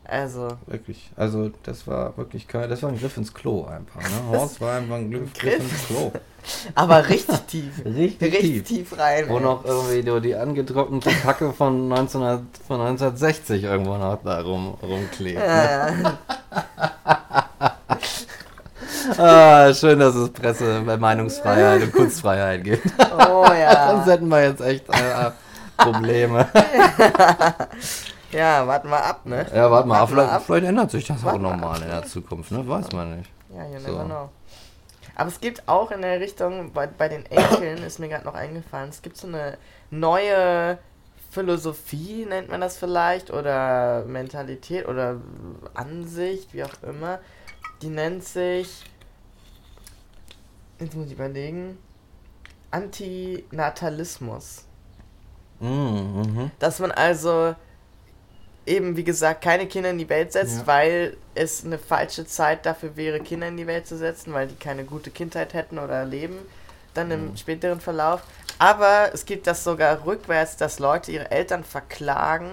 [0.06, 1.12] Also, wirklich.
[1.16, 4.02] Also das war wirklich kein, das war ein Griff ins Klo einfach.
[4.02, 4.10] Ne?
[4.38, 5.34] Horst war einfach ein Griff.
[5.34, 6.12] Griff ins Klo.
[6.76, 7.74] aber richtig tief.
[7.86, 8.90] Richtig, richtig tief.
[8.90, 9.26] tief rein.
[9.28, 9.44] Wo ey.
[9.44, 15.40] noch irgendwie die, die angetrocknete Kacke von, 1900, von 1960 irgendwo noch da rum, rumklebt.
[15.40, 16.18] Ne?
[19.18, 22.86] Ah, schön, dass es Presse, bei Meinungsfreiheit und Kunstfreiheit gibt.
[23.18, 24.06] Oh Sonst ja.
[24.06, 25.32] hätten wir jetzt echt äh,
[25.78, 26.48] Probleme.
[28.32, 29.46] Ja, warten wir ab, ne?
[29.54, 30.44] Ja, Warten wir vielleicht, ab.
[30.46, 32.68] vielleicht ändert sich das auch Warten wir nochmal in der Zukunft, ne?
[32.68, 33.30] Weiß man nicht.
[33.56, 33.92] Ja, you So.
[33.92, 34.30] never know.
[35.20, 38.36] Aber es gibt auch in der Richtung, bei, bei den Enkeln ist mir gerade noch
[38.36, 39.58] eingefallen, es gibt so eine
[39.92, 40.80] neue
[41.30, 45.20] Philosophie, nennt man das vielleicht, oder Mentalität oder
[45.74, 47.20] Ansicht, wie auch immer.
[47.82, 48.82] Die nennt sich,
[50.80, 51.78] jetzt muss ich überlegen,
[52.72, 54.64] Antinatalismus.
[55.60, 55.68] Mhm,
[56.16, 56.52] mhm.
[56.60, 57.56] Dass man also
[58.70, 60.68] eben, wie gesagt, keine Kinder in die Welt setzt, Ja.
[60.68, 64.56] weil es eine falsche Zeit dafür wäre, Kinder in die Welt zu setzen, weil die
[64.56, 66.38] keine gute Kindheit hätten oder leben
[66.94, 67.38] dann im Mhm.
[67.38, 68.22] späteren Verlauf.
[68.58, 72.50] Aber es gibt das sogar rückwärts, dass Leute ihre Eltern verklagen,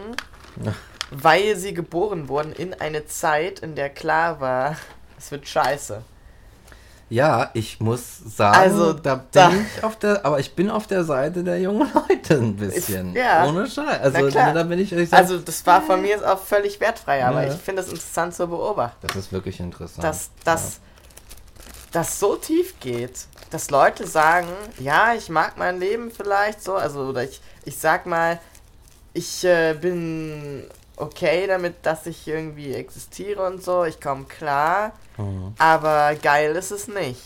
[0.63, 0.75] Ja.
[1.11, 4.77] weil sie geboren wurden in eine Zeit, in der klar war,
[5.19, 6.03] es wird scheiße.
[7.09, 8.03] Ja, ich muss
[8.37, 11.61] sagen, Also, da bin da- ich auf der, aber ich bin auf der Seite der
[11.61, 13.15] jungen Leute ein bisschen.
[13.15, 13.47] ja.
[13.47, 14.01] Ohne Scheiß.
[14.01, 17.47] Also da bin ich, ich sag, Also das war von mir auch völlig wertfrei, aber
[17.47, 17.55] Ja.
[17.55, 19.07] ich finde es interessant zu beobachten.
[19.07, 20.03] das ist wirklich interessant.
[20.05, 20.81] dass das
[21.93, 24.49] das so tief geht, dass Leute sagen,
[24.79, 28.39] ja, ich mag mein Leben vielleicht so, also oder ich, ich sag mal,
[29.15, 30.65] ich äh, bin
[30.97, 34.93] okay damit, dass ich irgendwie existiere und so, ich komme klar, ja.
[35.17, 35.55] Mhm.
[35.59, 37.21] aber geil ist es nicht.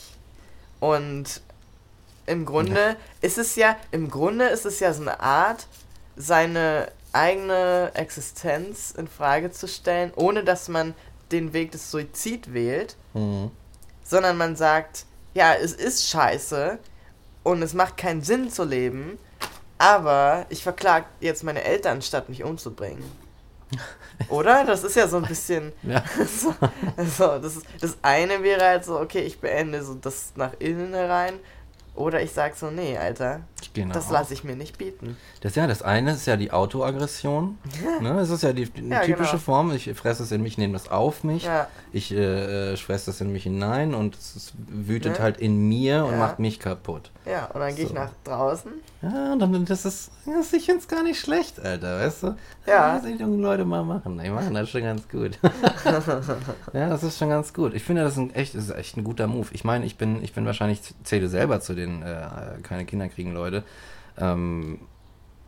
[0.80, 1.42] Und
[2.26, 5.66] im Grunde ist es ja, im Grunde ist es ja so eine Art,
[6.16, 10.94] seine eigene Existenz in Frage zu stellen, ohne dass man
[11.32, 13.50] den Weg des Suizid wählt, Mhm.
[14.04, 16.78] sondern man sagt, ja, es ist scheiße
[17.42, 19.18] und es macht keinen Sinn zu leben,
[19.78, 23.02] aber ich verklag jetzt meine Eltern, statt mich umzubringen.
[24.28, 24.64] Oder?
[24.64, 25.72] Das ist ja so ein bisschen.
[25.82, 26.04] Ja.
[26.26, 26.54] so,
[26.96, 30.94] also das, ist, das eine wäre halt so, okay, ich beende so das nach innen
[30.94, 31.34] herein.
[31.94, 33.40] Oder ich sag so, nee, Alter,
[33.74, 33.92] Genau.
[33.92, 35.16] das lasse ich mir nicht bieten.
[35.42, 37.58] Das ja, das eine ist ja die Autoaggression.
[38.00, 38.14] ne?
[38.14, 39.42] Das ist ja die, die Ja, typische genau.
[39.42, 39.72] Form.
[39.72, 41.44] Ich fresse es in mich, nehme das auf mich.
[41.44, 45.18] Ja, Ich äh, äh, fresse das in mich hinein und es ist- wütet Ne?
[45.18, 46.18] halt in mir und Ja.
[46.18, 47.10] macht mich kaputt.
[47.26, 47.94] ja, und dann gehe ich So.
[47.94, 48.72] nach draußen.
[49.02, 52.36] Ja, und dann das ist, das, ich finde es gar nicht schlecht, Alter, weißt du?
[52.66, 52.94] Ja.
[52.96, 54.18] Das die jungen Leute mal machen.
[54.22, 55.38] Die machen das schon ganz gut.
[56.72, 57.74] ja, das ist schon ganz gut.
[57.74, 59.48] Ich finde, das ist ein echt, das ist echt ein guter Move.
[59.52, 62.28] Ich meine, ich bin, ich bin wahrscheinlich, zähle selber zu den äh,
[62.62, 63.64] keine Kinder kriegen Leute.
[64.18, 64.78] Ähm,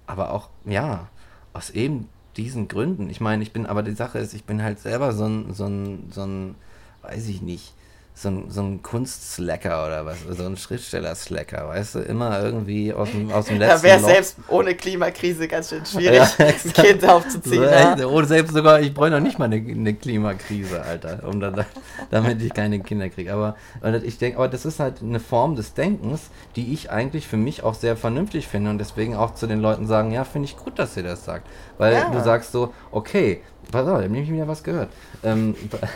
[0.06, 1.08] aber auch, ja,
[1.52, 3.10] aus eben diesen Gründen.
[3.10, 5.66] Ich meine, ich bin, aber die Sache ist, ich bin halt selber so ein, so
[5.66, 6.54] ein, so ein,
[7.02, 7.74] weiß ich nicht,
[8.14, 13.10] so ein, so ein Kunstslacker oder was, so ein Schriftsteller-Slacker, weißt du, immer irgendwie aus
[13.10, 16.72] dem, aus dem letzten Da wäre selbst ohne Klimakrise ganz schön schwierig, Ja, ein.
[16.74, 17.54] Kind aufzuziehen.
[17.56, 17.96] So, ja.
[18.06, 21.64] Oder selbst sogar, ich bräuchte noch nicht mal eine, eine Klimakrise, Alter, um da,
[22.10, 23.32] damit ich keine Kinder kriege.
[23.32, 23.56] Aber
[24.02, 26.20] ich denke, aber das ist halt eine Form des Denkens,
[26.54, 29.86] die ich eigentlich für mich auch sehr vernünftig finde und deswegen auch zu den Leuten
[29.86, 31.46] sagen, ja, finde ich gut, dass ihr das sagt.
[31.78, 32.10] Weil Ja.
[32.10, 33.40] du sagst so, okay,
[33.70, 34.90] pass auf, da habe ich wieder was gehört.
[35.22, 35.54] Ähm,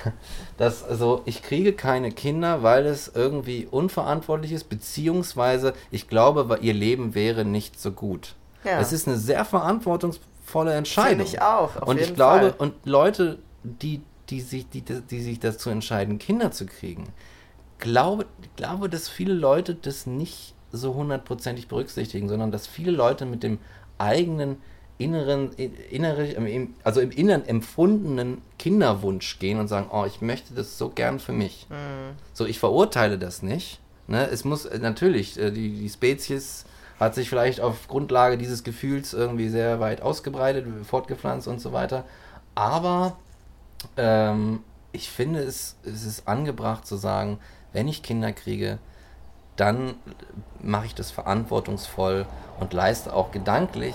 [0.59, 6.75] dass, also, ich kriege keine Kinder, weil es irgendwie unverantwortlich ist, beziehungsweise ich glaube, ihr
[6.75, 8.35] Leben wäre nicht so gut.
[8.65, 8.81] Ja.
[8.81, 11.11] Es ist eine sehr verantwortungsvolle Entscheidung.
[11.11, 12.55] Finde ich auch, auf und ich glaube, Fall.
[12.59, 17.09] und Leute, die, die, sich, die, die sich dazu entscheiden, Kinder zu kriegen,
[17.79, 23.43] glaube, glaube, dass viele Leute das nicht so hundertprozentig berücksichtigen, sondern dass viele Leute mit
[23.43, 23.59] dem
[23.99, 24.57] eigenen
[24.99, 30.89] inneren, innere, also im Inneren empfundenen Kinderwunsch gehen und sagen, oh, ich möchte das so
[30.89, 31.67] gern für mich.
[31.69, 32.17] Mhm.
[32.33, 33.81] So, ich verurteile das nicht.
[34.07, 34.27] Ne?
[34.29, 36.65] Es muss äh, natürlich, äh, die, die Spezies
[36.99, 42.05] hat sich vielleicht auf Grundlage dieses Gefühls irgendwie sehr weit ausgebreitet, fortgepflanzt und so weiter.
[42.55, 43.19] Aber
[43.99, 44.61] ähm,
[44.93, 47.39] ich finde, es, es ist angebracht zu sagen,
[47.75, 48.79] wenn ich Kinder kriege,
[49.57, 49.95] dann
[50.63, 52.27] mache ich das verantwortungsvoll
[52.61, 53.95] und leiste auch gedanklich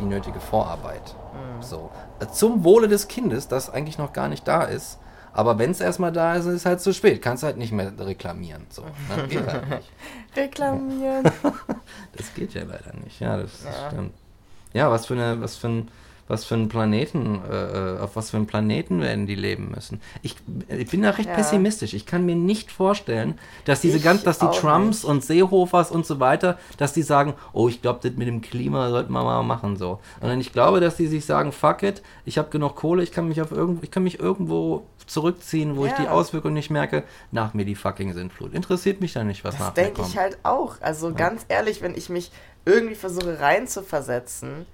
[0.00, 1.14] die nötige Vorarbeit.
[1.60, 1.90] So.
[2.20, 4.98] Äh, Zum Wohle des Kindes, das eigentlich noch gar nicht da ist.
[5.32, 7.22] Aber wenn es erstmal da ist, ist es halt zu spät.
[7.22, 8.66] Kannst halt nicht mehr reklamieren.
[8.70, 8.88] So, ne?
[9.28, 9.92] Geht halt nicht.
[10.36, 11.24] Reklamieren.
[12.16, 13.20] Das geht ja leider nicht.
[13.20, 13.90] Ja, das, das Ja.
[13.90, 14.12] stimmt.
[14.72, 15.88] Ja, was für eine, was für ein,
[16.30, 20.00] was für einen Planeten, äh, auf was für einen Planeten werden die leben müssen.
[20.22, 20.36] Ich,
[20.68, 21.34] ich bin da recht Ja.
[21.34, 21.92] pessimistisch.
[21.92, 25.10] Ich kann mir nicht vorstellen, dass diese Ich ganz, dass die Trumps nicht.
[25.10, 28.88] und Seehofers und so weiter, dass die sagen, oh, ich glaube, das mit dem Klima
[28.90, 29.98] sollten wir mal machen so.
[30.20, 33.28] Sondern ich glaube, dass die sich sagen, fuck it, ich habe genug Kohle, ich kann
[33.28, 36.12] mich auf irgendwo, ich kann mich irgendwo zurückziehen, wo ich die Ja.
[36.12, 37.02] Auswirkungen nicht merke,
[37.32, 38.54] nach mir die fucking Sintflut.
[38.54, 40.08] Interessiert mich da nicht, was Das nach mir denke kommt.
[40.08, 40.76] ich halt auch.
[40.80, 42.30] Also ganz ehrlich, wenn ich mich
[42.64, 44.66] irgendwie versuche reinzuversetzen,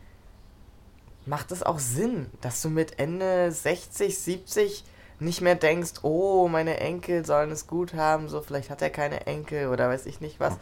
[1.26, 4.84] macht es auch Sinn, dass du mit Ende 60, 70
[5.18, 9.26] nicht mehr denkst, oh, meine Enkel sollen es gut haben, so vielleicht hat er keine
[9.26, 10.56] Enkel oder weiß ich nicht was.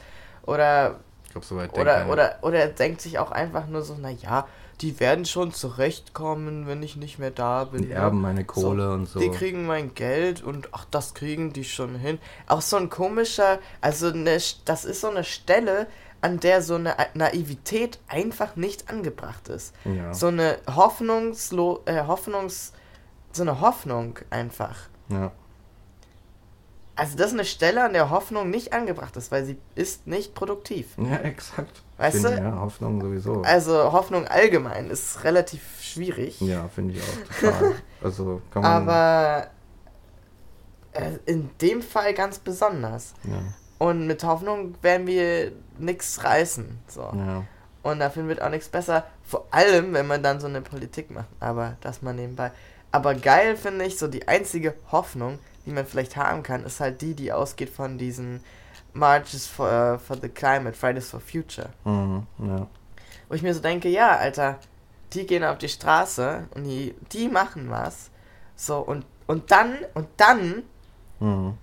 [0.47, 4.47] Oder Ich glaube, soweit oder, oder, oder er denkt sich auch einfach nur so, naja,
[4.81, 7.82] die werden schon zurechtkommen, wenn ich nicht mehr da bin.
[7.82, 7.95] Die ne?
[7.95, 9.20] erben meine Kohle und so.
[9.20, 12.19] Die kriegen mein Geld und ach, das kriegen die schon hin.
[12.47, 15.86] Auch so ein komischer, also eine, das ist so eine Stelle,
[16.24, 19.74] an der so eine Naivität einfach nicht angebracht ist.
[19.84, 20.14] Ja.
[20.14, 22.72] So eine Hoffnungslo äh, Hoffnungs,
[23.32, 24.76] so eine Hoffnung einfach.
[25.09, 25.30] ja.
[26.96, 30.32] Also das ist eine Stelle, an der Hoffnung nicht angebracht ist, weil sie ist nicht
[30.32, 30.96] produktiv.
[30.96, 31.82] Ja, exakt.
[31.96, 32.28] Weißt du?
[32.28, 33.42] Ja, Hoffnung sowieso.
[33.42, 36.40] Also Hoffnung allgemein ist relativ schwierig.
[36.40, 37.74] ja, finde ich auch total.
[38.01, 38.70] Also kann man.
[38.88, 39.48] Aber
[40.92, 43.14] äh, in dem Fall ganz besonders.
[43.24, 43.42] ja.
[43.78, 46.78] Und mit Hoffnung werden wir nichts reißen.
[46.86, 47.01] So.
[47.01, 47.44] Ja.
[47.82, 49.05] Und dafür wird auch nichts besser.
[49.24, 51.28] Vor allem, wenn man dann so eine Politik macht.
[51.40, 52.51] Aber das mal nebenbei.
[52.92, 57.02] Aber geil finde ich, so die einzige Hoffnung, die man vielleicht haben kann, ist halt
[57.02, 58.40] die, die ausgeht von diesen
[58.92, 61.70] Marches for, uh, for the Climate, Fridays for Future.
[61.84, 62.26] Mhm.
[62.38, 62.66] ja.
[63.28, 64.59] Wo ich mir so denke, ja, Alter,
[65.12, 68.10] die gehen auf die Straße und die, die machen was.
[68.55, 70.62] So, und, und dann, und dann,
[71.20, 71.56] Mhm.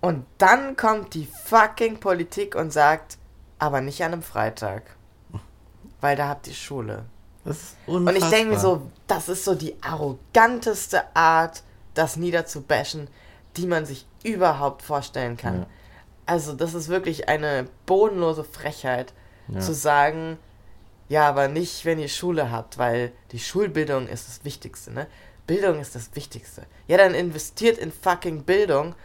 [0.00, 3.18] Und dann kommt die fucking Politik und sagt,
[3.58, 4.82] aber nicht an einem Freitag.
[6.00, 7.04] Weil da habt ihr Schule.
[7.44, 11.62] Das ist Und ich denke mir so, das ist so die arroganteste Art,
[11.94, 13.08] das niederzubashen,
[13.56, 15.60] die man sich überhaupt vorstellen kann.
[15.60, 15.66] Ja.
[16.26, 19.12] Also, das ist wirklich eine bodenlose Frechheit,
[19.48, 19.60] Ja.
[19.60, 20.38] zu sagen,
[21.08, 25.06] ja, aber nicht, wenn ihr Schule habt, weil die Schulbildung ist das Wichtigste, ne?
[25.46, 26.64] Bildung ist das Wichtigste.
[26.88, 28.96] Ja, dann investiert in fucking Bildung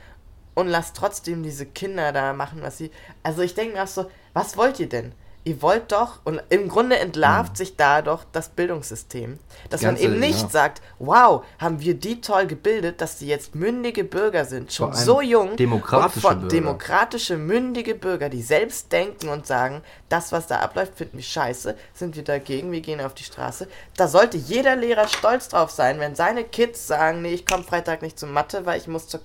[0.62, 2.92] und lasst trotzdem diese Kinder da machen, was sie.
[3.24, 5.14] Also ich denke mir auch so, was wollt ihr denn?
[5.44, 9.40] Ihr wollt doch, und im Grunde entlarvt sich da doch das Bildungssystem,
[9.72, 10.50] dass man eben nicht ja.
[10.50, 15.20] sagt, wow, haben wir die toll gebildet, dass sie jetzt mündige Bürger sind, schon so
[15.20, 15.56] jung.
[15.56, 16.56] demokratische und von Bürger.
[16.56, 21.76] demokratische, mündige Bürger, die selbst denken und sagen, das, was da abläuft, finden wir scheiße,
[21.96, 23.68] sind wir dagegen, wir gehen auf die Straße.
[23.98, 28.04] Da sollte jeder Lehrer stolz drauf sein, wenn seine Kids sagen, nee, ich komme Freitag
[28.04, 29.24] nicht zur Mathe, weil ich muss zur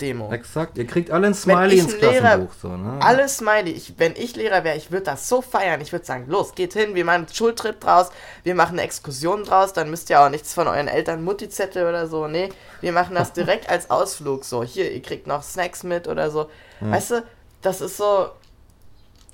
[0.00, 0.32] Climate-Demo.
[0.32, 2.52] Exakt, ihr kriegt alle ein Smiley ins Klassenbuch.
[2.60, 2.98] So, ne?
[3.00, 3.72] Alle Smiley.
[3.72, 5.80] Ich, wenn ich Lehrer wäre, ich würde das so feiern.
[5.80, 8.10] Ich würde sagen, los, geht hin, wir machen einen Schultrip draus,
[8.42, 12.06] wir machen eine Exkursion draus, dann müsst ihr auch nichts von euren Eltern Mutti-Zettel oder
[12.06, 12.26] so.
[12.26, 12.48] Nee,
[12.80, 14.44] wir machen das direkt als Ausflug.
[14.44, 16.48] So, hier, ihr kriegt noch Snacks mit oder so.
[16.80, 17.22] Weißt du,
[17.60, 18.30] das ist so.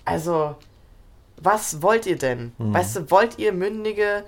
[0.04, 0.56] Also,
[1.36, 2.52] was wollt ihr denn?
[2.58, 2.74] Mhm.
[2.74, 4.24] Weißt du, wollt ihr mündige,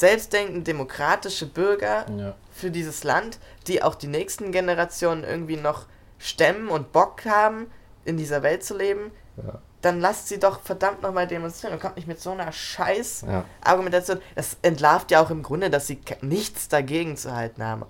[0.00, 2.34] selbstdenkende, demokratische Bürger Ja.
[2.52, 5.86] für dieses Land, die auch die nächsten Generationen irgendwie noch
[6.18, 7.70] stemmen und Bock haben,
[8.04, 9.60] in dieser Welt zu leben, Ja.
[9.82, 13.44] dann lasst sie doch verdammt nochmal demonstrieren und kommt nicht mit so einer scheiß Ja.
[13.62, 14.20] Argumentation.
[14.34, 17.84] Das entlarvt ja auch im Grunde, dass sie nichts dagegen zu halten haben.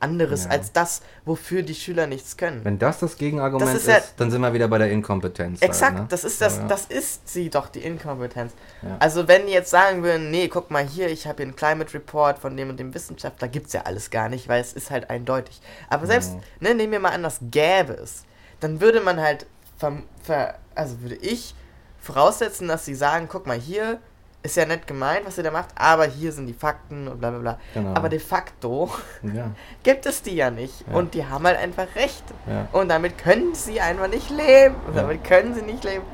[0.00, 0.50] Anderes Ja.
[0.50, 2.64] als das, wofür die Schüler nichts können.
[2.64, 5.62] Wenn das das Gegenargument Das ist, ist ja- dann sind wir wieder bei der Inkompetenz.
[5.62, 6.06] Exakt, ne?
[6.08, 6.66] das ist das, Ja.
[6.68, 8.52] das ist sie doch, die Inkompetenz.
[8.98, 11.94] Also wenn die jetzt sagen würden, nee, guck mal hier, ich habe hier einen Climate
[11.94, 15.08] Report von dem und dem Wissenschaftler, gibt's ja alles gar nicht, weil es ist halt
[15.10, 15.60] eindeutig.
[15.88, 18.24] Aber selbst, ne, nehmen wir mal an, das gäbe es,
[18.60, 19.46] dann würde man halt,
[19.78, 21.54] ver, ver, also würde ich
[22.00, 23.98] voraussetzen, dass sie sagen, guck mal hier,
[24.44, 27.30] ist ja nett gemeint, was ihr da macht, aber hier sind die Fakten und bla
[27.30, 27.58] bla bla.
[27.72, 27.94] Genau.
[27.94, 28.90] Aber de facto
[29.22, 29.50] Ja,
[29.82, 30.84] gibt es die ja nicht.
[30.86, 30.94] Ja.
[30.96, 32.22] Und die haben halt einfach recht.
[32.46, 32.68] ja.
[32.72, 34.76] Und damit können sie einfach nicht leben.
[34.86, 36.04] Und damit können sie nicht leben.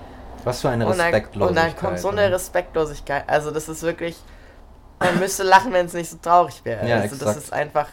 [0.45, 1.49] Was für eine Und Respektlosigkeit.
[1.49, 2.33] und dann kommt so eine ne?
[2.33, 3.25] Respektlosigkeit.
[3.29, 4.17] Also das ist wirklich.
[5.01, 6.87] Man müsste lachen, wenn es nicht so traurig wäre.
[6.87, 7.37] Ja, also das exakt.
[7.39, 7.89] ist einfach.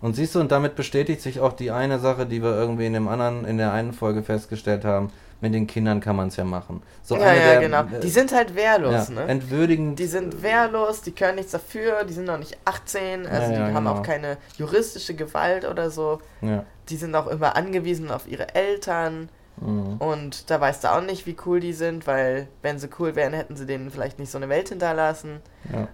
[0.00, 2.94] Und siehst du, und damit bestätigt sich auch die eine Sache, die wir irgendwie in
[2.94, 5.12] dem anderen, in der einen Folge festgestellt haben.
[5.40, 6.82] Mit den Kindern kann man es ja machen.
[7.02, 7.80] So ja, ja, der, genau.
[7.82, 9.22] äh, Die sind halt wehrlos, ja, ne?
[9.22, 9.98] entwürdigend.
[9.98, 13.74] Die sind wehrlos, die können nichts dafür, die sind noch nicht 18, also Ja, die
[13.74, 13.92] haben genau.
[13.94, 16.20] auch keine juristische Gewalt oder so.
[16.42, 16.64] ja.
[16.88, 19.28] Die sind auch immer angewiesen auf ihre Eltern.
[19.60, 19.98] Mhm.
[19.98, 23.32] Und da weißt du auch nicht, wie cool die sind, weil wenn sie cool wären,
[23.32, 25.40] hätten sie denen vielleicht nicht so eine Welt hinterlassen.
[25.72, 25.86] Ja.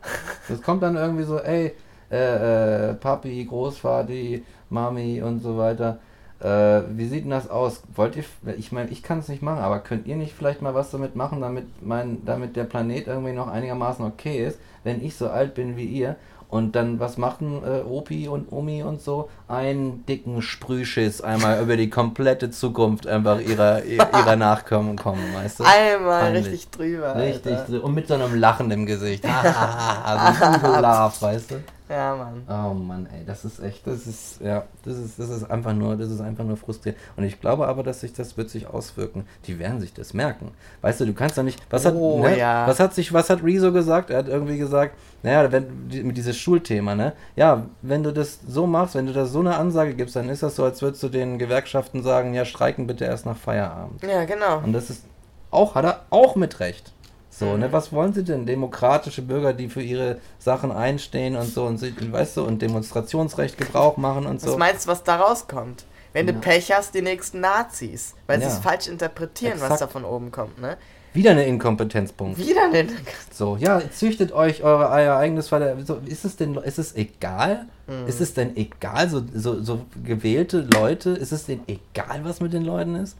[0.48, 1.74] Das kommt dann irgendwie so, ey,
[2.10, 5.98] äh, äh, Papi, Großvati, Mami und so weiter.
[6.40, 7.82] Äh, wie sieht denn das aus?
[7.94, 8.24] Wollt ihr,
[8.58, 11.16] ich meine, ich kann es nicht machen, aber könnt ihr nicht vielleicht mal was damit
[11.16, 15.54] machen, damit mein, damit der Planet irgendwie noch einigermaßen okay ist, wenn ich so alt
[15.54, 16.16] bin wie ihr?
[16.48, 19.28] Und dann, was machen äh, Opi und Omi und so?
[19.48, 25.64] Einen dicken Sprühschiss einmal über die komplette Zukunft einfach ihrer, ihrer Nachkommen kommen, weißt du?
[25.64, 26.46] Einmal Peinlich.
[26.46, 27.16] richtig drüber.
[27.16, 29.24] Richtig, so- und mit so einem Lachen im Gesicht.
[30.04, 31.54] also Laugh, weißt du?
[31.88, 32.42] Ja, Mann.
[32.48, 35.96] Oh Mann, ey, das ist echt, das ist, ja, das ist, das ist einfach nur,
[35.96, 37.00] das ist einfach nur frustrierend.
[37.16, 39.24] Und ich glaube aber, dass sich das wird sich auswirken.
[39.46, 40.50] Die werden sich das merken.
[40.80, 42.66] Weißt du, du kannst doch nicht, was hat, Oh, ne, ja.
[42.66, 44.10] was hat sich, was hat Rezo gesagt?
[44.10, 47.12] Er hat irgendwie gesagt, naja, wenn, die- mit dieses Schulthema, ne?
[47.36, 50.42] Ja, wenn du das so machst, wenn du da so eine Ansage gibst, dann ist
[50.42, 54.02] das so, als würdest du den Gewerkschaften sagen, ja, streiken bitte erst nach Feierabend.
[54.02, 54.58] Ja, genau.
[54.58, 55.04] Und das ist
[55.52, 56.92] auch, hat er auch mit Recht.
[57.38, 57.60] So, Mhm.
[57.60, 58.46] ne, was wollen sie denn?
[58.46, 63.58] Demokratische Bürger, die für ihre Sachen einstehen und so und sie, weißt du, und Demonstrationsrecht
[63.58, 64.56] Gebrauch machen und Was so.
[64.58, 65.84] meinst du, was da rauskommt?
[66.14, 66.32] Wenn Ja.
[66.32, 68.14] du Pech hast, die nächsten Nazis.
[68.26, 68.52] Weil sie Ja.
[68.52, 69.80] es falsch interpretieren, was Exakt.
[69.82, 70.78] da von oben kommt, ne?
[71.12, 72.38] Wieder eine Inkompetenzpunkt.
[72.38, 72.90] Wieder denn?
[73.32, 75.76] So, ja, züchtet euch eure euer eigenes Vater.
[75.84, 77.66] So, ist es denn, ist es egal?
[77.86, 78.06] Mhm.
[78.06, 82.52] Ist es denn egal, so, so, so gewählte Leute, ist es denn egal, was mit
[82.54, 83.16] den Leuten ist?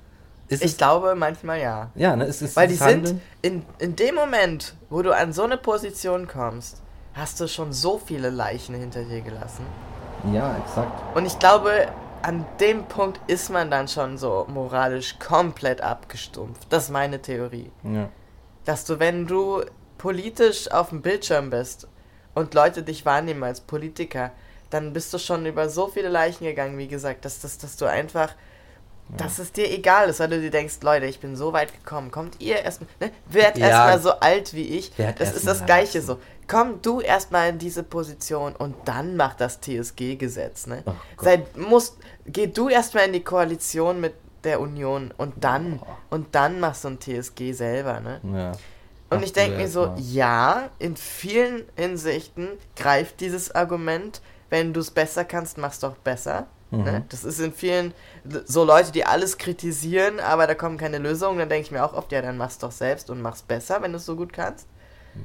[0.49, 1.91] Ist Ich glaube manchmal ja.
[1.95, 3.23] ja, ne, es ist Weil die das sind, Handeln.
[3.43, 6.83] in, in dem Moment, wo du an so eine Position kommst,
[7.15, 9.67] hast du schon so viele Leichen hinter dir gelassen.
[10.33, 11.17] Ja, exakt.
[11.17, 11.89] Und ich glaube,
[12.23, 16.67] an dem Punkt ist man dann schon so moralisch komplett abgestumpft.
[16.71, 17.71] Das ist meine Theorie.
[17.85, 18.09] Ja.
[18.65, 19.63] Dass du, wenn du
[19.99, 21.89] politisch auf dem Bildschirm bist
[22.35, 24.33] und Leute dich wahrnehmen als Politiker,
[24.71, 27.87] dann bist du schon über so viele Leichen gegangen, wie gesagt, dass, dass, dass du
[27.87, 28.31] einfach,
[29.17, 32.11] dass es dir egal ist, weil du dir denkst, Leute, ich bin so weit gekommen,
[32.11, 33.11] kommt ihr erstmal, ne?
[33.29, 33.67] Werd Ja.
[33.69, 34.93] erstmal so alt wie ich.
[35.19, 36.19] Das ist das Gleiche so.
[36.49, 40.83] Komm du erstmal in diese Position und dann mach das TSG-Gesetz, ne?
[40.87, 40.93] Oh.
[41.21, 41.97] Seit, musst,
[42.27, 44.15] geh du erstmal in die Koalition mit
[44.45, 45.81] der Union und dann,
[46.11, 48.21] und dann machst du ein TSG selber, ne?
[48.33, 48.53] ja.
[49.09, 50.01] Und Mach ich denke mir so, mal.
[50.01, 54.21] ja, in vielen Hinsichten greift dieses Argument,
[54.51, 56.47] wenn du es besser kannst, machst doch besser.
[56.79, 56.85] Mhm.
[56.85, 57.05] Ne?
[57.09, 57.93] Das ist in vielen
[58.47, 61.95] so Leute, die alles kritisieren, aber da kommen keine Lösungen, dann denke ich mir auch
[61.95, 64.67] oft, ja, dann mach's doch selbst und mach's besser, wenn du es so gut kannst.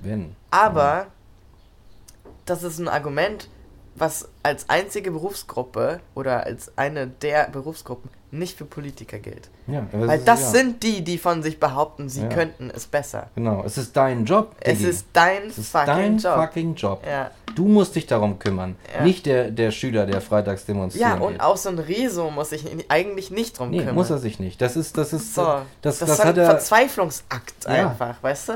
[0.02, 0.36] Wenn.
[0.52, 1.08] Aber
[2.46, 3.50] das ist ein Argument,
[4.02, 9.50] was als einzige Berufsgruppe oder als eine der Berufsgruppen nicht für Politiker gilt.
[9.68, 10.52] Ja, aber Weil es das ist, ja.
[10.60, 12.30] sind die, die von sich behaupten, sie Ja.
[12.30, 13.30] könnten es besser.
[13.36, 14.56] Genau, es ist dein Job.
[14.62, 14.90] Es Diggi.
[14.90, 16.36] ist dein Es ist fucking dein Job.
[16.36, 17.04] fucking Job.
[17.06, 17.30] Ja.
[17.56, 18.78] Du musst dich darum kümmern.
[19.04, 21.42] Nicht der, der Schüler, der freitags demonstrieren ja, und geht.
[21.42, 23.96] auch so ein Rezo muss sich eigentlich nicht drum Nee, kümmern.
[23.96, 24.62] muss er sich nicht.
[24.62, 25.42] Das ist, das ist, So,
[25.82, 28.54] das, das, das, ist ein er, Verzweiflungsakt einfach, weißt du?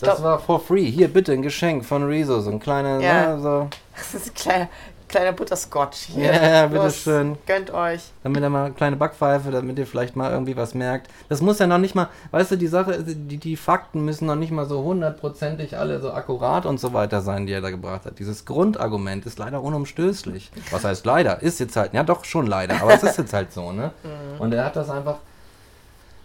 [0.00, 0.90] Das war for free.
[0.90, 3.36] Hier, bitte, ein Geschenk von Rezo, so ein kleiner, Ja.
[3.36, 4.68] ne, so, das ist ein kleiner,
[5.08, 6.24] kleiner Butterscotch hier.
[6.34, 7.38] Ja, ja, bitteschön.
[7.46, 8.02] Gönnt euch.
[8.24, 11.08] damit er mal eine kleine Backpfeife, damit ihr vielleicht mal irgendwie was merkt.
[11.28, 14.34] Das muss ja noch nicht mal, weißt du, die Sache, die, die Fakten müssen noch
[14.34, 18.04] nicht mal so hundertprozentig alle so akkurat und so weiter sein, die er da gebracht
[18.04, 18.18] hat.
[18.18, 20.50] Dieses Grundargument ist leider unumstößlich.
[20.72, 21.40] Was heißt leider?
[21.40, 23.92] Ist jetzt halt, ja doch schon leider, aber es ist jetzt halt so, ne?
[24.02, 24.40] Mhm.
[24.40, 25.16] Und er hat das einfach,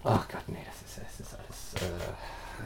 [0.04, 1.96] ach Gott, nee, das ist, das ist alles, äh,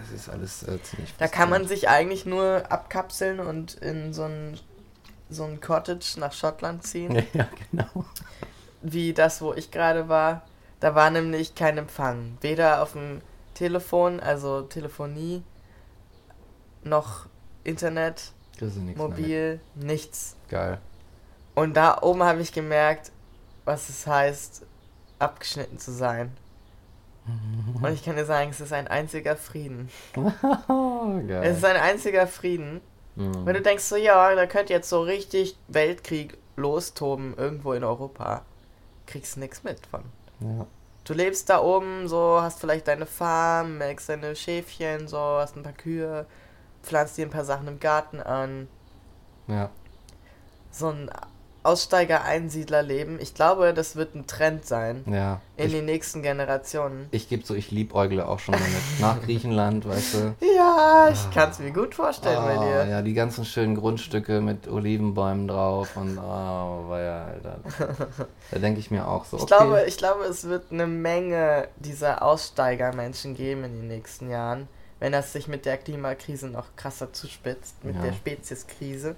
[0.05, 4.23] das ist alles äh, ziemlich Da kann man sich eigentlich nur abkapseln und in so
[4.23, 4.59] ein,
[5.29, 7.23] so ein Cottage nach Schottland ziehen.
[7.33, 8.05] Ja, genau.
[8.81, 10.43] Wie das, wo ich gerade war.
[10.79, 12.37] Da war nämlich kein Empfang.
[12.41, 13.21] Weder auf dem
[13.55, 15.41] Telefon, also Telefonie,
[16.83, 17.25] noch
[17.63, 20.35] Internet, du nichts mehr mobil, nichts.
[20.49, 20.79] Geil.
[21.55, 23.11] Und da oben habe ich gemerkt,
[23.63, 24.63] was es heißt,
[25.17, 26.35] abgeschnitten zu sein.
[27.81, 29.89] Und ich kann dir sagen, es ist ein einziger Frieden.
[31.41, 32.81] Es ist ein einziger Frieden.
[33.15, 33.45] Mhm.
[33.45, 38.43] Wenn du denkst so, ja, da könnte jetzt so richtig Weltkrieg lostoben irgendwo in Europa,
[39.05, 40.03] kriegst nichts mit von.
[40.39, 40.65] ja.
[41.03, 45.61] Du lebst da oben, so, hast vielleicht deine Farm, melkst deine Schäfchen, so, hast ein
[45.61, 46.25] paar Kühe,
[46.81, 48.67] pflanzt dir ein paar Sachen im Garten an.
[49.47, 49.69] ja.
[50.71, 51.09] So ein
[51.65, 55.41] Aussteiger-Einsiedler-Leben, ich glaube, das wird ein Trend sein Ja.
[55.57, 57.07] in Ich- den nächsten Generationen.
[57.11, 58.69] Ich gebe so, ich liebäugle auch schon damit.
[58.99, 60.35] Nach Griechenland, weißt du.
[60.55, 62.89] Ja, ich kann es mir gut vorstellen bei Ah, dir.
[62.91, 67.59] ja, die ganzen schönen Grundstücke mit Olivenbäumen drauf und oh, war ja, Alter.
[68.51, 69.55] Da denke ich mir auch so, Ich, okay.
[69.57, 74.67] glaube, ich glaube, es wird eine Menge dieser Aussteigermenschen geben in den nächsten Jahren,
[74.99, 78.01] wenn das sich mit der Klimakrise noch krasser zuspitzt, mit Ja.
[78.03, 79.15] der Spezieskrise.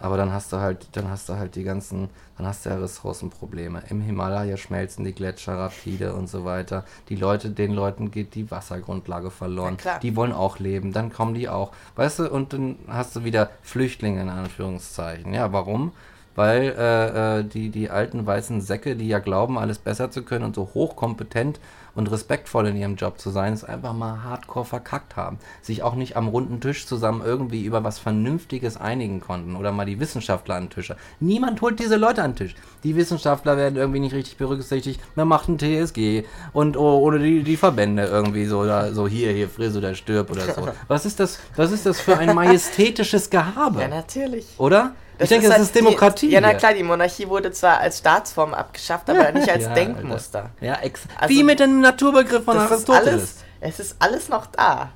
[0.00, 2.76] Aber dann hast du halt, dann hast du halt die ganzen, dann hast du ja
[2.76, 3.82] Ressourcenprobleme.
[3.90, 6.84] Im Himalaya schmelzen die Gletscher rapide und so weiter.
[7.10, 9.76] Die Leute, den Leuten geht die Wassergrundlage verloren.
[9.76, 10.00] Klar.
[10.00, 11.72] Die wollen auch leben, dann kommen die auch.
[11.96, 15.34] Weißt du, und dann hast du wieder Flüchtlinge in Anführungszeichen.
[15.34, 15.92] Ja, warum?
[16.34, 20.44] Weil äh, äh, die, die alten weißen Säcke, die ja glauben, alles besser zu können
[20.46, 21.60] und so hochkompetent
[21.94, 25.38] und respektvoll in ihrem Job zu sein, es einfach mal hardcore verkackt haben.
[25.62, 29.86] Sich auch nicht am runden Tisch zusammen irgendwie über was Vernünftiges einigen konnten oder mal
[29.86, 30.92] die Wissenschaftler an den Tisch.
[31.20, 32.54] Niemand holt diese Leute an den Tisch.
[32.84, 35.00] Die Wissenschaftler werden irgendwie nicht richtig berücksichtigt.
[35.14, 39.32] Man macht ein TSG und oh, oder die, die Verbände irgendwie so, da, so hier,
[39.32, 40.68] hier, friss oder stirb oder so.
[40.88, 43.80] Was ist das, was ist das für ein majestätisches Gehabe?
[43.80, 44.46] Ja, natürlich.
[44.58, 44.92] Oder?
[45.24, 46.28] Ich denke, ist das halt ist Demokratie.
[46.28, 49.74] Die, ja, na klar, die Monarchie wurde zwar als Staatsform abgeschafft, aber nicht als Ja,
[49.74, 50.38] Denkmuster.
[50.60, 50.66] Alter.
[50.66, 53.06] Ja, ex Also, Wie mit dem Naturbegriff von Das ist Aristoteles.
[53.12, 54.90] alles, es ist alles noch da.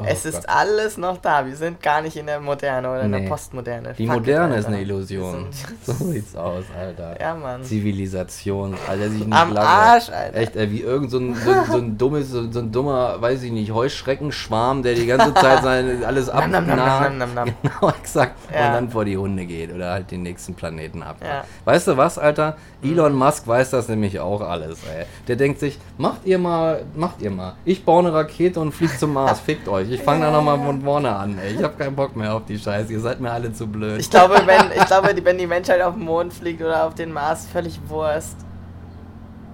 [0.00, 0.32] Oh es Gott.
[0.34, 1.44] ist alles noch da.
[1.44, 3.22] Wir sind gar nicht in der Moderne oder in Nee.
[3.22, 3.94] der Postmoderne.
[3.98, 4.68] Die Fuck it, Moderne ist Alter.
[4.76, 5.46] eine Illusion.
[5.84, 7.20] So sieht's aus, Alter.
[7.20, 7.64] Ja, Mann.
[7.64, 10.36] Zivilisation, Alter, sich nicht Am lange- Arsch, Alter.
[10.36, 13.42] Echt, ey, wie irgend so ein, so, so ein dummes, so, so ein dummer, weiß
[13.42, 16.66] ich nicht, Heuschreckenschwarm, der die ganze Zeit sein alles abnagt.
[16.68, 17.48] nam.
[17.62, 18.36] Genau, exakt.
[18.54, 18.68] Ja.
[18.68, 21.16] Und dann vor die Hunde geht oder halt den nächsten Planeten ab.
[21.22, 21.44] Ja.
[21.64, 22.56] Weißt du was, Alter?
[22.80, 25.04] Elon Musk weiß das nämlich auch alles, ey.
[25.26, 27.54] Der denkt sich, macht ihr mal, macht ihr mal.
[27.64, 29.90] Ich baue eine Rakete und fliege zum Mars, fickt euch.
[29.90, 31.54] Ich fange da nochmal von vorne an, ey.
[31.54, 32.92] Ich habe keinen Bock mehr auf die Scheiße.
[32.92, 33.98] Ihr seid mir alle zu blöd.
[34.00, 36.94] Ich glaube, wenn, ich glaube, die- wenn die Menschheit auf den Mond fliegt oder auf
[36.94, 38.36] den Mars, völlig Wurst,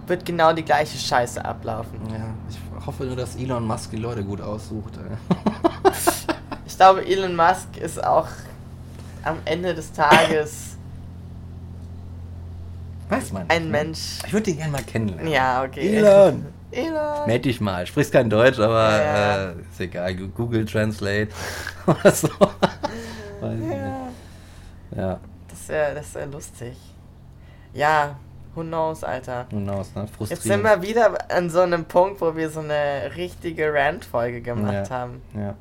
[0.07, 1.99] wird genau die gleiche Scheiße ablaufen.
[2.13, 4.93] Ja, ich hoffe nur, dass Elon Musk die Leute gut aussucht.
[4.99, 5.91] Ey.
[6.67, 8.27] Ich glaube, Elon Musk ist auch
[9.23, 10.74] am Ende des Tages
[13.17, 13.71] Weiß man ein ne?
[13.71, 14.19] Mensch.
[14.27, 15.29] Ich würde den gerne mal kennenlernen.
[15.33, 15.97] Ja, okay.
[15.97, 16.47] Elon!
[16.71, 17.27] Elon.
[17.27, 17.87] Meld dich mal.
[17.87, 19.45] Sprichst kein Deutsch, aber Ja.
[19.51, 20.15] Äh, ist egal.
[20.15, 21.29] Google Translate
[21.87, 22.29] oder so.
[23.41, 23.77] Weiß ich Ja.
[23.77, 24.97] nicht.
[24.97, 26.77] Ja, Das wäre das wär lustig.
[27.73, 28.17] Ja,
[28.55, 29.47] who knows, Alter.
[29.51, 30.03] nun aus, ne?
[30.03, 30.65] Jetzt sind Frustrierend.
[30.65, 34.91] wir wieder an so einem Punkt, wo wir so eine richtige Rant-Folge gemacht Ja.
[34.91, 35.23] haben.
[35.35, 35.55] Ja.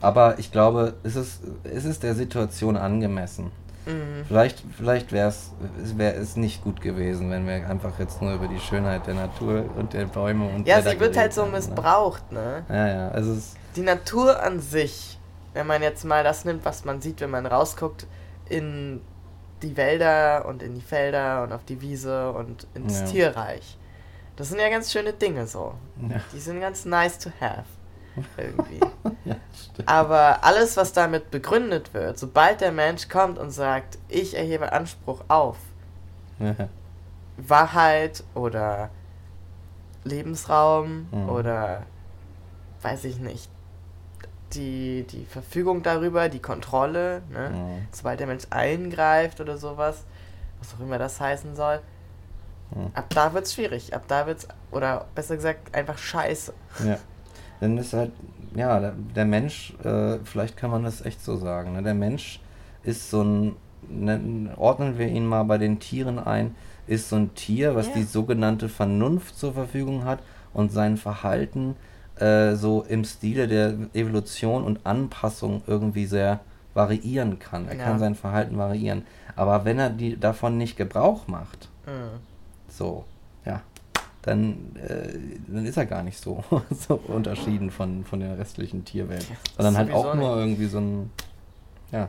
[0.00, 3.50] Aber ich glaube, es ist, es ist der Situation angemessen.
[3.86, 4.24] Mhm.
[4.26, 9.06] Vielleicht, vielleicht wäre es nicht gut gewesen, wenn wir einfach jetzt nur über die Schönheit
[9.06, 11.52] der Natur und der Bäume und Ja, sie wird halt so ne?
[11.52, 12.64] missbraucht, ne?
[12.68, 13.56] Ja, ja, ist.
[13.76, 15.18] Die Natur an sich,
[15.54, 18.06] wenn man jetzt mal das nimmt, was man sieht, wenn man rausguckt
[18.48, 19.00] in
[19.62, 23.06] die Wälder und in die Felder und auf die Wiese und ins Ja.
[23.06, 23.78] Tierreich.
[24.36, 25.74] Das sind ja ganz schöne Dinge so.
[26.10, 27.64] Ja, Die sind ganz nice to have.
[28.36, 28.80] Irgendwie.
[29.24, 29.36] ja.
[29.86, 35.22] Aber alles, was damit begründet wird, sobald der Mensch kommt und sagt, ich erhebe Anspruch
[35.28, 35.56] auf
[36.38, 36.54] Ja,
[37.36, 38.90] Wahrheit oder
[40.04, 41.28] Lebensraum Mhm.
[41.28, 41.82] oder
[42.82, 43.50] weiß ich nicht,
[44.54, 47.50] die, die Verfügung darüber, die Kontrolle, ne?
[47.52, 47.86] ja.
[47.92, 50.04] sobald der Mensch eingreift oder sowas,
[50.60, 51.80] was auch immer das heißen soll,
[52.70, 52.90] Mhm.
[52.94, 56.52] ab da wird's schwierig, ab da wird's, oder besser gesagt, einfach scheiße.
[56.84, 56.98] Ja.
[57.60, 58.12] Dann ist halt,
[58.54, 61.82] ja, der, der Mensch, äh, vielleicht kann man das echt so sagen, ne?
[61.82, 62.40] der Mensch
[62.82, 63.56] ist so ein,
[63.88, 66.54] ne, ordnen wir ihn mal bei den Tieren ein,
[66.86, 67.94] ist so ein Tier, was Ja.
[67.94, 70.20] die sogenannte Vernunft zur Verfügung hat
[70.52, 71.76] und sein Verhalten
[72.16, 76.40] äh, so im Stile der Evolution und Anpassung irgendwie sehr
[76.74, 77.66] variieren kann.
[77.68, 77.84] Er Ja.
[77.84, 79.02] kann sein Verhalten variieren.
[79.34, 82.20] Aber wenn er die davon nicht Gebrauch macht, Mhm.
[82.68, 83.04] so,
[84.26, 89.26] dann, äh, dann ist er gar nicht so, so unterschieden von, von der restlichen Tierwelt.
[89.56, 91.10] Sondern halt auch nur irgendwie so ein,
[91.92, 92.08] ja,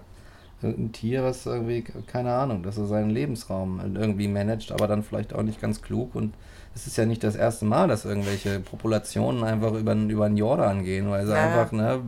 [0.64, 5.34] ein Tier, was irgendwie, keine Ahnung, dass er seinen Lebensraum irgendwie managt, aber dann vielleicht
[5.36, 6.16] auch nicht ganz klug.
[6.16, 6.34] Und
[6.74, 10.84] es ist ja nicht das erste Mal, dass irgendwelche Populationen einfach über, über den Jordan
[10.84, 11.46] gehen, weil sie ja.
[11.46, 12.02] einfach, ne,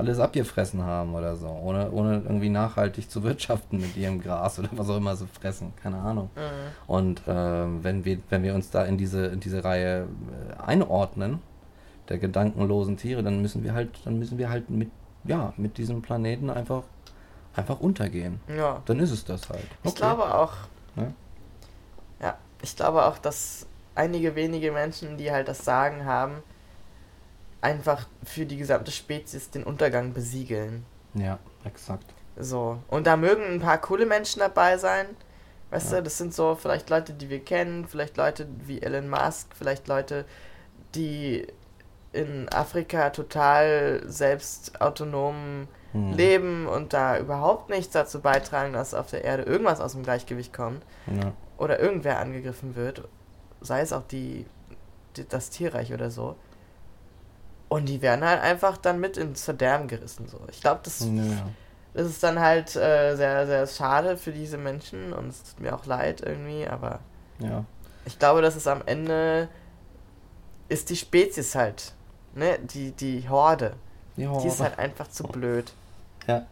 [0.00, 4.68] alles abgefressen haben oder so, ohne, ohne irgendwie nachhaltig zu wirtschaften mit ihrem Gras oder
[4.72, 6.30] was auch immer sie fressen, keine Ahnung.
[6.34, 6.40] Mhm.
[6.86, 11.40] Und ähm, wenn, wir, wenn wir uns da in diese, in diese Reihe äh, einordnen,
[12.08, 14.90] der gedankenlosen Tiere, dann müssen wir halt, dann müssen wir halt mit,
[15.24, 16.82] ja, mit diesem Planeten einfach,
[17.54, 18.40] einfach untergehen.
[18.54, 18.82] Ja.
[18.86, 19.66] Dann ist es das halt.
[19.84, 20.52] Ich glaube auch.
[20.96, 21.12] Ja.
[22.20, 26.42] Ja, ich glaube auch, dass einige wenige Menschen, die halt das Sagen haben,
[27.60, 30.84] einfach für die gesamte Spezies den Untergang besiegeln.
[31.14, 32.06] Ja, exakt.
[32.38, 32.78] So.
[32.88, 35.06] Und da mögen ein paar coole Menschen dabei sein.
[35.70, 35.98] Weißt Ja.
[35.98, 39.88] du, das sind so vielleicht Leute, die wir kennen, vielleicht Leute wie Elon Musk, vielleicht
[39.88, 40.24] Leute,
[40.94, 41.46] die
[42.12, 46.12] in Afrika total selbst autonom Hm.
[46.12, 50.52] leben und da überhaupt nichts dazu beitragen, dass auf der Erde irgendwas aus dem Gleichgewicht
[50.52, 51.32] kommt Ja.
[51.58, 53.08] oder irgendwer angegriffen wird,
[53.60, 54.46] sei es auch die,
[55.16, 56.36] die das Tierreich oder so.
[57.70, 60.26] Und die werden halt einfach dann mit ins Verderben gerissen.
[60.28, 60.40] So.
[60.50, 61.48] Ich glaube, das, Ja.
[61.94, 65.74] das ist dann halt äh, sehr, sehr schade für diese Menschen und es tut mir
[65.74, 66.98] auch leid irgendwie, aber
[67.38, 67.64] ja.
[68.04, 69.48] ich glaube, dass es am Ende
[70.68, 71.92] ist die Spezies halt,
[72.34, 73.74] ne, die, die Horde.
[74.16, 75.72] Ja, Die ist halt einfach zu blöd.
[76.26, 76.46] Ja.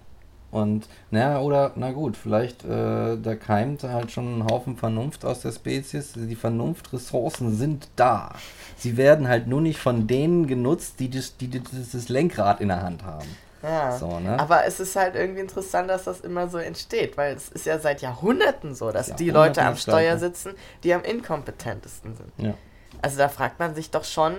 [0.51, 5.41] Und, naja, oder, na gut, vielleicht, äh, da keimt halt schon ein Haufen Vernunft aus
[5.41, 6.15] der Spezies.
[6.15, 8.35] Die Vernunftressourcen sind da.
[8.77, 12.69] Sie werden halt nur nicht von denen genutzt, die das, die, die das, Lenkrad in
[12.69, 13.29] der Hand haben.
[13.62, 13.97] Ja.
[13.99, 14.39] So, ne?
[14.39, 17.79] Aber es ist halt irgendwie interessant, dass das immer so entsteht, weil es ist ja
[17.79, 20.55] seit Jahrhunderten so, dass die Jahrhunderten Leute am Steuer sitzen,
[20.85, 22.33] die am inkompetentesten sind.
[22.39, 22.55] Ja.
[23.03, 24.35] Also da fragt man sich doch schon,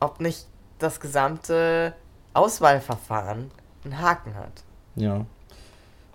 [0.00, 0.46] ob nicht
[0.78, 1.94] das gesamte
[2.34, 3.50] Auswahlverfahren
[3.84, 4.63] einen Haken hat.
[4.96, 5.26] Ja.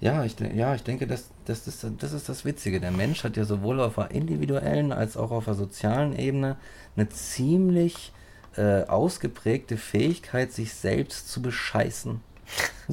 [0.02, 2.80] Ja, ich, ja, ich denke, das, das, ist, das ist das Witzige.
[2.80, 6.56] Der Mensch hat ja sowohl auf der individuellen als auch auf der sozialen Ebene
[6.96, 8.14] eine ziemlich
[8.56, 12.22] äh, ausgeprägte Fähigkeit, sich selbst zu bescheißen.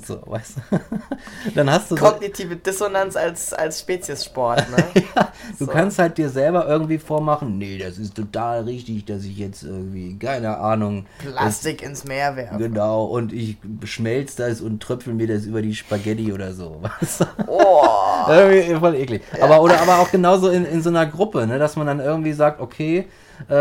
[0.05, 0.81] So, weißt du?
[1.55, 4.85] Dann hast du so, Kognitive Dissonanz als, als Speziessport, ne?
[5.59, 5.66] du so.
[5.70, 10.19] kannst halt dir selber irgendwie vormachen, nee, das ist total richtig, dass ich jetzt irgendwie,
[10.19, 12.59] keine Ahnung, Plastik ins Meer werfen.
[12.59, 17.20] genau, und ich schmelze das und tröpfel mir das über die Spaghetti oder so, weißt
[17.20, 17.24] du?
[17.47, 17.87] Oh!
[18.28, 19.23] Irgendwie voll eklig.
[19.41, 22.35] Aber, oder aber auch genauso in, in so einer Gruppe, ne, dass man dann irgendwie
[22.35, 23.07] sagt, okay,
[23.50, 23.54] äh,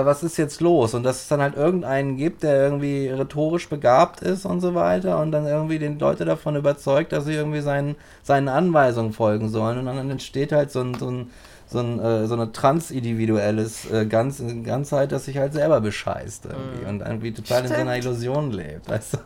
[0.00, 0.94] äh, was ist jetzt los?
[0.94, 5.18] Und dass es dann halt irgendeinen gibt, der irgendwie rhetorisch begabt ist und so weiter
[5.20, 9.78] und dann irgendwie den Leute davon überzeugt, dass sie irgendwie seinen, seinen Anweisungen folgen sollen.
[9.78, 11.30] Und dann entsteht halt so ein, so ein
[11.66, 16.82] so, ein, äh, so eine transindividuelles äh, Ganz, Ganzheit, das sich halt selber bescheißt irgendwie
[16.82, 16.88] Mhm.
[16.88, 18.04] und irgendwie total in so einer Stimmt.
[18.04, 19.18] Illusion lebt, du?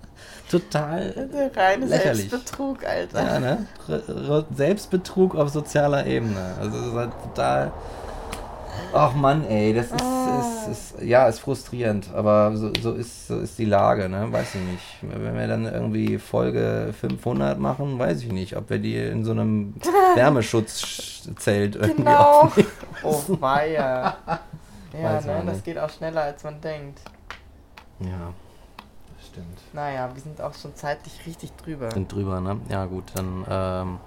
[0.50, 2.30] total reine lächerlich.
[2.30, 3.22] Selbstbetrug, Alter.
[3.22, 3.66] Ja, ne?
[4.54, 6.54] Selbstbetrug auf sozialer Ebene.
[6.60, 7.72] Also das ist halt total.
[8.92, 9.94] Ach Mann, ey, das ist,
[10.70, 14.30] ist, ist ja ist frustrierend, aber so, so ist so ist die Lage, ne?
[14.32, 14.82] Weiß ich nicht.
[15.02, 19.32] Wenn wir dann irgendwie Folge 500 machen, weiß ich nicht, ob wir die in so
[19.32, 19.74] einem
[20.14, 22.40] Wärmeschutzzelt irgendwie Genau.
[22.42, 22.68] aufnehmen.
[23.02, 24.16] Oh, weia.
[24.98, 27.00] Ja, Weiß ne, das geht auch schneller, als man denkt.
[28.00, 28.32] Ja,
[29.18, 29.58] das stimmt.
[29.74, 31.90] Naja, wir sind auch schon zeitlich richtig drüber.
[31.90, 32.58] Sind drüber, ne?
[32.70, 33.98] Ja gut, dann ähm,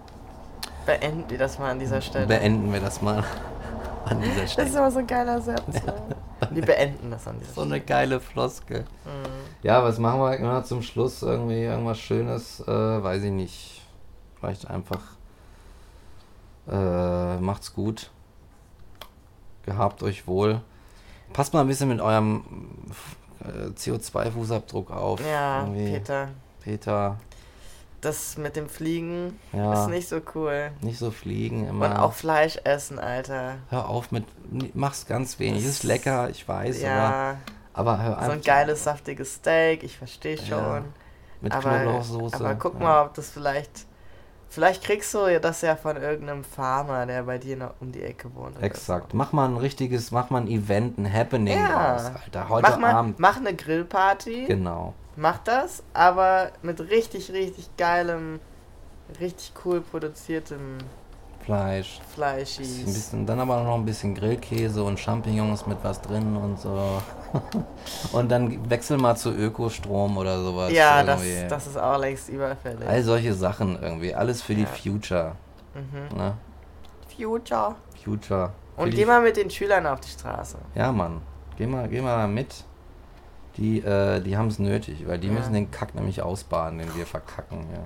[0.88, 2.26] Beenden wir das mal an dieser Stelle.
[2.26, 3.24] beenden wir das mal
[4.10, 4.70] an dieser das ist Stelle.
[4.70, 5.74] immer so ein geiler Satz.
[5.86, 5.94] ne?
[6.52, 8.86] Wir beenden das an dieser So eine geile Floskel.
[9.02, 9.34] Stelle.
[9.64, 11.22] Ja, was machen wir immer zum Schluss?
[11.22, 12.68] Irgendwie irgendwas Schönes, äh,
[13.04, 13.82] weiß ich nicht.
[14.40, 15.02] Vielleicht einfach
[16.70, 18.10] äh, macht's gut.
[19.66, 20.62] Gehabt euch wohl.
[21.34, 22.44] Passt mal ein bisschen mit eurem
[23.44, 25.20] äh, CO2-Fußabdruck auf.
[25.26, 25.92] Ja, Irgendwie.
[25.92, 26.28] Peter.
[26.62, 27.18] Peter,
[28.02, 30.72] Das mit dem Fliegen ja, ist nicht, nicht so cool.
[30.94, 31.88] so fliegen immer.
[31.88, 33.56] Und auch Fleisch essen, Alter.
[33.70, 34.26] hör auf mit,
[34.76, 35.64] mach's ganz wenig.
[35.64, 37.36] Das- ist lecker, ich weiß, Ja,
[37.74, 38.32] aber, aber hör so einfach.
[38.34, 40.48] ein geiles, saftiges Steak, ich verstehe schon.
[40.58, 40.84] Ja,
[41.42, 42.36] mit aber, Knoblauchsoße.
[42.38, 43.86] aber guck mal, ob das vielleicht.
[44.52, 48.34] Vielleicht kriegst du das ja von irgendeinem Farmer, der bei dir noch um die Ecke
[48.34, 48.60] wohnt.
[48.64, 49.14] Exakt.
[49.14, 51.92] Mach mal ein richtiges, mach mal ein Event, ein Happening Ja.
[51.94, 52.44] draus, Alter.
[52.48, 52.50] So.
[52.50, 53.20] Heute Mach, mal, Abend.
[53.20, 54.96] mach eine Grillparty, Genau.
[55.20, 58.40] Mach das, aber mit richtig, richtig geilem,
[59.20, 60.78] richtig cool produziertem
[61.46, 62.00] Fleisch.
[62.58, 67.02] Bisschen, dann aber noch ein bisschen Grillkäse und Champignons mit was drin und so.
[68.12, 70.72] und dann wechsel mal zu Ökostrom oder sowas.
[70.72, 71.48] Ja, das, irgendwie.
[71.50, 72.88] das ist auch längst überfällig.
[72.88, 74.14] All solche Sachen irgendwie.
[74.14, 74.68] Alles für die Ja.
[74.68, 75.36] Future.
[75.74, 76.18] mhm.
[76.18, 76.34] Ne?
[77.18, 77.76] Future.
[78.04, 78.52] Future.
[78.78, 80.58] Und die geh mal mit den Schülern auf die Straße.
[80.76, 81.22] Ja, Mann.
[81.58, 82.64] Geh mal, geh mal mit.
[83.60, 85.34] Die, äh, die haben es nötig, weil die Ja.
[85.34, 87.60] müssen den Kack nämlich ausbaden, den wir verkacken.
[87.74, 87.84] Ja.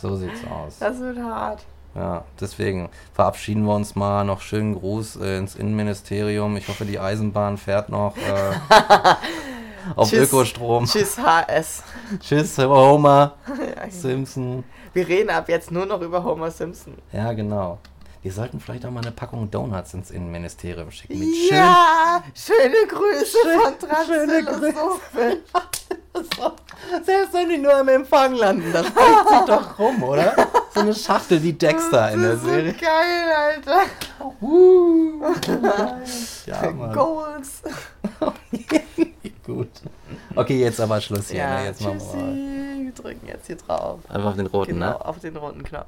[0.00, 0.78] So sieht's aus.
[0.78, 1.64] Das wird hart.
[1.94, 4.22] Ja, deswegen verabschieden wir uns mal.
[4.24, 6.58] Noch schönen Gruß äh, ins Innenministerium.
[6.58, 8.74] Ich hoffe, die Eisenbahn fährt noch äh,
[9.96, 10.28] auf Tschüss.
[10.28, 10.84] Ökostrom.
[10.84, 11.82] Tschüss, HS.
[12.20, 14.62] Tschüss, Homer Ja, Simpson.
[14.92, 16.94] Wir reden ab jetzt nur noch über Homer Simpson.
[17.12, 17.78] Ja, genau.
[18.26, 21.16] Wir sollten vielleicht auch mal eine Packung Donuts ins Innenministerium schicken.
[21.16, 23.74] Mit ja, schöne Grüße von
[24.04, 25.42] schöne Transphilosophen.
[26.34, 30.34] schön, selbst wenn die nur im Empfang landen, das reicht sich doch rum, oder?
[30.74, 32.72] So eine Schachtel wie Dexter in der ist so Serie.
[32.72, 33.82] geil, Alter.
[34.40, 35.22] Uh,
[36.46, 36.92] ja, Mann.
[36.92, 37.62] Goals.
[39.46, 39.68] Gut.
[40.34, 41.38] Okay, jetzt aber Schluss hier.
[41.38, 41.66] Ja, ne?
[41.66, 42.32] Jetzt machen wir mal.
[42.32, 42.84] tschüssi.
[42.86, 44.00] Wir drücken jetzt hier drauf.
[44.08, 45.04] Einfach den roten, Genau, ne?
[45.04, 45.86] auf den roten Knopf.